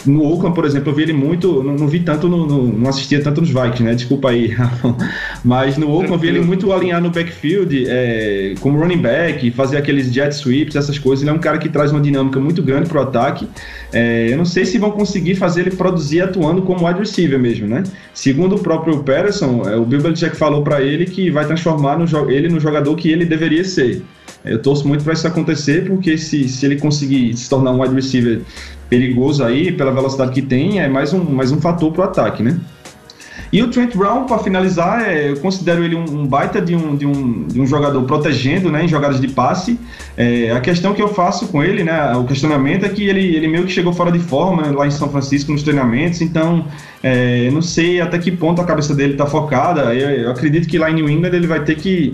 no 0.08 0.24
Oakland, 0.24 0.56
por 0.56 0.65
exemplo, 0.65 0.89
eu 0.89 0.96
vi 0.96 1.04
ele 1.04 1.13
muito, 1.13 1.62
não, 1.62 1.76
não 1.76 1.88
vi 1.88 2.00
tanto, 2.00 2.28
no, 2.28 2.48
no, 2.48 2.67
não 2.67 2.89
assistia 2.89 3.22
tanto 3.22 3.41
nos 3.41 3.50
Vikings, 3.50 3.84
né? 3.84 3.93
Desculpa 3.93 4.30
aí, 4.30 4.56
mas 5.43 5.78
no 5.78 5.89
Oakland 5.89 6.13
eu 6.13 6.20
vi 6.20 6.28
ele 6.28 6.41
muito 6.41 6.72
alinhar 6.72 7.02
no 7.02 7.10
backfield, 7.10 7.86
é, 7.88 8.56
como 8.60 8.80
running 8.80 8.98
back, 8.98 9.52
fazer 9.52 9.78
aqueles 9.78 10.12
jet 10.12 10.34
sweeps, 10.34 10.76
essas 10.76 10.98
coisas. 10.98 11.24
Ele 11.24 11.32
é 11.32 11.34
um 11.34 11.39
cara 11.39 11.58
que 11.58 11.70
traz 11.70 11.91
uma 11.91 12.02
dinâmica 12.02 12.39
muito 12.39 12.63
grande 12.63 12.88
para 12.89 13.00
o 13.00 13.04
ataque. 13.04 13.48
É, 13.91 14.28
eu 14.32 14.38
não 14.38 14.46
sei 14.46 14.65
se 14.65 14.78
vão 14.78 14.91
conseguir 14.91 15.36
fazer 15.36 15.62
ele 15.62 15.72
produzir 15.72 16.22
atuando 16.22 16.62
como 16.62 16.88
wide 16.88 17.00
receiver 17.00 17.39
mesmo, 17.39 17.67
né? 17.67 17.84
Segundo 18.13 18.56
o 18.56 18.60
próprio 18.60 18.98
Patterson, 19.00 19.63
é, 19.67 19.76
o 19.76 19.86
Bill 19.86 20.02
Belichick 20.02 20.36
falou 20.36 20.63
para 20.63 20.82
ele 20.82 21.06
que 21.06 21.30
vai 21.30 21.46
transformar 21.46 21.98
no, 21.98 22.32
ele 22.32 22.50
no 22.50 22.60
jogador 22.60 22.96
que 22.96 23.10
ele 23.10 23.26
deveria 23.26 23.63
ser. 23.63 24.04
Eu 24.45 24.62
torço 24.62 24.88
muito 24.88 25.04
para 25.04 25.13
isso 25.13 25.28
acontecer, 25.28 25.86
porque 25.86 26.17
se, 26.17 26.47
se 26.47 26.65
ele 26.65 26.80
conseguir 26.80 27.36
se 27.36 27.50
tornar 27.50 27.71
um 27.71 27.82
wide 27.82 27.93
receiver 27.93 28.41
perigoso 28.89 29.43
aí, 29.43 29.71
pela 29.71 29.91
velocidade 29.91 30.32
que 30.32 30.41
tem, 30.41 30.80
é 30.80 30.88
mais 30.88 31.13
um, 31.13 31.23
mais 31.23 31.52
um 31.52 31.60
fator 31.60 31.91
para 31.91 32.02
o 32.02 32.04
ataque, 32.06 32.43
né? 32.43 32.60
E 33.52 33.63
o 33.63 33.69
Trent 33.69 33.95
Brown, 33.95 34.26
para 34.26 34.39
finalizar, 34.39 35.08
é, 35.08 35.32
eu 35.32 35.38
considero 35.38 35.84
ele 35.84 35.95
um, 35.95 36.04
um, 36.04 36.28
baita 36.28 36.60
de 36.60 36.76
um, 36.76 36.95
de, 36.95 37.06
um, 37.06 37.47
de 37.47 37.62
um 37.62 37.65
jogador 37.65 38.04
protegendo 38.04 38.69
né, 38.69 38.84
em 38.84 38.88
jogadas 38.88 39.21
de 39.21 39.28
passe. 39.30 39.80
É, 40.17 40.52
a 40.52 40.60
questão 40.60 40.93
que 40.93 41.02
eu 41.02 41.08
faço 41.08 41.47
com 41.47 41.63
ele, 41.63 41.84
né, 41.84 42.13
o 42.15 42.26
questionamento 42.26 42.86
é 42.86 42.89
que 42.89 43.08
ele, 43.08 43.36
ele 43.36 43.47
meio 43.47 43.65
que 43.65 43.71
chegou 43.71 43.93
fora 43.93 44.12
de 44.12 44.19
forma 44.19 44.63
né, 44.63 44.71
lá 44.71 44.86
em 44.86 44.91
São 44.91 45.10
Francisco 45.10 45.52
nos 45.52 45.63
treinamentos, 45.63 46.21
então 46.21 46.65
é, 47.02 47.50
não 47.52 47.62
sei 47.62 48.02
até 48.02 48.17
que 48.17 48.32
ponto 48.32 48.62
a 48.62 48.65
cabeça 48.65 48.93
dele 48.93 49.13
está 49.13 49.26
focada. 49.26 49.93
Eu, 49.95 50.10
eu 50.10 50.32
acredito 50.32 50.67
que 50.67 50.78
lá 50.78 50.91
em 50.91 50.95
New 50.95 51.10
England 51.10 51.34
ele 51.34 51.47
vai 51.47 51.63
ter 51.63 51.76
que 51.76 52.12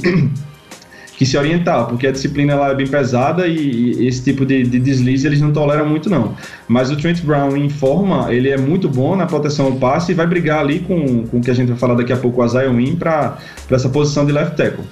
que 1.17 1.25
se 1.25 1.37
orientar, 1.37 1.85
porque 1.87 2.07
a 2.07 2.11
disciplina 2.11 2.55
lá 2.55 2.71
é 2.71 2.75
bem 2.75 2.87
pesada 2.87 3.47
e, 3.47 4.07
esse 4.07 4.23
tipo 4.23 4.45
de, 4.45 4.63
de, 4.63 4.79
deslize 4.79 5.25
eles 5.27 5.39
não 5.39 5.51
toleram 5.51 5.87
muito 5.87 6.09
não. 6.09 6.35
Mas 6.67 6.91
o 6.91 6.97
Trent 6.97 7.21
Brown 7.21 7.55
em 7.55 7.69
forma, 7.69 8.33
ele 8.33 8.49
é 8.49 8.57
muito 8.57 8.89
bom 8.89 9.15
na 9.15 9.25
proteção 9.25 9.67
ao 9.67 9.73
passe 9.73 10.11
e 10.11 10.15
vai 10.15 10.25
brigar 10.25 10.59
ali 10.59 10.79
com, 10.79 11.27
com 11.27 11.37
o 11.37 11.41
que 11.41 11.51
a 11.51 11.53
gente 11.53 11.69
vai 11.69 11.77
falar 11.77 11.95
daqui 11.95 12.11
a 12.11 12.17
pouco, 12.17 12.43
o 12.43 12.47
Zion 12.47 12.75
Win, 12.75 12.95
para 12.95 13.37
essa 13.69 13.89
posição 13.89 14.25
de 14.25 14.31
left 14.31 14.55
tackle. 14.55 14.85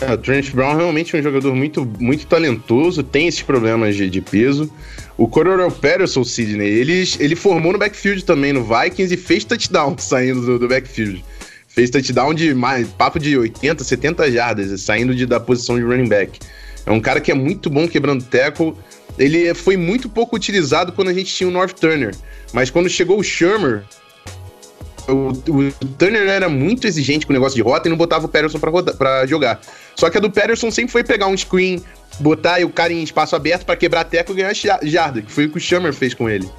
É, 0.00 0.12
o 0.12 0.16
Trent 0.16 0.52
Brown 0.52 0.76
realmente 0.76 1.16
é 1.16 1.18
um 1.18 1.22
jogador 1.22 1.54
muito, 1.56 1.84
muito 1.98 2.26
talentoso, 2.26 3.02
tem 3.02 3.26
esses 3.26 3.42
problemas 3.42 3.96
de, 3.96 4.08
de 4.08 4.20
peso. 4.20 4.70
O 5.16 5.26
Coronel 5.26 5.72
Patterson, 5.72 6.22
Sidney, 6.22 6.68
ele, 6.68 7.02
ele 7.18 7.34
formou 7.34 7.72
no 7.72 7.78
backfield 7.78 8.24
também 8.24 8.52
no 8.52 8.62
Vikings 8.62 9.12
e 9.12 9.16
fez 9.16 9.44
touchdown 9.44 9.96
saindo 9.98 10.42
do, 10.42 10.58
do 10.58 10.68
backfield. 10.68 11.24
Fez 11.78 11.90
touchdown 11.90 12.34
de 12.34 12.52
mais, 12.54 12.88
papo 12.88 13.20
de 13.20 13.38
80, 13.38 13.84
70 13.84 14.32
jardas, 14.32 14.80
saindo 14.80 15.14
de, 15.14 15.24
da 15.24 15.38
posição 15.38 15.76
de 15.76 15.84
running 15.84 16.08
back. 16.08 16.40
É 16.84 16.90
um 16.90 16.98
cara 16.98 17.20
que 17.20 17.30
é 17.30 17.34
muito 17.34 17.70
bom 17.70 17.86
quebrando 17.86 18.24
tackle. 18.24 18.74
Ele 19.16 19.54
foi 19.54 19.76
muito 19.76 20.08
pouco 20.08 20.34
utilizado 20.34 20.90
quando 20.90 21.06
a 21.06 21.14
gente 21.14 21.32
tinha 21.32 21.48
o 21.48 21.52
North 21.52 21.74
Turner. 21.78 22.16
Mas 22.52 22.68
quando 22.68 22.88
chegou 22.88 23.16
o 23.16 23.22
Shermer, 23.22 23.84
o, 25.06 25.28
o, 25.28 25.72
Turner 25.96 26.28
era 26.28 26.48
muito 26.48 26.84
exigente 26.84 27.24
com 27.24 27.32
o 27.32 27.34
negócio 27.34 27.54
de 27.54 27.62
rota 27.62 27.86
e 27.86 27.90
não 27.90 27.96
botava 27.96 28.26
o 28.26 28.28
Patterson 28.28 28.58
para 28.58 29.24
jogar. 29.26 29.60
Só 29.94 30.10
que 30.10 30.18
a 30.18 30.20
do 30.20 30.32
Patterson 30.32 30.72
sempre 30.72 30.90
foi 30.90 31.04
pegar 31.04 31.28
um 31.28 31.36
screen, 31.36 31.80
botar 32.18 32.60
o 32.64 32.70
cara 32.70 32.92
em 32.92 33.04
espaço 33.04 33.36
aberto 33.36 33.64
para 33.64 33.76
quebrar 33.76 34.02
teco 34.02 34.32
e 34.32 34.34
ganhar 34.34 34.52
jarda, 34.82 35.22
que 35.22 35.30
foi 35.30 35.46
o 35.46 35.50
que 35.52 35.58
o 35.58 35.60
Shermer 35.60 35.92
fez 35.92 36.12
com 36.12 36.28
ele. 36.28 36.50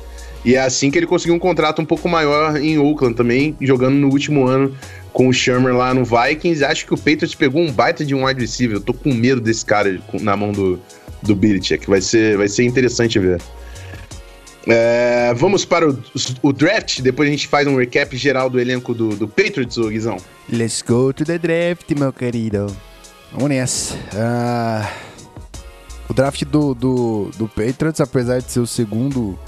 E 0.44 0.56
é 0.56 0.62
assim 0.62 0.90
que 0.90 0.98
ele 0.98 1.06
conseguiu 1.06 1.36
um 1.36 1.40
contrato 1.40 1.82
um 1.82 1.86
pouco 1.86 2.08
maior 2.08 2.58
em 2.58 2.78
Oakland 2.78 3.16
também, 3.16 3.56
jogando 3.60 3.96
no 3.96 4.10
último 4.10 4.48
ano 4.48 4.74
com 5.12 5.28
o 5.28 5.34
Shermer 5.34 5.76
lá 5.76 5.94
no 5.94 6.06
Vikings. 6.06 6.64
Acho 6.64 6.86
que 6.86 6.94
o 6.94 6.98
Patriots 6.98 7.36
pegou 7.36 7.62
um 7.62 7.72
baita 7.72 8.06
de 8.06 8.16
um 8.16 8.26
wide 8.26 8.40
receiver. 8.40 8.78
Eu 8.78 8.82
tô 8.82 8.94
com 8.94 9.14
medo 9.14 9.42
desse 9.42 9.66
cara 9.66 10.00
na 10.14 10.36
mão 10.38 10.52
do, 10.52 10.80
do 11.22 11.36
Belichick. 11.36 11.90
Vai 11.90 12.02
ser, 12.02 12.38
vai 12.38 12.48
ser 12.48 12.64
interessante 12.64 13.20
ver. 13.20 13.42
É, 14.68 15.34
vamos 15.36 15.66
para 15.66 15.90
o, 15.90 15.98
o, 16.44 16.54
draft, 16.54 17.02
depois 17.02 17.28
a 17.28 17.32
gente 17.32 17.48
faz 17.48 17.66
um 17.66 17.76
recap 17.76 18.16
geral 18.16 18.50
do 18.50 18.60
elenco 18.60 18.94
do, 18.94 19.16
do 19.16 19.28
Patriots, 19.28 19.78
ô 19.78 19.90
Guizão. 19.90 20.18
Let's 20.52 20.84
go 20.84 21.12
to 21.12 21.26
the 21.26 21.38
draft, 21.38 21.90
meu 21.98 22.14
querido. 22.14 22.68
Vamos 23.32 23.50
nessa. 23.50 23.96
Uh, 23.96 24.88
o 26.10 26.14
draft 26.14 26.44
do, 26.46 26.74
do, 26.74 27.32
do 27.38 27.48
Patriots, 27.48 28.02
apesar 28.02 28.40
de 28.42 28.52
ser 28.52 28.60
o 28.60 28.68
segundo 28.68 29.40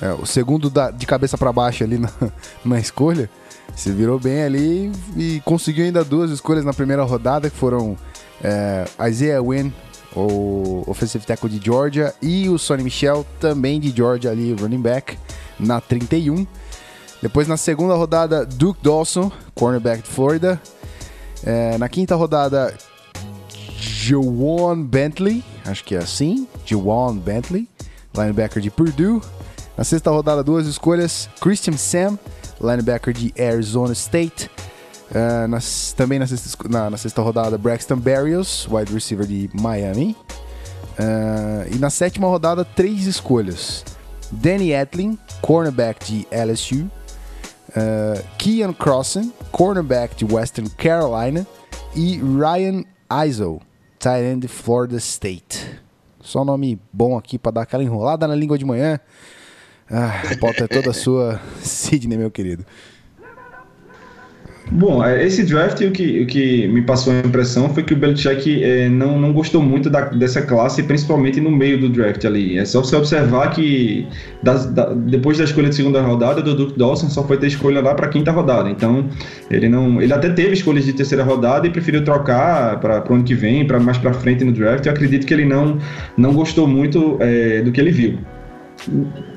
é, 0.00 0.12
o 0.12 0.26
segundo 0.26 0.68
da, 0.68 0.90
de 0.90 1.06
cabeça 1.06 1.38
para 1.38 1.52
baixo 1.52 1.84
ali 1.84 1.98
na, 1.98 2.10
na 2.64 2.78
escolha, 2.78 3.30
se 3.76 3.90
virou 3.90 4.18
bem 4.18 4.42
ali 4.42 4.92
e 5.16 5.40
conseguiu 5.44 5.84
ainda 5.84 6.04
duas 6.04 6.30
escolhas 6.30 6.64
na 6.64 6.72
primeira 6.72 7.02
rodada, 7.02 7.48
que 7.48 7.56
foram 7.56 7.96
é, 8.42 8.84
Isaiah 9.08 9.42
Wynn, 9.42 9.72
o 10.14 10.84
offensive 10.86 11.24
tackle 11.26 11.48
de 11.48 11.64
Georgia, 11.64 12.14
e 12.22 12.48
o 12.48 12.58
Sonny 12.58 12.84
Michel, 12.84 13.26
também 13.40 13.80
de 13.80 13.90
Georgia 13.90 14.30
ali, 14.30 14.52
running 14.52 14.80
back, 14.80 15.18
na 15.58 15.80
31. 15.80 16.46
Depois 17.20 17.48
na 17.48 17.56
segunda 17.56 17.94
rodada, 17.94 18.44
Duke 18.44 18.80
Dawson, 18.82 19.32
cornerback 19.54 20.02
de 20.02 20.08
Florida. 20.08 20.60
É, 21.42 21.76
na 21.78 21.88
quinta 21.88 22.14
rodada, 22.14 22.74
Jawan 23.78 24.82
Bentley, 24.82 25.42
acho 25.64 25.84
que 25.84 25.94
é 25.94 25.98
assim, 25.98 26.46
Jawan 26.64 27.16
Bentley, 27.16 27.68
linebacker 28.14 28.62
de 28.62 28.70
Purdue. 28.70 29.20
Na 29.76 29.82
sexta 29.82 30.10
rodada, 30.10 30.42
duas 30.42 30.66
escolhas: 30.66 31.28
Christian 31.40 31.76
Sam, 31.76 32.18
linebacker 32.60 33.12
de 33.12 33.34
Arizona 33.40 33.92
State. 33.92 34.50
Uh, 35.10 35.94
também 35.96 36.18
na 36.18 36.26
sexta, 36.26 36.68
na, 36.68 36.90
na 36.90 36.96
sexta, 36.96 37.20
rodada, 37.20 37.58
Braxton 37.58 37.96
Berrios, 37.96 38.68
wide 38.70 38.92
receiver 38.92 39.26
de 39.26 39.50
Miami. 39.52 40.16
Uh, 40.98 41.74
e 41.74 41.78
na 41.78 41.90
sétima 41.90 42.28
rodada, 42.28 42.64
três 42.64 43.06
escolhas: 43.06 43.84
Danny 44.30 44.72
Etlin, 44.72 45.18
cornerback 45.42 46.04
de 46.04 46.26
LSU. 46.30 46.88
Uh, 47.70 48.22
Kean 48.38 48.72
Crossen, 48.72 49.32
cornerback 49.50 50.14
de 50.14 50.24
Western 50.24 50.68
Carolina. 50.70 51.44
E 51.96 52.20
Ryan 52.20 52.84
Iso, 53.26 53.60
tight 53.98 54.24
end 54.24 54.40
de 54.42 54.48
Florida 54.48 54.96
State. 54.98 55.80
Só 56.20 56.44
nome 56.44 56.80
bom 56.92 57.16
aqui 57.16 57.38
para 57.38 57.52
dar 57.52 57.62
aquela 57.62 57.82
enrolada 57.82 58.26
na 58.26 58.34
língua 58.34 58.56
de 58.56 58.64
manhã. 58.64 58.98
Ah, 59.90 60.22
a 60.32 60.36
pauta 60.38 60.64
é 60.64 60.66
toda 60.66 60.92
sua, 60.92 61.40
Sidney, 61.62 62.18
meu 62.18 62.30
querido. 62.30 62.64
Bom, 64.70 65.04
é, 65.04 65.24
esse 65.24 65.44
draft, 65.44 65.80
o 65.82 65.90
que, 65.90 66.22
o 66.22 66.26
que 66.26 66.66
me 66.68 66.80
passou 66.80 67.12
a 67.12 67.18
impressão 67.18 67.68
foi 67.68 67.82
que 67.82 67.92
o 67.92 67.96
Belichick 67.96 68.64
é, 68.64 68.88
não, 68.88 69.20
não 69.20 69.32
gostou 69.32 69.62
muito 69.62 69.90
da, 69.90 70.06
dessa 70.06 70.40
classe, 70.40 70.82
principalmente 70.82 71.38
no 71.38 71.50
meio 71.50 71.78
do 71.78 71.88
draft 71.88 72.24
ali. 72.24 72.58
É 72.58 72.64
só 72.64 72.80
você 72.82 72.96
observar 72.96 73.50
que 73.50 74.06
das, 74.42 74.64
da, 74.66 74.94
depois 74.94 75.36
da 75.36 75.44
escolha 75.44 75.68
de 75.68 75.74
segunda 75.74 76.00
rodada, 76.00 76.40
do 76.40 76.54
Duke 76.54 76.78
Dawson 76.78 77.10
só 77.10 77.22
foi 77.22 77.36
ter 77.36 77.48
escolha 77.48 77.82
lá 77.82 77.94
para 77.94 78.08
quinta 78.08 78.32
rodada. 78.32 78.70
Então, 78.70 79.06
ele 79.50 79.68
não, 79.68 80.00
ele 80.00 80.12
até 80.12 80.30
teve 80.30 80.54
escolhas 80.54 80.86
de 80.86 80.94
terceira 80.94 81.22
rodada 81.22 81.66
e 81.66 81.70
preferiu 81.70 82.02
trocar 82.02 82.80
para 82.80 83.04
o 83.08 83.14
ano 83.14 83.22
que 83.22 83.34
vem, 83.34 83.66
para 83.66 83.78
mais 83.78 83.98
para 83.98 84.14
frente 84.14 84.44
no 84.44 84.52
draft. 84.52 84.86
Eu 84.86 84.92
acredito 84.92 85.26
que 85.26 85.34
ele 85.34 85.44
não, 85.44 85.78
não 86.16 86.32
gostou 86.32 86.66
muito 86.66 87.18
é, 87.20 87.60
do 87.60 87.70
que 87.70 87.80
ele 87.80 87.90
viu. 87.90 88.18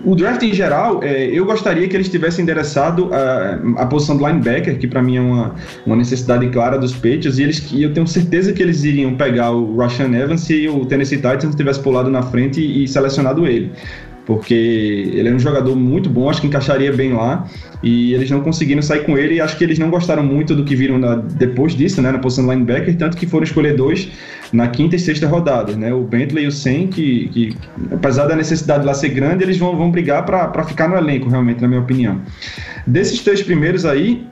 O 0.04 0.16
draft 0.16 0.42
em 0.44 0.54
geral, 0.54 1.04
é, 1.04 1.26
eu 1.26 1.46
gostaria 1.46 1.88
que 1.88 1.96
eles 1.96 2.10
tivessem 2.10 2.44
endereçado 2.44 3.10
a, 3.14 3.82
a 3.82 3.86
posição 3.86 4.18
do 4.18 4.26
linebacker, 4.26 4.78
que 4.78 4.88
para 4.88 5.02
mim 5.02 5.18
é 5.18 5.22
uma, 5.22 5.56
uma 5.86 5.96
necessidade 5.96 6.48
clara 6.50 6.78
dos 6.78 6.94
Patriots, 6.94 7.40
e 7.40 7.44
eles, 7.44 7.72
e 7.72 7.84
eu 7.84 7.94
tenho 7.94 8.08
certeza 8.08 8.52
que 8.54 8.62
eles 8.62 8.84
iriam 8.84 9.16
pegar 9.16 9.52
o 9.52 9.78
Rashan 9.78 10.14
Evans 10.14 10.42
se 10.42 10.68
o 10.68 10.86
Tennessee 10.86 11.18
Titans 11.18 11.56
tivesse 11.56 11.80
pulado 11.80 12.10
na 12.10 12.22
frente 12.22 12.62
e, 12.62 12.84
e 12.84 12.88
selecionado 12.88 13.46
ele 13.48 13.72
porque 14.28 14.54
ele 15.14 15.30
é 15.30 15.34
um 15.34 15.40
jogador 15.40 15.74
muito 15.74 16.10
bom, 16.10 16.30
acho 16.30 16.42
que 16.42 16.48
encaixaria 16.48 16.92
bem 16.92 17.14
lá, 17.14 17.48
e 17.82 18.14
eles 18.14 18.30
não 18.30 18.42
conseguiram 18.42 18.82
sair 18.82 19.06
com 19.06 19.18
ele, 19.18 19.36
e 19.36 19.42
acho 19.42 19.58
que 19.58 19.64
eles 19.64 19.80
não 19.80 19.90
gostaram 19.90 20.22
muito 20.22 20.54
do 20.54 20.66
que 20.66 20.76
viram 20.76 21.00
na, 21.00 21.16
depois 21.16 21.74
disso, 21.74 22.02
né, 22.02 22.12
na 22.12 22.20
posição 22.20 22.46
linebacker, 22.52 22.98
tanto 22.98 23.16
que 23.16 23.26
foram 23.26 23.46
escolher 23.46 23.78
dois 23.78 24.10
na 24.52 24.68
quinta 24.68 24.98
e 24.98 25.00
sexta 25.00 25.26
rodada, 25.26 25.78
né, 25.78 25.94
o 25.94 26.02
Bentley 26.04 26.44
e 26.44 26.48
o 26.48 26.52
Sen, 26.52 26.88
que, 26.88 27.30
que 27.30 27.56
apesar 27.90 28.28
da 28.28 28.36
necessidade 28.36 28.86
lá 28.86 28.94
ser 28.94 29.10
grande, 29.10 29.46
eles 29.46 29.58
vão, 29.58 29.78
vão 29.78 29.90
brigar 29.90 30.26
para 30.26 30.64
ficar 30.66 30.90
no 30.90 30.98
elenco, 30.98 31.30
realmente, 31.30 31.62
na 31.62 31.68
minha 31.70 31.80
opinião. 31.80 32.20
Desses 32.86 33.22
três 33.22 33.42
primeiros 33.42 33.86
aí, 33.86 34.28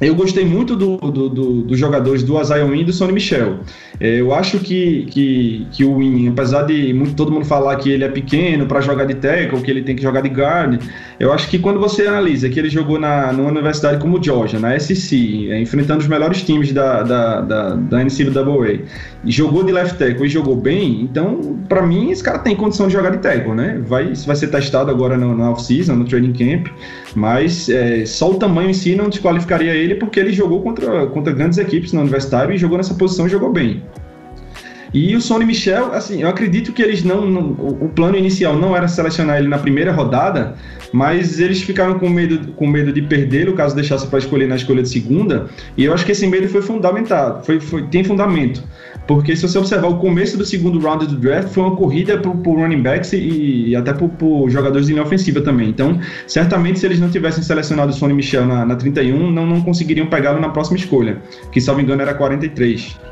eu 0.00 0.14
gostei 0.14 0.44
muito 0.44 0.76
dos 0.76 0.98
do, 0.98 1.28
do, 1.28 1.62
do 1.62 1.76
jogadores 1.76 2.22
do 2.22 2.40
Isaiah 2.40 2.64
Wynn 2.64 2.82
e 2.82 2.84
do 2.84 2.92
Sonny 2.92 3.12
Michel. 3.12 3.60
É, 3.98 4.20
eu 4.20 4.32
acho 4.32 4.58
que, 4.58 5.06
que, 5.10 5.66
que 5.72 5.84
o 5.84 5.96
Wynn, 5.96 6.28
apesar 6.28 6.62
de 6.62 6.92
muito, 6.94 7.14
todo 7.14 7.30
mundo 7.30 7.44
falar 7.44 7.76
que 7.76 7.90
ele 7.90 8.04
é 8.04 8.08
pequeno 8.08 8.66
para 8.66 8.80
jogar 8.80 9.04
de 9.04 9.14
tackle, 9.14 9.60
que 9.60 9.70
ele 9.70 9.82
tem 9.82 9.96
que 9.96 10.02
jogar 10.02 10.20
de 10.22 10.28
guard, 10.28 10.80
eu 11.20 11.30
acho 11.34 11.50
que 11.50 11.58
quando 11.58 11.78
você 11.78 12.06
analisa 12.06 12.48
que 12.48 12.58
ele 12.58 12.70
jogou 12.70 12.98
na, 12.98 13.30
numa 13.30 13.50
universidade 13.50 13.98
como 14.00 14.20
Georgia, 14.22 14.58
na 14.58 14.78
SEC, 14.80 15.50
é, 15.50 15.60
enfrentando 15.60 16.00
os 16.00 16.08
melhores 16.08 16.42
times 16.42 16.72
da, 16.72 17.02
da, 17.02 17.40
da, 17.42 17.74
da 17.74 18.02
NCAA, 18.02 18.86
e 19.22 19.30
jogou 19.30 19.62
de 19.62 19.70
left 19.70 19.98
tackle 19.98 20.24
e 20.24 20.30
jogou 20.30 20.56
bem, 20.56 21.02
então, 21.02 21.58
para 21.68 21.82
mim, 21.82 22.10
esse 22.10 22.24
cara 22.24 22.38
tem 22.38 22.56
condição 22.56 22.86
de 22.86 22.94
jogar 22.94 23.10
de 23.10 23.18
tackle, 23.18 23.52
né? 23.52 23.82
Vai, 23.86 24.14
vai 24.14 24.34
ser 24.34 24.48
testado 24.48 24.90
agora 24.90 25.18
no, 25.18 25.36
no 25.36 25.50
off-season, 25.50 25.94
no 25.94 26.06
training 26.06 26.32
camp, 26.32 26.68
mas 27.14 27.68
é, 27.68 28.06
só 28.06 28.30
o 28.30 28.34
tamanho 28.36 28.70
em 28.70 28.74
si 28.74 28.96
não 28.96 29.10
desqualificaria 29.10 29.74
ele, 29.74 29.96
porque 29.96 30.18
ele 30.18 30.32
jogou 30.32 30.62
contra, 30.62 31.06
contra 31.08 31.34
grandes 31.34 31.58
equipes 31.58 31.92
no 31.92 32.00
universitário 32.00 32.54
e 32.54 32.56
jogou 32.56 32.78
nessa 32.78 32.94
posição 32.94 33.26
e 33.26 33.28
jogou 33.28 33.52
bem. 33.52 33.82
E 34.92 35.14
o 35.14 35.20
Sony 35.20 35.44
Michel, 35.44 35.92
assim, 35.92 36.22
eu 36.22 36.28
acredito 36.28 36.72
que 36.72 36.82
eles 36.82 37.04
não, 37.04 37.24
não, 37.24 37.50
O 37.50 37.88
plano 37.94 38.16
inicial 38.16 38.56
não 38.56 38.76
era 38.76 38.88
selecionar 38.88 39.38
ele 39.38 39.46
na 39.46 39.58
primeira 39.58 39.92
rodada, 39.92 40.56
mas 40.92 41.38
eles 41.38 41.62
ficaram 41.62 41.98
com 41.98 42.08
medo, 42.08 42.52
com 42.54 42.66
medo 42.66 42.92
de 42.92 43.00
perdê-lo 43.02 43.54
caso 43.54 43.74
deixasse 43.74 44.06
para 44.08 44.18
escolher 44.18 44.48
na 44.48 44.56
escolha 44.56 44.82
de 44.82 44.88
segunda. 44.88 45.46
E 45.76 45.84
eu 45.84 45.94
acho 45.94 46.04
que 46.04 46.12
esse 46.12 46.26
medo 46.26 46.48
foi 46.48 46.62
fundamentado, 46.62 47.44
foi, 47.44 47.60
foi, 47.60 47.84
tem 47.84 48.02
fundamento. 48.02 48.62
Porque 49.06 49.34
se 49.34 49.42
você 49.42 49.58
observar 49.58 49.88
o 49.88 49.98
começo 49.98 50.36
do 50.36 50.44
segundo 50.44 50.78
round 50.78 51.06
do 51.06 51.16
draft, 51.16 51.48
foi 51.48 51.64
uma 51.64 51.76
corrida 51.76 52.18
por, 52.18 52.36
por 52.38 52.58
running 52.58 52.82
backs 52.82 53.12
e, 53.12 53.68
e 53.68 53.76
até 53.76 53.92
por, 53.92 54.08
por, 54.10 54.48
jogadores 54.50 54.86
de 54.86 54.92
linha 54.92 55.04
ofensiva 55.04 55.40
também. 55.40 55.68
Então, 55.68 55.98
certamente, 56.26 56.78
se 56.80 56.86
eles 56.86 57.00
não 57.00 57.10
tivessem 57.10 57.42
selecionado 57.42 57.90
o 57.90 57.94
Sonny 57.94 58.14
Michel 58.14 58.46
na, 58.46 58.64
na 58.64 58.76
31, 58.76 59.30
não, 59.30 59.46
não 59.46 59.60
conseguiriam 59.62 60.06
pegá-lo 60.06 60.40
na 60.40 60.48
próxima 60.48 60.76
escolha, 60.76 61.18
que, 61.50 61.60
me 61.74 61.82
engano, 61.82 62.02
era 62.02 62.14
43. 62.14 63.09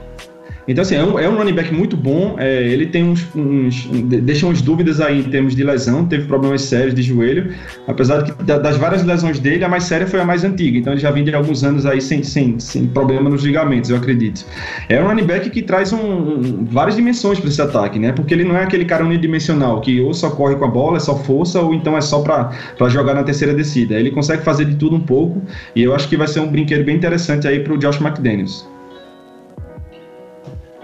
Então, 0.69 0.83
assim, 0.83 0.97
é 0.97 1.03
um, 1.03 1.19
é 1.19 1.27
um 1.27 1.37
running 1.37 1.55
back 1.55 1.73
muito 1.73 1.97
bom. 1.97 2.37
É, 2.39 2.63
ele 2.63 2.87
tem 2.87 3.03
uns, 3.03 3.27
uns. 3.35 3.87
deixa 4.23 4.45
umas 4.45 4.61
dúvidas 4.61 5.01
aí 5.01 5.21
em 5.21 5.23
termos 5.25 5.57
de 5.57 5.65
lesão. 5.65 6.05
Teve 6.05 6.27
problemas 6.27 6.61
sérios 6.63 6.95
de 6.95 7.03
joelho. 7.03 7.55
Apesar 7.87 8.21
de 8.21 8.33
que, 8.33 8.43
das 8.45 8.77
várias 8.77 9.03
lesões 9.03 9.41
dele, 9.41 9.65
a 9.65 9.69
mais 9.69 9.85
séria 9.85 10.07
foi 10.07 10.21
a 10.21 10.27
mais 10.27 10.45
antiga. 10.45 10.77
Então, 10.77 10.93
ele 10.93 11.01
já 11.01 11.11
vem 11.11 11.25
de 11.25 11.35
alguns 11.35 11.65
anos 11.65 11.87
aí 11.87 12.03
sem, 12.03 12.23
sem, 12.23 12.61
sem 12.61 12.87
problema 12.87 13.31
nos 13.31 13.43
ligamentos, 13.43 13.89
eu 13.89 13.97
acredito. 13.97 14.45
É 14.91 15.03
um 15.03 15.07
running 15.09 15.25
back 15.25 15.49
que 15.49 15.63
traz 15.63 15.91
um, 15.93 15.99
um, 15.99 16.65
várias 16.67 16.97
dimensões 16.97 17.41
para 17.41 17.49
esse 17.49 17.63
ataque, 17.63 17.99
né? 17.99 18.13
Porque 18.13 18.35
ele 18.35 18.45
não 18.45 18.57
é 18.57 18.65
aquele 18.65 18.85
cara 18.85 19.03
unidimensional 19.05 19.81
que 19.81 20.01
ou 20.03 20.13
só 20.13 20.29
corre 20.31 20.55
com 20.57 20.67
a 20.67 20.69
bola, 20.69 20.99
é 20.99 21.01
só 21.01 21.17
força, 21.17 21.61
ou 21.63 21.73
então 21.73 21.97
é 21.97 22.01
só 22.03 22.21
para 22.21 22.89
jogar 22.91 23.15
na 23.15 23.23
terceira 23.23 23.55
descida. 23.55 23.99
Ele 23.99 24.11
consegue 24.11 24.43
fazer 24.43 24.67
de 24.67 24.77
tudo 24.77 24.97
um 24.97 25.01
pouco. 25.01 25.41
E 25.75 25.83
eu 25.83 25.95
acho 25.95 26.07
que 26.09 26.17
vai 26.17 26.29
ser 26.29 26.41
um 26.41 26.49
brinquedo 26.49 26.85
bem 26.85 26.97
interessante 26.97 27.49
aí 27.49 27.61
para 27.61 27.73
o 27.73 27.79
Josh 27.79 28.01
McDaniels. 28.01 28.78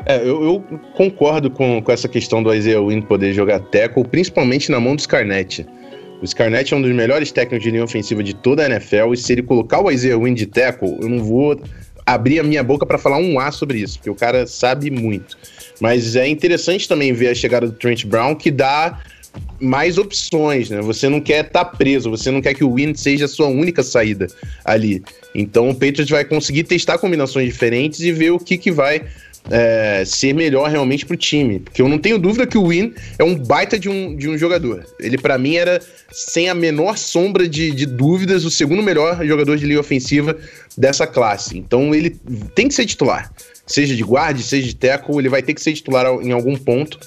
É, 0.07 0.19
eu, 0.19 0.43
eu, 0.45 0.65
concordo 0.95 1.51
com, 1.51 1.81
com 1.83 1.93
essa 1.93 2.09
questão 2.09 2.43
do 2.43 2.53
Isaiah 2.55 2.81
Wynn 2.81 3.03
poder 3.03 3.33
jogar 3.33 3.61
tackle, 3.61 4.05
principalmente 4.05 4.71
na 4.71 4.79
mão 4.79 4.95
do 4.95 5.01
Scarnett. 5.01 5.67
O 6.21 6.27
Scarnett 6.27 6.73
é 6.73 6.77
um 6.77 6.83
dos 6.83 6.93
melhores 6.93 7.33
técnicos 7.33 7.65
de 7.65 7.71
linha 7.71 7.85
ofensiva 7.85 8.23
de 8.23 8.35
toda 8.35 8.63
a 8.63 8.67
NFL, 8.67 9.15
e 9.15 9.17
se 9.17 9.33
ele 9.33 9.43
colocar 9.43 9.81
o 9.81 9.91
Isaiah 9.91 10.19
Wynn 10.19 10.35
de 10.35 10.47
tackle, 10.47 10.99
eu 11.01 11.09
não 11.09 11.23
vou 11.23 11.59
abrir 12.07 12.39
a 12.39 12.43
minha 12.43 12.63
boca 12.63 12.85
para 12.85 12.99
falar 12.99 13.19
um 13.19 13.39
A 13.41 13.51
sobre 13.51 13.79
isso, 13.79 13.99
porque 13.99 14.11
o 14.11 14.15
cara 14.15 14.47
sabe 14.47 14.91
muito. 14.91 15.39
Mas 15.81 16.17
é 16.17 16.29
interessante 16.29 16.87
também 16.87 17.13
ver 17.13 17.29
a 17.29 17.35
chegada 17.35 17.67
do 17.67 17.73
Trent 17.73 18.05
Brown, 18.05 18.35
que 18.35 18.51
dá 18.51 19.01
mais 19.61 19.99
opções, 19.99 20.71
né? 20.71 20.81
Você 20.83 21.09
não 21.09 21.21
quer 21.21 21.47
estar 21.47 21.65
tá 21.65 21.77
preso, 21.77 22.11
você 22.11 22.31
não 22.31 22.41
quer 22.41 22.55
que 22.55 22.63
o 22.63 22.75
Win 22.75 22.95
seja 22.95 23.25
a 23.25 23.29
sua 23.29 23.49
única 23.49 23.83
saída 23.83 24.27
ali. 24.65 25.03
Então 25.35 25.71
o 25.71 25.75
Patriots 25.75 26.11
vai 26.11 26.25
conseguir 26.25 26.65
testar 26.65 26.99
combinações 26.99 27.47
diferentes 27.47 28.01
e 28.01 28.13
ver 28.13 28.31
o 28.31 28.39
que, 28.39 28.57
que 28.57 28.71
vai 28.71 29.03
é, 29.51 30.05
ser 30.05 30.33
melhor 30.33 30.71
realmente 30.71 31.05
pro 31.05 31.17
time. 31.17 31.61
Porque 31.61 31.83
eu 31.83 31.89
não 31.89 31.99
tenho 31.99 32.19
dúvida 32.19 32.47
que 32.47 32.59
o 32.59 32.69
Win 32.69 32.95
é 33.19 33.25
um 33.25 33.35
baita 33.35 33.79
de 33.79 33.89
um, 33.89 34.17
de 34.17 34.29
um 34.29 34.39
jogador. 34.39 34.87
Ele, 34.99 35.19
para 35.19 35.39
mim, 35.39 35.57
era, 35.57 35.81
sem 36.11 36.49
a 36.49 36.55
menor 36.55 36.97
sombra 36.97 37.49
de, 37.49 37.71
de 37.71 37.87
dúvidas, 37.87 38.45
o 38.45 38.51
segundo 38.51 38.83
melhor 38.83 39.25
jogador 39.25 39.57
de 39.57 39.67
linha 39.67 39.81
ofensiva 39.81 40.37
dessa 40.77 41.07
classe. 41.07 41.57
Então 41.57 41.95
ele 41.95 42.11
tem 42.55 42.69
que 42.69 42.75
ser 42.75 42.87
titular. 42.87 43.33
Seja 43.67 43.95
de 43.97 44.03
guarda, 44.03 44.41
seja 44.41 44.67
de 44.67 44.77
tackle, 44.77 45.19
ele 45.19 45.29
vai 45.29 45.43
ter 45.43 45.55
que 45.55 45.63
ser 45.63 45.73
titular 45.73 46.07
em 46.23 46.33
algum 46.33 46.57
ponto. 46.57 46.99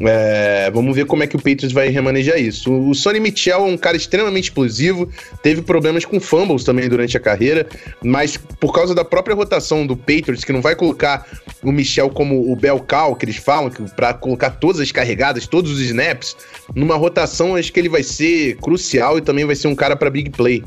É, 0.00 0.70
vamos 0.72 0.94
ver 0.94 1.06
como 1.06 1.22
é 1.22 1.26
que 1.26 1.36
o 1.36 1.38
Patriots 1.38 1.72
vai 1.72 1.88
remanejar 1.88 2.38
isso. 2.38 2.72
O 2.72 2.94
Sonny 2.94 3.18
Mitchell 3.18 3.54
é 3.54 3.62
um 3.62 3.78
cara 3.78 3.96
extremamente 3.96 4.44
explosivo, 4.44 5.08
teve 5.42 5.62
problemas 5.62 6.04
com 6.04 6.20
fumbles 6.20 6.64
também 6.64 6.88
durante 6.88 7.16
a 7.16 7.20
carreira, 7.20 7.66
mas 8.02 8.36
por 8.36 8.74
causa 8.74 8.94
da 8.94 9.04
própria 9.04 9.34
rotação 9.34 9.86
do 9.86 9.96
Patriots, 9.96 10.44
que 10.44 10.52
não 10.52 10.60
vai 10.60 10.76
colocar 10.76 11.26
o 11.62 11.72
Michel 11.72 12.10
como 12.10 12.52
o 12.52 12.54
bel 12.54 12.78
cow, 12.86 13.16
que 13.16 13.24
eles 13.24 13.36
falam, 13.36 13.70
para 13.96 14.12
colocar 14.12 14.50
todas 14.50 14.80
as 14.80 14.92
carregadas, 14.92 15.46
todos 15.46 15.72
os 15.72 15.80
snaps, 15.80 16.36
numa 16.74 16.96
rotação 16.96 17.56
acho 17.56 17.72
que 17.72 17.80
ele 17.80 17.88
vai 17.88 18.02
ser 18.02 18.56
crucial 18.56 19.16
e 19.16 19.22
também 19.22 19.46
vai 19.46 19.56
ser 19.56 19.68
um 19.68 19.74
cara 19.74 19.96
para 19.96 20.10
big 20.10 20.30
play 20.30 20.62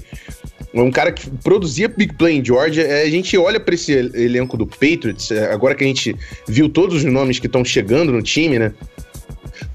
um 0.74 0.92
cara 0.92 1.12
que 1.12 1.30
produzia 1.44 1.88
big 1.88 2.14
play 2.16 2.38
em 2.38 2.46
Georgia. 2.46 2.84
É, 2.84 3.04
a 3.04 3.10
gente 3.10 3.38
olha 3.38 3.60
para 3.60 3.74
esse 3.74 3.92
elenco 3.92 4.58
do 4.58 4.66
Patriots, 4.66 5.32
é, 5.32 5.52
agora 5.52 5.76
que 5.76 5.84
a 5.84 5.88
gente 5.88 6.16
viu 6.48 6.70
todos 6.70 6.98
os 6.98 7.04
nomes 7.04 7.40
que 7.40 7.48
estão 7.48 7.64
chegando 7.66 8.12
no 8.12 8.22
time, 8.22 8.60
né? 8.60 8.74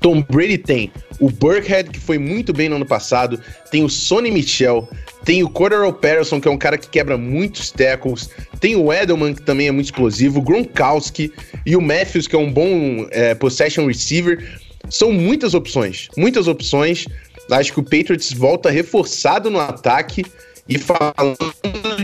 Tom 0.00 0.22
Brady 0.22 0.58
tem 0.58 0.92
o 1.20 1.30
Burkhead, 1.30 1.90
que 1.90 1.98
foi 1.98 2.18
muito 2.18 2.52
bem 2.52 2.68
no 2.68 2.76
ano 2.76 2.86
passado, 2.86 3.40
tem 3.70 3.84
o 3.84 3.88
Sonny 3.88 4.30
Michel, 4.30 4.88
tem 5.24 5.42
o 5.42 5.48
Cordero 5.48 5.92
Patterson, 5.92 6.40
que 6.40 6.48
é 6.48 6.50
um 6.50 6.58
cara 6.58 6.76
que 6.76 6.88
quebra 6.88 7.16
muitos 7.16 7.70
tackles, 7.70 8.28
tem 8.60 8.76
o 8.76 8.92
Edelman, 8.92 9.34
que 9.34 9.42
também 9.42 9.68
é 9.68 9.72
muito 9.72 9.86
explosivo, 9.86 10.40
o 10.40 10.42
Gronkowski 10.42 11.32
e 11.64 11.76
o 11.76 11.80
Matthews, 11.80 12.26
que 12.26 12.36
é 12.36 12.38
um 12.38 12.52
bom 12.52 13.06
é, 13.10 13.34
possession 13.34 13.86
receiver. 13.86 14.60
São 14.90 15.12
muitas 15.12 15.54
opções, 15.54 16.08
muitas 16.16 16.46
opções. 16.46 17.06
Acho 17.50 17.72
que 17.72 17.80
o 17.80 17.82
Patriots 17.82 18.32
volta 18.32 18.70
reforçado 18.70 19.50
no 19.50 19.58
ataque. 19.58 20.24
E 20.68 20.78
falando 20.78 21.36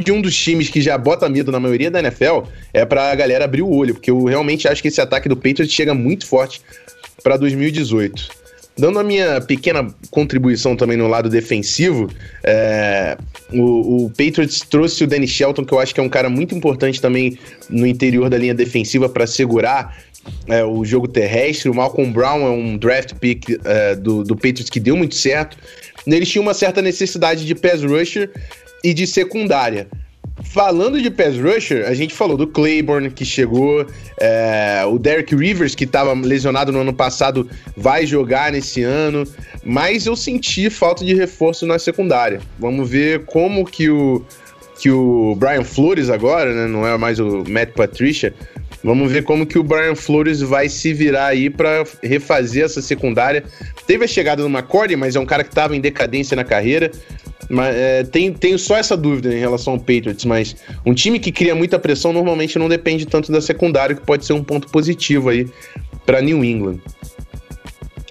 de 0.04 0.12
um 0.12 0.20
dos 0.20 0.36
times 0.36 0.68
que 0.68 0.80
já 0.80 0.98
bota 0.98 1.28
medo 1.28 1.50
na 1.50 1.58
maioria 1.58 1.90
da 1.90 1.98
NFL, 2.00 2.42
é 2.72 2.84
pra 2.84 3.14
galera 3.14 3.44
abrir 3.44 3.62
o 3.62 3.70
olho, 3.70 3.94
porque 3.94 4.10
eu 4.10 4.24
realmente 4.24 4.68
acho 4.68 4.82
que 4.82 4.88
esse 4.88 5.00
ataque 5.00 5.28
do 5.28 5.36
Patriots 5.36 5.72
chega 5.72 5.94
muito 5.94 6.26
forte 6.26 6.60
para 7.22 7.36
2018. 7.36 8.40
Dando 8.78 8.98
a 8.98 9.04
minha 9.04 9.40
pequena 9.40 9.86
contribuição 10.10 10.76
também 10.76 10.96
no 10.96 11.06
lado 11.06 11.28
defensivo, 11.28 12.08
é, 12.42 13.16
o, 13.52 14.06
o, 14.06 14.10
Patriots 14.10 14.60
trouxe 14.60 15.04
o 15.04 15.06
Danny 15.06 15.26
Shelton, 15.26 15.64
que 15.64 15.74
eu 15.74 15.78
acho 15.78 15.94
que 15.94 16.00
é 16.00 16.02
um 16.02 16.08
cara 16.08 16.30
muito 16.30 16.54
importante 16.54 17.00
também 17.00 17.38
no 17.68 17.86
interior 17.86 18.30
da 18.30 18.38
linha 18.38 18.54
defensiva 18.54 19.08
para 19.08 19.26
segurar 19.26 19.98
é, 20.46 20.64
o 20.64 20.84
jogo 20.84 21.08
terrestre. 21.08 21.68
O 21.68 21.74
Malcolm 21.74 22.10
Brown 22.10 22.46
é 22.46 22.50
um 22.50 22.78
draft 22.78 23.14
pick 23.14 23.58
é, 23.64 23.94
do, 23.96 24.22
do 24.22 24.34
Patriots 24.34 24.70
que 24.70 24.80
deu 24.80 24.96
muito 24.96 25.14
certo. 25.14 25.58
Eles 26.06 26.28
tinham 26.28 26.42
uma 26.42 26.54
certa 26.54 26.80
necessidade 26.80 27.44
de 27.44 27.54
pass 27.54 27.82
rusher 27.82 28.30
e 28.82 28.94
de 28.94 29.06
secundária. 29.06 29.88
Falando 30.42 31.00
de 31.00 31.10
pass 31.10 31.36
rusher, 31.36 31.86
a 31.86 31.92
gente 31.92 32.14
falou 32.14 32.36
do 32.36 32.46
Claiborne 32.46 33.10
que 33.10 33.24
chegou, 33.24 33.86
é, 34.18 34.82
o 34.86 34.98
Derek 34.98 35.34
Rivers 35.34 35.74
que 35.74 35.84
estava 35.84 36.14
lesionado 36.14 36.72
no 36.72 36.80
ano 36.80 36.94
passado 36.94 37.48
vai 37.76 38.06
jogar 38.06 38.52
nesse 38.52 38.82
ano, 38.82 39.24
mas 39.62 40.06
eu 40.06 40.16
senti 40.16 40.70
falta 40.70 41.04
de 41.04 41.14
reforço 41.14 41.66
na 41.66 41.78
secundária. 41.78 42.40
Vamos 42.58 42.88
ver 42.88 43.26
como 43.26 43.64
que 43.64 43.90
o 43.90 44.24
que 44.80 44.90
o 44.90 45.34
Brian 45.36 45.62
Flores 45.62 46.08
agora, 46.08 46.54
né, 46.54 46.66
não 46.66 46.86
é 46.86 46.96
mais 46.96 47.20
o 47.20 47.44
Matt 47.46 47.72
Patricia, 47.74 48.32
Vamos 48.82 49.12
ver 49.12 49.24
como 49.24 49.46
que 49.46 49.58
o 49.58 49.62
Brian 49.62 49.94
Flores 49.94 50.40
vai 50.40 50.68
se 50.68 50.92
virar 50.94 51.26
aí 51.26 51.50
para 51.50 51.84
refazer 52.02 52.64
essa 52.64 52.80
secundária. 52.80 53.44
Teve 53.86 54.04
a 54.04 54.08
chegada 54.08 54.42
do 54.42 54.48
McCordy, 54.48 54.96
mas 54.96 55.16
é 55.16 55.20
um 55.20 55.26
cara 55.26 55.44
que 55.44 55.50
estava 55.50 55.76
em 55.76 55.80
decadência 55.80 56.34
na 56.34 56.44
carreira. 56.44 56.90
Mas, 57.48 57.74
é, 57.74 58.04
tem, 58.04 58.32
tenho 58.32 58.58
só 58.58 58.76
essa 58.76 58.96
dúvida 58.96 59.34
em 59.34 59.38
relação 59.38 59.74
ao 59.74 59.78
Patriots, 59.78 60.24
mas 60.24 60.56
um 60.86 60.94
time 60.94 61.18
que 61.18 61.32
cria 61.32 61.54
muita 61.54 61.78
pressão 61.78 62.12
normalmente 62.12 62.58
não 62.58 62.68
depende 62.68 63.06
tanto 63.06 63.32
da 63.32 63.40
secundária, 63.40 63.94
que 63.94 64.02
pode 64.02 64.24
ser 64.24 64.32
um 64.32 64.44
ponto 64.44 64.68
positivo 64.68 65.28
aí 65.28 65.48
para 66.06 66.20
New 66.20 66.44
England. 66.44 66.78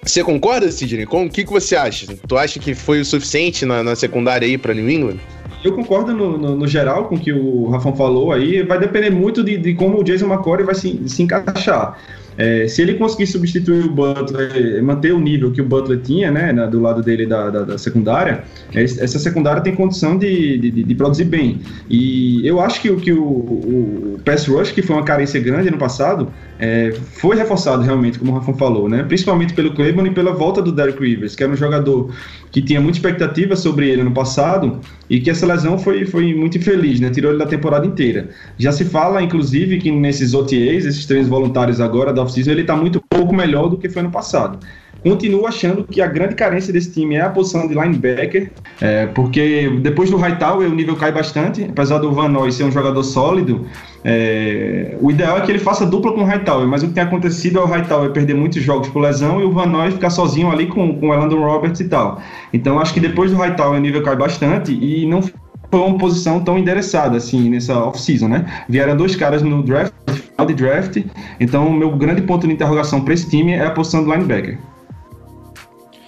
Você 0.04 0.22
concorda, 0.22 0.70
Sidney? 0.70 1.06
O 1.10 1.28
que, 1.28 1.44
que 1.44 1.50
você 1.50 1.74
acha? 1.76 2.06
Tu 2.26 2.36
acha 2.36 2.58
que 2.58 2.74
foi 2.74 3.00
o 3.00 3.04
suficiente 3.04 3.64
na, 3.64 3.82
na 3.82 3.96
secundária 3.96 4.46
aí 4.46 4.58
para 4.58 4.74
New 4.74 4.88
England? 4.88 5.18
Eu 5.62 5.72
concordo 5.72 6.14
no, 6.14 6.38
no, 6.38 6.56
no, 6.56 6.66
geral 6.66 7.06
com 7.06 7.16
o 7.16 7.18
que 7.18 7.32
o 7.32 7.68
Rafão 7.68 7.94
falou 7.94 8.32
aí. 8.32 8.62
Vai 8.62 8.78
depender 8.78 9.10
muito 9.10 9.44
de, 9.44 9.58
de 9.58 9.74
como 9.74 10.00
o 10.00 10.04
Jason 10.04 10.26
McCoy 10.26 10.62
vai 10.62 10.74
se, 10.74 11.02
se 11.06 11.22
encaixar. 11.22 11.98
É, 12.38 12.66
se 12.66 12.80
ele 12.80 12.94
conseguir 12.94 13.26
substituir 13.26 13.84
o 13.84 13.90
Butler, 13.90 14.82
manter 14.82 15.12
o 15.12 15.20
nível 15.20 15.52
que 15.52 15.60
o 15.60 15.64
Butler 15.64 16.00
tinha, 16.00 16.30
né, 16.30 16.52
na, 16.52 16.64
do 16.64 16.80
lado 16.80 17.02
dele 17.02 17.26
da, 17.26 17.50
da, 17.50 17.62
da 17.64 17.76
secundária, 17.76 18.44
essa 18.72 19.18
secundária 19.18 19.60
tem 19.60 19.74
condição 19.74 20.16
de, 20.16 20.56
de, 20.56 20.70
de, 20.84 20.94
produzir 20.94 21.24
bem. 21.24 21.60
E 21.90 22.46
eu 22.46 22.58
acho 22.58 22.80
que, 22.80 22.96
que 22.96 23.12
o, 23.12 23.22
o, 23.22 24.14
o 24.14 24.20
pass 24.24 24.46
rush, 24.46 24.72
que 24.72 24.80
foi 24.80 24.96
uma 24.96 25.04
carência 25.04 25.38
grande 25.38 25.70
no 25.70 25.76
passado, 25.76 26.28
é, 26.58 26.92
foi 26.92 27.36
reforçado 27.36 27.82
realmente, 27.82 28.18
como 28.18 28.32
o 28.32 28.34
Rafão 28.34 28.54
falou, 28.54 28.88
né, 28.88 29.02
principalmente 29.02 29.52
pelo 29.52 29.74
Cleveland 29.74 30.10
e 30.10 30.14
pela 30.14 30.32
volta 30.32 30.62
do 30.62 30.72
Derek 30.72 30.98
Rivers, 30.98 31.36
que 31.36 31.42
era 31.42 31.52
um 31.52 31.56
jogador 31.56 32.10
que 32.50 32.62
tinha 32.62 32.80
muita 32.80 32.96
expectativa 32.96 33.54
sobre 33.54 33.90
ele 33.90 34.02
no 34.02 34.12
passado 34.12 34.80
e 35.10 35.20
que 35.20 35.28
essa 35.28 35.44
lesão 35.44 35.76
foi, 35.76 36.06
foi 36.06 36.32
muito 36.32 36.56
infeliz, 36.56 37.00
né? 37.00 37.10
Tirou 37.10 37.32
ele 37.32 37.40
da 37.40 37.46
temporada 37.46 37.84
inteira. 37.84 38.28
Já 38.56 38.70
se 38.70 38.84
fala, 38.84 39.20
inclusive, 39.20 39.78
que 39.78 39.90
nesses 39.90 40.32
OTAs, 40.32 40.86
esses 40.86 41.04
treinos 41.04 41.28
voluntários 41.28 41.80
agora 41.80 42.12
da 42.12 42.22
off-season, 42.22 42.52
ele 42.52 42.60
está 42.60 42.76
muito 42.76 43.02
pouco 43.10 43.34
melhor 43.34 43.68
do 43.68 43.76
que 43.76 43.88
foi 43.88 44.02
no 44.02 44.10
passado. 44.12 44.64
Continuo 45.02 45.46
achando 45.46 45.84
que 45.84 46.00
a 46.00 46.06
grande 46.06 46.34
carência 46.34 46.72
desse 46.72 46.92
time 46.92 47.14
é 47.14 47.22
a 47.22 47.30
posição 47.30 47.66
de 47.66 47.74
linebacker, 47.74 48.50
é, 48.80 49.06
porque 49.06 49.70
depois 49.80 50.10
do 50.10 50.16
Hightower 50.16 50.70
o 50.70 50.74
nível 50.74 50.94
cai 50.94 51.10
bastante, 51.10 51.64
apesar 51.64 51.98
do 51.98 52.12
Van 52.12 52.28
Noy 52.28 52.52
ser 52.52 52.64
um 52.64 52.70
jogador 52.70 53.02
sólido, 53.02 53.66
é, 54.04 54.96
o 55.00 55.10
ideal 55.10 55.38
é 55.38 55.40
que 55.40 55.50
ele 55.50 55.58
faça 55.58 55.86
dupla 55.86 56.12
com 56.12 56.20
o 56.20 56.24
Hightower, 56.24 56.66
mas 56.66 56.82
o 56.82 56.88
que 56.88 56.92
tem 56.92 57.02
acontecido 57.02 57.58
é 57.58 57.62
o 57.62 57.66
Hightower 57.66 58.10
perder 58.10 58.34
muitos 58.34 58.62
jogos 58.62 58.88
por 58.88 59.00
lesão 59.00 59.40
e 59.40 59.44
o 59.44 59.52
Van 59.52 59.66
Noy 59.66 59.90
ficar 59.90 60.10
sozinho 60.10 60.50
ali 60.50 60.66
com, 60.66 60.98
com 60.98 61.08
o 61.08 61.14
Elandon 61.14 61.40
Roberts 61.40 61.80
e 61.80 61.88
tal. 61.88 62.20
Então 62.52 62.78
acho 62.78 62.92
que 62.92 63.00
depois 63.00 63.30
do 63.30 63.38
Hightower 63.38 63.78
o 63.78 63.80
nível 63.80 64.02
cai 64.02 64.16
bastante 64.16 64.72
e 64.72 65.06
não 65.06 65.22
foi 65.22 65.32
uma 65.72 65.96
posição 65.98 66.40
tão 66.40 66.58
endereçada 66.58 67.16
assim 67.16 67.48
nessa 67.48 67.78
off-season, 67.78 68.28
né? 68.28 68.64
Vieram 68.68 68.96
dois 68.96 69.14
caras 69.16 69.42
no 69.42 69.62
draft, 69.62 69.92
final 70.08 70.46
de 70.46 70.54
draft, 70.54 71.04
então 71.38 71.68
o 71.68 71.72
meu 71.72 71.96
grande 71.96 72.22
ponto 72.22 72.46
de 72.46 72.52
interrogação 72.52 73.02
para 73.02 73.14
esse 73.14 73.30
time 73.30 73.52
é 73.52 73.64
a 73.64 73.70
posição 73.70 74.02
do 74.02 74.10
linebacker. 74.10 74.58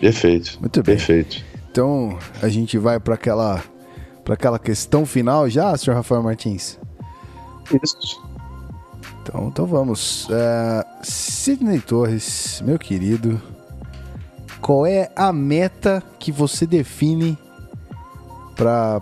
Perfeito. 0.03 0.59
Muito 0.61 0.82
bem. 0.82 0.96
Perfeito. 0.96 1.44
Então 1.70 2.18
a 2.42 2.48
gente 2.48 2.76
vai 2.76 2.98
para 2.98 3.14
aquela 3.14 3.62
para 4.24 4.34
aquela 4.34 4.59
questão 4.59 5.07
final 5.07 5.48
já, 5.48 5.76
senhor 5.76 5.96
Rafael 5.96 6.22
Martins. 6.24 6.76
Isso. 7.82 8.20
Então, 9.22 9.46
então 9.46 9.64
vamos. 9.64 10.26
Uh, 10.26 10.84
Sidney 11.05 11.78
Torres, 11.78 12.61
meu 12.66 12.80
querido, 12.80 13.40
qual 14.61 14.84
é 14.84 15.09
a 15.14 15.32
meta 15.32 16.03
que 16.18 16.32
você 16.32 16.66
define 16.66 17.38
para 18.57 19.00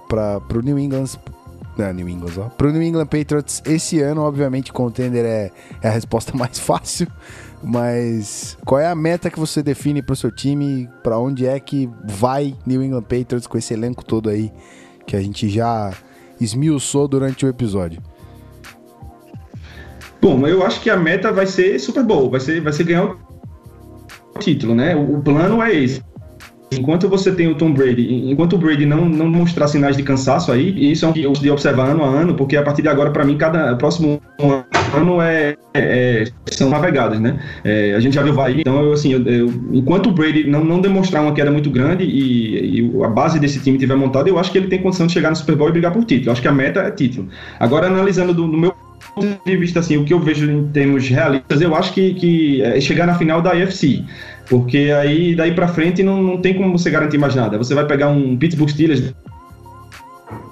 o 0.55 0.61
New 0.61 0.79
England 0.79 1.19
não, 1.79 1.95
New 1.95 2.09
England, 2.11 2.33
ó. 2.37 2.49
Pro 2.51 2.71
New 2.71 2.83
England 2.83 3.07
Patriots 3.07 3.63
esse 3.65 4.01
ano, 4.03 4.21
obviamente, 4.21 4.71
contender 4.71 5.25
é, 5.25 5.51
é 5.81 5.89
a 5.89 5.91
resposta 5.91 6.33
mais 6.37 6.59
fácil. 6.59 7.07
Mas 7.63 8.57
qual 8.65 8.81
é 8.81 8.87
a 8.87 8.95
meta 8.95 9.31
que 9.31 9.39
você 9.39 9.63
define 9.63 10.01
para 10.01 10.15
o 10.15 10.17
seu 10.17 10.31
time? 10.31 10.89
Para 11.03 11.19
onde 11.19 11.47
é 11.47 11.61
que 11.61 11.89
vai 12.05 12.55
New 12.67 12.83
England 12.83 13.03
Patriots 13.03 13.47
com 13.47 13.59
esse 13.59 13.75
elenco 13.75 14.05
todo 14.05 14.31
aí 14.31 14.51
que 15.07 15.15
a 15.15 15.21
gente 15.21 15.49
já 15.49 15.93
esmiuçou 16.41 17.07
durante 17.07 17.45
o 17.45 17.49
episódio? 17.49 18.03
Bom, 20.21 20.47
eu 20.47 20.65
acho 20.65 20.81
que 20.81 20.91
a 20.91 20.97
meta 20.97 21.33
vai 21.33 21.47
ser 21.47 21.79
Super 21.79 22.05
Bowl, 22.05 22.31
vai 22.31 22.41
ser, 22.41 22.61
vai 22.61 22.73
ser 22.73 22.85
ganhar 22.85 23.05
o 23.05 24.39
título, 24.39 24.75
né? 24.75 24.95
O, 24.95 25.17
o 25.17 25.23
plano 25.23 25.63
é 25.63 25.75
esse. 25.75 26.03
Enquanto 26.73 27.09
você 27.09 27.33
tem 27.33 27.49
o 27.49 27.55
Tom 27.57 27.73
Brady, 27.73 28.31
enquanto 28.31 28.55
o 28.55 28.59
Brady 28.59 28.87
não, 28.87 29.09
não 29.09 29.29
mostrar 29.29 29.67
sinais 29.67 29.97
de 29.97 30.05
cansaço 30.05 30.53
aí, 30.53 30.93
isso 30.93 31.05
é 31.05 31.09
um 31.09 31.13
que 31.13 31.23
eu 31.23 31.33
de 31.33 31.51
observar 31.51 31.89
ano 31.89 32.05
a 32.05 32.09
ano, 32.09 32.35
porque 32.35 32.57
a 32.57 32.63
partir 32.63 32.83
de 32.83 32.89
agora, 32.89 33.11
para 33.11 33.25
mim, 33.25 33.37
cada 33.37 33.75
próximo 33.75 34.21
ano 34.95 35.21
é, 35.21 35.57
é, 35.75 36.25
são 36.47 36.71
navegadas, 36.71 37.19
né? 37.19 37.41
É, 37.65 37.95
a 37.95 38.01
gente 38.01 38.15
já 38.15 38.23
viu 38.23 38.35
vai, 38.35 38.61
então 38.61 38.83
eu, 38.85 38.93
assim, 38.93 39.13
eu, 39.13 39.25
eu, 39.25 39.47
enquanto 39.73 40.11
o 40.11 40.13
Brady 40.13 40.45
não, 40.45 40.65
não 40.65 40.81
demonstrar 40.81 41.23
uma 41.23 41.33
queda 41.33 41.51
muito 41.51 41.71
grande 41.71 42.05
e, 42.05 42.81
e, 42.81 43.03
a 43.03 43.09
base 43.09 43.41
desse 43.41 43.59
time 43.61 43.77
tiver 43.77 43.97
montada, 43.97 44.29
eu 44.29 44.39
acho 44.39 44.53
que 44.53 44.59
ele 44.59 44.69
tem 44.69 44.81
condição 44.81 45.09
de 45.09 45.13
chegar 45.13 45.31
no 45.31 45.37
Super 45.37 45.57
Bowl 45.57 45.69
e 45.69 45.73
brigar 45.73 45.93
por 45.93 46.05
título. 46.05 46.29
Eu 46.29 46.33
acho 46.33 46.43
que 46.43 46.49
a 46.49 46.53
meta 46.53 46.81
é 46.81 46.91
título. 46.93 47.29
Agora, 47.59 47.89
analisando 47.89 48.33
do, 48.33 48.47
do 48.47 48.57
meu 48.57 48.73
ponto 49.15 49.45
de 49.45 49.57
vista, 49.57 49.81
assim, 49.81 49.97
o 49.97 50.05
que 50.05 50.13
eu 50.13 50.21
vejo 50.21 50.51
em 50.51 50.69
termos 50.69 51.09
realistas, 51.09 51.61
eu 51.61 51.75
acho 51.75 51.93
que, 51.93 52.15
que 52.15 52.63
é 52.63 52.81
chegar 52.81 53.07
na 53.07 53.15
final 53.15 53.41
da 53.41 53.55
IFC. 53.55 54.05
Porque 54.49 54.91
aí, 54.99 55.35
daí 55.35 55.53
pra 55.53 55.69
frente, 55.69 56.03
não, 56.03 56.23
não 56.23 56.39
tem 56.39 56.55
como 56.55 56.77
você 56.77 56.91
garantir 56.91 57.19
mais 57.19 57.35
nada. 57.35 57.57
Você 57.57 57.75
vai 57.75 57.87
pegar 57.87 58.09
um 58.09 58.37
Pittsburgh 58.37 58.69
Steelers 58.69 59.13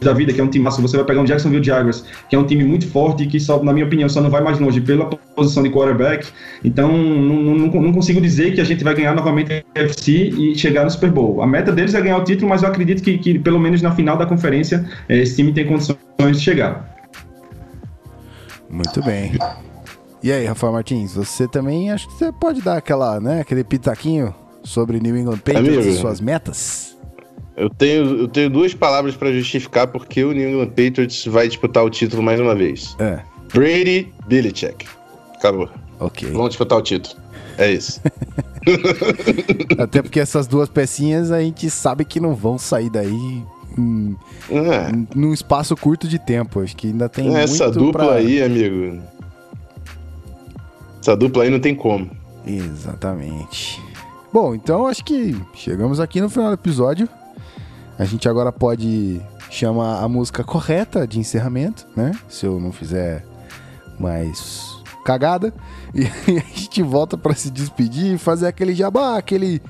da 0.00 0.12
vida, 0.12 0.32
que 0.32 0.40
é 0.40 0.44
um 0.44 0.48
time 0.48 0.64
massa, 0.64 0.80
você 0.80 0.96
vai 0.96 1.04
pegar 1.04 1.20
um 1.20 1.24
Jacksonville 1.24 1.62
Jaguars, 1.62 2.04
que 2.28 2.36
é 2.36 2.38
um 2.38 2.44
time 2.44 2.64
muito 2.64 2.86
forte 2.88 3.24
e 3.24 3.26
que, 3.26 3.40
só, 3.40 3.62
na 3.62 3.72
minha 3.72 3.86
opinião, 3.86 4.08
só 4.08 4.20
não 4.20 4.30
vai 4.30 4.42
mais 4.42 4.58
longe 4.58 4.80
pela 4.80 5.06
posição 5.06 5.62
de 5.62 5.70
quarterback. 5.70 6.28
Então, 6.64 6.96
não, 6.96 7.36
não, 7.36 7.82
não 7.82 7.92
consigo 7.92 8.20
dizer 8.20 8.54
que 8.54 8.60
a 8.60 8.64
gente 8.64 8.84
vai 8.84 8.94
ganhar 8.94 9.14
novamente 9.14 9.64
a 9.76 9.80
UFC 9.80 10.12
e 10.12 10.54
chegar 10.56 10.84
no 10.84 10.90
Super 10.90 11.10
Bowl. 11.10 11.42
A 11.42 11.46
meta 11.46 11.72
deles 11.72 11.94
é 11.94 12.00
ganhar 12.00 12.18
o 12.18 12.24
título, 12.24 12.48
mas 12.48 12.62
eu 12.62 12.68
acredito 12.68 13.02
que, 13.02 13.18
que 13.18 13.38
pelo 13.38 13.58
menos 13.58 13.82
na 13.82 13.90
final 13.90 14.16
da 14.16 14.26
conferência, 14.26 14.88
esse 15.08 15.36
time 15.36 15.52
tem 15.52 15.66
condições 15.66 15.98
de 16.18 16.40
chegar. 16.40 16.97
Muito 18.68 19.02
bem. 19.02 19.32
E 20.22 20.32
aí, 20.32 20.44
Rafael 20.46 20.72
Martins, 20.72 21.14
você 21.14 21.46
também 21.46 21.90
acho 21.90 22.08
que 22.08 22.14
você 22.14 22.32
pode 22.32 22.60
dar 22.60 22.76
aquela, 22.76 23.20
né, 23.20 23.40
aquele 23.40 23.62
pitaquinho 23.62 24.34
sobre 24.62 25.00
New 25.00 25.16
England 25.16 25.38
Patriots 25.38 25.78
Amigo, 25.78 25.88
e 25.88 25.96
suas 25.96 26.20
metas? 26.20 26.96
Eu 27.56 27.70
tenho, 27.70 28.20
eu 28.20 28.28
tenho 28.28 28.50
duas 28.50 28.74
palavras 28.74 29.16
para 29.16 29.32
justificar 29.32 29.86
porque 29.88 30.24
o 30.24 30.32
New 30.32 30.48
England 30.48 30.68
Patriots 30.68 31.24
vai 31.26 31.48
disputar 31.48 31.84
o 31.84 31.90
título 31.90 32.22
mais 32.22 32.40
uma 32.40 32.54
vez. 32.54 32.96
É. 32.98 33.20
Brady 33.52 34.12
Belichick. 34.26 34.86
Acabou. 35.34 35.68
Ok. 35.98 36.30
Vamos 36.30 36.50
disputar 36.50 36.78
o 36.78 36.82
título. 36.82 37.16
É 37.56 37.72
isso. 37.72 38.00
Até 39.78 40.02
porque 40.02 40.20
essas 40.20 40.46
duas 40.46 40.68
pecinhas 40.68 41.32
a 41.32 41.40
gente 41.40 41.68
sabe 41.70 42.04
que 42.04 42.20
não 42.20 42.34
vão 42.34 42.58
sair 42.58 42.90
daí 42.90 43.42
em, 43.78 44.16
é. 44.50 44.92
num 45.14 45.32
espaço 45.32 45.76
curto 45.76 46.08
de 46.08 46.18
tempo. 46.18 46.60
Acho 46.60 46.76
que 46.76 46.88
ainda 46.88 47.08
tem 47.08 47.34
Essa 47.36 47.70
dupla 47.70 48.06
pra... 48.06 48.14
aí, 48.14 48.42
amigo, 48.42 49.00
essa 51.00 51.16
dupla 51.16 51.44
aí 51.44 51.50
não 51.50 51.60
tem 51.60 51.74
como. 51.74 52.10
Exatamente. 52.46 53.80
Bom, 54.32 54.54
então 54.54 54.86
acho 54.86 55.04
que 55.04 55.40
chegamos 55.54 56.00
aqui 56.00 56.20
no 56.20 56.28
final 56.28 56.48
do 56.48 56.54
episódio. 56.54 57.08
A 57.98 58.04
gente 58.04 58.28
agora 58.28 58.52
pode 58.52 59.20
chamar 59.50 60.02
a 60.02 60.08
música 60.08 60.44
correta 60.44 61.06
de 61.06 61.18
encerramento, 61.18 61.86
né? 61.96 62.12
Se 62.28 62.46
eu 62.46 62.60
não 62.60 62.72
fizer 62.72 63.24
mais 63.98 64.78
cagada. 65.04 65.52
E 65.94 66.36
a 66.36 66.40
gente 66.40 66.82
volta 66.82 67.16
para 67.16 67.34
se 67.34 67.50
despedir 67.50 68.14
e 68.14 68.18
fazer 68.18 68.46
aquele 68.46 68.74
jabá, 68.74 69.16
aquele, 69.16 69.62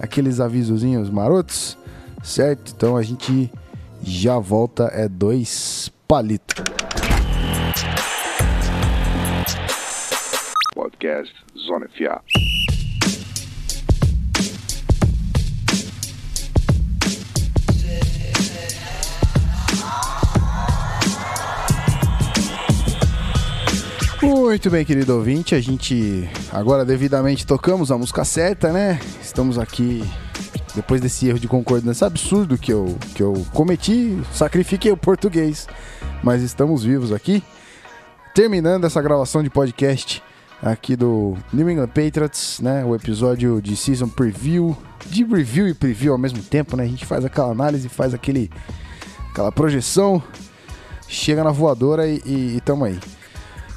aqueles 0.00 0.40
avisozinhos 0.40 1.10
marotos, 1.10 1.76
certo? 2.28 2.72
Então 2.76 2.96
a 2.96 3.02
gente 3.02 3.50
já 4.02 4.38
volta, 4.38 4.84
é 4.92 5.08
dois 5.08 5.90
palitos. 6.06 6.62
podcast 10.74 11.34
Zona 11.66 11.88
FA. 11.88 12.22
Muito 24.22 24.70
bem, 24.70 24.84
querido 24.84 25.14
ouvinte, 25.14 25.54
a 25.54 25.60
gente 25.60 26.28
agora 26.52 26.84
devidamente 26.84 27.46
tocamos 27.46 27.90
a 27.90 27.96
música 27.96 28.24
certa, 28.24 28.72
né? 28.72 29.00
Estamos 29.22 29.58
aqui 29.58 30.02
depois 30.78 31.00
desse 31.00 31.26
erro 31.26 31.40
de 31.40 31.48
concordância 31.48 32.06
absurdo 32.06 32.56
que 32.56 32.72
eu, 32.72 32.96
que 33.12 33.20
eu 33.20 33.44
cometi, 33.52 34.16
sacrifiquei 34.32 34.92
o 34.92 34.96
português. 34.96 35.66
Mas 36.22 36.40
estamos 36.40 36.84
vivos 36.84 37.12
aqui. 37.12 37.42
Terminando 38.32 38.84
essa 38.84 39.02
gravação 39.02 39.42
de 39.42 39.50
podcast 39.50 40.22
aqui 40.62 40.94
do 40.94 41.36
New 41.52 41.68
England 41.68 41.88
Patriots, 41.88 42.60
né? 42.60 42.84
O 42.84 42.94
episódio 42.94 43.60
de 43.60 43.76
Season 43.76 44.08
Preview, 44.08 44.76
de 45.06 45.24
review 45.24 45.66
e 45.66 45.74
preview 45.74 46.12
ao 46.12 46.18
mesmo 46.18 46.40
tempo, 46.44 46.76
né? 46.76 46.84
A 46.84 46.88
gente 46.88 47.04
faz 47.04 47.24
aquela 47.24 47.50
análise, 47.50 47.88
faz 47.88 48.14
aquele, 48.14 48.48
aquela 49.32 49.50
projeção, 49.50 50.22
chega 51.08 51.42
na 51.42 51.50
voadora 51.50 52.06
e, 52.06 52.22
e, 52.24 52.56
e 52.56 52.60
tamo 52.60 52.84
aí. 52.84 53.00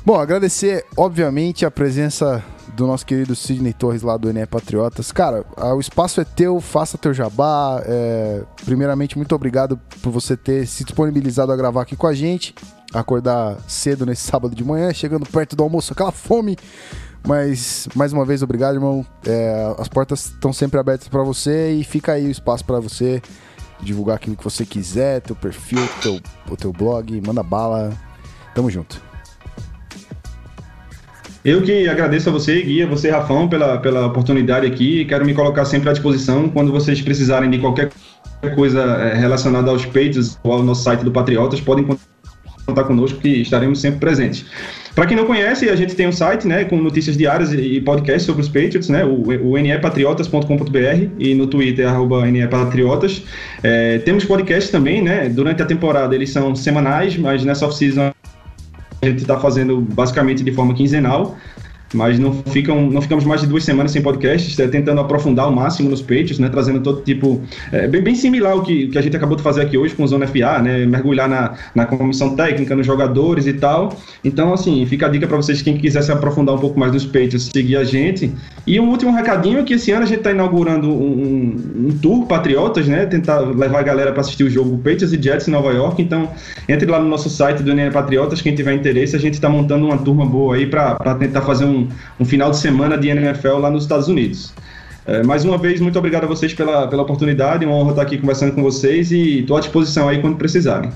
Bom, 0.06 0.20
agradecer, 0.20 0.86
obviamente, 0.96 1.66
a 1.66 1.72
presença 1.72 2.44
do 2.76 2.88
nosso 2.88 3.06
querido 3.06 3.36
Sidney 3.36 3.74
Torres 3.74 4.02
lá 4.02 4.18
do 4.18 4.32
NE 4.32 4.46
Patriotas. 4.46 5.12
Cara, 5.12 5.46
o 5.76 5.80
espaço 5.80 6.22
é 6.22 6.26
teu, 6.26 6.60
faça 6.60 6.98
teu 6.98 7.14
jabá. 7.14 7.82
É, 7.86 8.44
primeiramente, 8.64 9.18
muito 9.18 9.34
obrigado 9.36 9.78
por 10.02 10.12
você 10.12 10.38
ter 10.38 10.66
se 10.66 10.84
disponibilizado 10.84 11.52
a 11.52 11.56
gravar 11.56 11.82
aqui 11.82 11.96
com 11.96 12.08
a 12.08 12.14
gente. 12.14 12.56
Acordar 12.94 13.58
cedo 13.68 14.06
nesse 14.06 14.24
sábado 14.24 14.56
de 14.56 14.64
manhã, 14.64 14.94
chegando 14.94 15.26
perto 15.26 15.56
do 15.56 15.64
almoço, 15.64 15.94
aquela 15.94 16.12
fome. 16.12 16.58
Mas, 17.26 17.88
mais 17.96 18.12
uma 18.12 18.26
vez, 18.26 18.42
obrigado, 18.42 18.76
irmão. 18.76 19.06
É, 19.26 19.76
as 19.78 19.88
portas 19.88 20.26
estão 20.26 20.52
sempre 20.52 20.80
abertas 20.80 21.08
para 21.08 21.24
você 21.24 21.72
e 21.72 21.84
fica 21.84 22.14
aí 22.14 22.28
o 22.28 22.32
espaço 22.32 22.66
para 22.66 22.80
você 22.80 23.22
divulgar 23.80 24.16
aquilo 24.16 24.36
que 24.36 24.44
você 24.44 24.66
quiser, 24.66 25.22
teu 25.22 25.36
perfil, 25.36 25.88
teu, 26.02 26.20
o 26.50 26.56
teu 26.56 26.72
blog, 26.72 27.22
manda 27.26 27.44
bala. 27.44 27.92
Tamo 28.54 28.70
junto. 28.70 29.11
Eu 31.44 31.62
que 31.64 31.88
agradeço 31.88 32.30
a 32.30 32.32
você, 32.32 32.62
Guia, 32.62 32.86
você, 32.86 33.10
Rafão, 33.10 33.48
pela, 33.48 33.78
pela 33.80 34.06
oportunidade 34.06 34.68
aqui. 34.68 35.06
Quero 35.06 35.26
me 35.26 35.34
colocar 35.34 35.66
sempre 35.66 35.90
à 35.90 35.92
disposição 35.92 36.48
quando 36.50 36.72
vocês 36.72 37.02
precisarem 37.02 37.50
de 37.50 37.58
qualquer 37.58 37.90
coisa 38.56 38.82
eh, 38.82 39.16
relacionada 39.16 39.72
aos 39.72 39.86
peitos 39.86 40.38
ou 40.44 40.54
ao 40.54 40.64
nosso 40.64 40.84
site 40.84 41.04
do 41.04 41.12
Patriotas, 41.12 41.60
podem 41.60 41.86
contar 42.66 42.84
conosco 42.84 43.20
que 43.20 43.42
estaremos 43.42 43.82
sempre 43.82 44.00
presentes. 44.00 44.46
Para 44.94 45.06
quem 45.06 45.16
não 45.16 45.26
conhece, 45.26 45.70
a 45.70 45.76
gente 45.76 45.96
tem 45.96 46.08
um 46.08 46.12
site, 46.12 46.46
né, 46.46 46.66
com 46.66 46.78
notícias 46.78 47.18
diárias 47.18 47.54
e 47.54 47.80
podcasts 47.82 48.24
sobre 48.24 48.42
os 48.42 48.48
Patriots, 48.48 48.90
né, 48.90 49.06
o, 49.06 49.24
o 49.24 49.58
nepatriotas.com.br 49.58 51.08
e 51.18 51.34
no 51.34 51.48
Twitter, 51.48 51.88
arroba 51.88 52.26
nepatriotas. 52.26 53.24
É, 53.64 54.00
temos 54.00 54.26
podcasts 54.26 54.70
também, 54.70 55.02
né, 55.02 55.30
durante 55.30 55.62
a 55.62 55.66
temporada 55.66 56.14
eles 56.14 56.30
são 56.30 56.56
semanais, 56.56 57.18
mas 57.18 57.44
nessa 57.46 57.66
off-season 57.66 58.12
a 59.02 59.08
gente 59.08 59.22
está 59.22 59.40
fazendo 59.40 59.82
basicamente 59.82 60.44
de 60.44 60.52
forma 60.52 60.74
quinzenal 60.74 61.36
mas 61.94 62.18
não, 62.18 62.34
ficam, 62.34 62.90
não 62.90 63.02
ficamos 63.02 63.26
mais 63.26 63.42
de 63.42 63.48
duas 63.48 63.64
semanas 63.64 63.92
sem 63.92 64.02
podcast, 64.02 64.62
é, 64.62 64.68
tentando 64.68 65.02
aprofundar 65.02 65.46
ao 65.46 65.52
máximo 65.52 65.90
nos 65.90 66.02
peitos, 66.02 66.40
né, 66.40 66.50
trazendo 66.50 66.80
todo 66.80 67.02
tipo, 67.02 67.42
é, 67.72 67.88
bem, 67.88 68.02
bem 68.02 68.16
similar 68.16 68.54
ao 68.54 68.64
que, 68.64 68.88
que 68.88 68.98
a 68.98 69.02
gente 69.02 69.16
acabou 69.16 69.36
de 69.36 69.44
fazer 69.44 69.62
aqui 69.62 69.78
hoje 69.78 69.94
com 69.96 70.04
o 70.04 70.08
Zona 70.08 70.28
FA, 70.28 70.62
né, 70.62 70.86
mergulhar 70.86 71.28
na, 71.28 71.54
na 71.76 71.86
comissão 71.86 72.36
técnica, 72.36 72.76
nos 72.76 72.86
jogadores 72.86 73.48
e 73.48 73.54
tal. 73.54 73.96
Então, 74.24 74.54
assim, 74.54 74.86
fica 74.86 75.06
a 75.06 75.10
dica 75.10 75.28
para 75.28 75.38
vocês, 75.38 75.62
quem 75.62 75.78
quiser 75.78 76.02
se 76.02 76.12
aprofundar 76.12 76.56
um 76.56 76.60
pouco 76.60 76.80
mais 76.80 76.92
nos 76.92 77.06
peitos, 77.06 77.46
seguir 77.48 77.78
a 77.78 77.84
gente. 77.84 78.32
E 78.66 78.80
um 78.80 78.90
último 78.90 79.12
recadinho 79.12 79.64
que 79.64 79.74
esse 79.74 79.92
ano 79.92 80.04
a 80.04 80.08
gente 80.08 80.20
está 80.20 80.32
inaugurando 80.32 80.90
um, 80.90 81.56
um, 81.88 81.98
tour 82.02 82.26
Patriotas, 82.26 82.88
né, 82.88 83.06
tentar 83.06 83.40
levar 83.40 83.80
a 83.80 83.84
galera 83.84 84.12
para 84.12 84.22
assistir 84.22 84.44
o 84.44 84.50
jogo 84.50 84.78
Patriots 84.78 85.14
e 85.14 85.22
Jets 85.22 85.48
em 85.48 85.52
Nova 85.52 85.72
York. 85.72 86.02
Então, 86.02 86.30
entre 86.70 86.90
lá 86.90 87.00
no 87.00 87.08
nosso 87.08 87.30
site 87.30 87.64
do 87.64 87.74
NE 87.74 87.90
Patriotas, 87.92 88.42
quem 88.42 88.56
tiver 88.56 88.74
interesse, 88.74 89.16
a 89.16 89.20
gente 89.20 89.34
está 89.34 89.50
montando 89.50 89.86
uma 89.86 89.98
turma 89.98 90.26
boa 90.26 90.56
aí 90.56 90.66
para 90.66 90.96
tentar 91.16 91.42
fazer 91.42 91.66
um 91.66 91.81
um, 92.20 92.26
final 92.26 92.52
de 92.52 92.58
semana 92.58 92.98
de 92.98 93.10
NFL 93.10 93.58
lá 93.60 93.70
nos 93.70 93.84
Estados 93.84 94.08
Unidos. 94.08 94.54
É, 95.06 95.24
mais 95.24 95.44
uma 95.44 95.58
vez, 95.58 95.82
muito 95.82 95.98
obrigado 95.98 96.26
a 96.26 96.28
vocês 96.28 96.54
pela, 96.54 96.88
pela 96.88 97.02
oportunidade, 97.02 97.66
uma 97.66 97.76
honra 97.76 97.92
estar 97.92 98.02
aqui 98.04 98.18
conversando 98.18 98.54
com 98.54 98.62
vocês 98.62 99.12
e 99.12 99.40
estou 99.40 99.58
à 99.58 99.60
disposição 99.60 100.08
aí 100.08 100.22
quando 100.22 100.38
precisarem. 100.38 100.92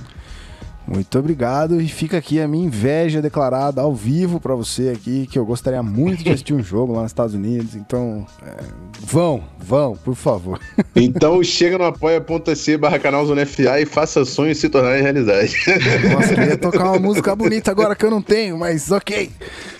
Muito 0.87 1.17
obrigado 1.17 1.81
e 1.81 1.87
fica 1.87 2.17
aqui 2.17 2.39
a 2.39 2.47
minha 2.47 2.65
inveja 2.65 3.21
declarada 3.21 3.81
ao 3.81 3.93
vivo 3.93 4.39
para 4.39 4.53
você 4.53 4.89
aqui, 4.89 5.27
que 5.27 5.37
eu 5.37 5.45
gostaria 5.45 5.81
muito 5.81 6.23
de 6.23 6.29
assistir 6.29 6.53
um 6.53 6.61
jogo 6.63 6.93
lá 6.93 7.01
nos 7.01 7.11
Estados 7.11 7.33
Unidos. 7.33 7.75
Então, 7.75 8.25
é, 8.45 8.63
vão, 9.01 9.43
vão, 9.57 9.95
por 9.95 10.15
favor. 10.15 10.59
Então 10.95 11.41
chega 11.43 11.77
no 11.77 11.85
apoia.se 11.85 12.77
barra 12.77 12.99
canal 12.99 13.25
Zona 13.25 13.45
FA 13.45 13.81
e 13.81 13.85
faça 13.85 14.23
sonhos 14.25 14.59
se 14.59 14.69
tornarem 14.69 15.01
realidade. 15.01 15.55
Nossa, 16.13 16.33
eu 16.33 16.35
queria 16.35 16.57
tocar 16.57 16.83
uma 16.83 16.99
música 16.99 17.35
bonita 17.35 17.71
agora 17.71 17.95
que 17.95 18.05
eu 18.05 18.11
não 18.11 18.21
tenho, 18.21 18.57
mas 18.57 18.91
ok. 18.91 19.31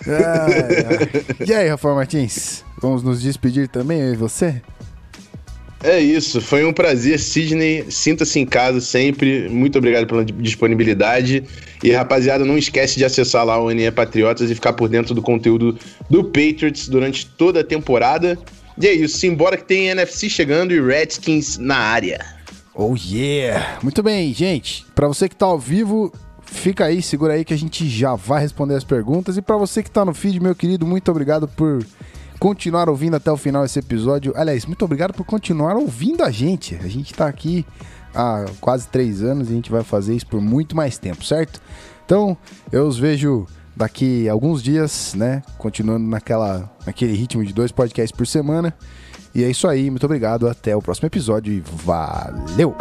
É, 0.07 0.11
é. 0.11 1.45
E 1.45 1.53
aí, 1.53 1.69
Rafael 1.69 1.95
Martins? 1.95 2.63
Vamos 2.81 3.03
nos 3.03 3.21
despedir 3.21 3.67
também, 3.67 4.01
eu 4.01 4.13
e 4.13 4.17
você? 4.17 4.61
É 5.85 5.99
isso, 5.99 6.41
foi 6.41 6.65
um 6.65 6.73
prazer, 6.73 7.19
Sidney. 7.19 7.85
Sinta-se 7.89 8.39
em 8.39 8.45
casa 8.45 8.81
sempre. 8.81 9.47
Muito 9.47 9.77
obrigado 9.77 10.07
pela 10.07 10.25
disponibilidade. 10.25 11.43
E 11.83 11.91
rapaziada, 11.91 12.43
não 12.43 12.57
esquece 12.57 12.97
de 12.97 13.05
acessar 13.05 13.45
lá 13.45 13.61
o 13.61 13.69
NE 13.69 13.91
Patriotas 13.91 14.49
e 14.49 14.55
ficar 14.55 14.73
por 14.73 14.89
dentro 14.89 15.13
do 15.13 15.21
conteúdo 15.21 15.77
do 16.09 16.23
Patriots 16.23 16.87
durante 16.87 17.27
toda 17.27 17.59
a 17.59 17.63
temporada. 17.63 18.35
E 18.81 18.87
é 18.87 18.93
isso, 18.93 19.19
simbora 19.19 19.57
que 19.57 19.63
tem 19.63 19.89
NFC 19.89 20.27
chegando 20.27 20.73
e 20.73 20.81
Redskins 20.81 21.59
na 21.59 21.77
área. 21.77 22.25
Oh 22.73 22.95
yeah! 22.97 23.77
Muito 23.83 24.01
bem, 24.01 24.33
gente. 24.33 24.83
Para 24.95 25.07
você 25.07 25.29
que 25.29 25.35
tá 25.35 25.45
ao 25.45 25.59
vivo, 25.59 26.11
fica 26.47 26.85
aí, 26.85 26.99
segura 26.99 27.33
aí 27.33 27.45
que 27.45 27.53
a 27.53 27.57
gente 27.57 27.87
já 27.87 28.15
vai 28.15 28.41
responder 28.41 28.73
as 28.73 28.83
perguntas. 28.83 29.37
E 29.37 29.41
para 29.41 29.55
você 29.55 29.83
que 29.83 29.91
tá 29.91 30.03
no 30.03 30.15
feed, 30.15 30.39
meu 30.39 30.55
querido, 30.55 30.87
muito 30.87 31.11
obrigado 31.11 31.47
por 31.47 31.85
continuar 32.45 32.87
ouvindo 32.89 33.15
até 33.15 33.31
o 33.31 33.37
final 33.37 33.65
esse 33.65 33.79
episódio. 33.79 34.31
Aliás, 34.35 34.67
muito 34.67 34.85
obrigado 34.85 35.15
por 35.15 35.25
continuar 35.25 35.75
ouvindo 35.75 36.21
a 36.21 36.29
gente. 36.29 36.75
A 36.75 36.87
gente 36.87 37.11
está 37.11 37.25
aqui 37.25 37.65
há 38.13 38.45
quase 38.61 38.87
três 38.87 39.23
anos 39.23 39.49
e 39.49 39.53
a 39.53 39.55
gente 39.55 39.71
vai 39.71 39.83
fazer 39.83 40.13
isso 40.13 40.27
por 40.27 40.39
muito 40.39 40.75
mais 40.75 40.99
tempo, 40.99 41.25
certo? 41.25 41.59
Então, 42.05 42.37
eu 42.71 42.85
os 42.85 42.99
vejo 42.99 43.47
daqui 43.75 44.29
alguns 44.29 44.61
dias, 44.61 45.15
né? 45.15 45.41
Continuando 45.57 46.05
naquela, 46.07 46.71
naquele 46.85 47.13
ritmo 47.13 47.43
de 47.43 47.51
dois 47.51 47.71
podcasts 47.71 48.15
por 48.15 48.27
semana. 48.27 48.71
E 49.33 49.43
é 49.43 49.49
isso 49.49 49.67
aí, 49.67 49.89
muito 49.89 50.05
obrigado, 50.05 50.47
até 50.47 50.75
o 50.75 50.81
próximo 50.83 51.07
episódio 51.07 51.51
e 51.51 51.63
valeu! 51.83 52.75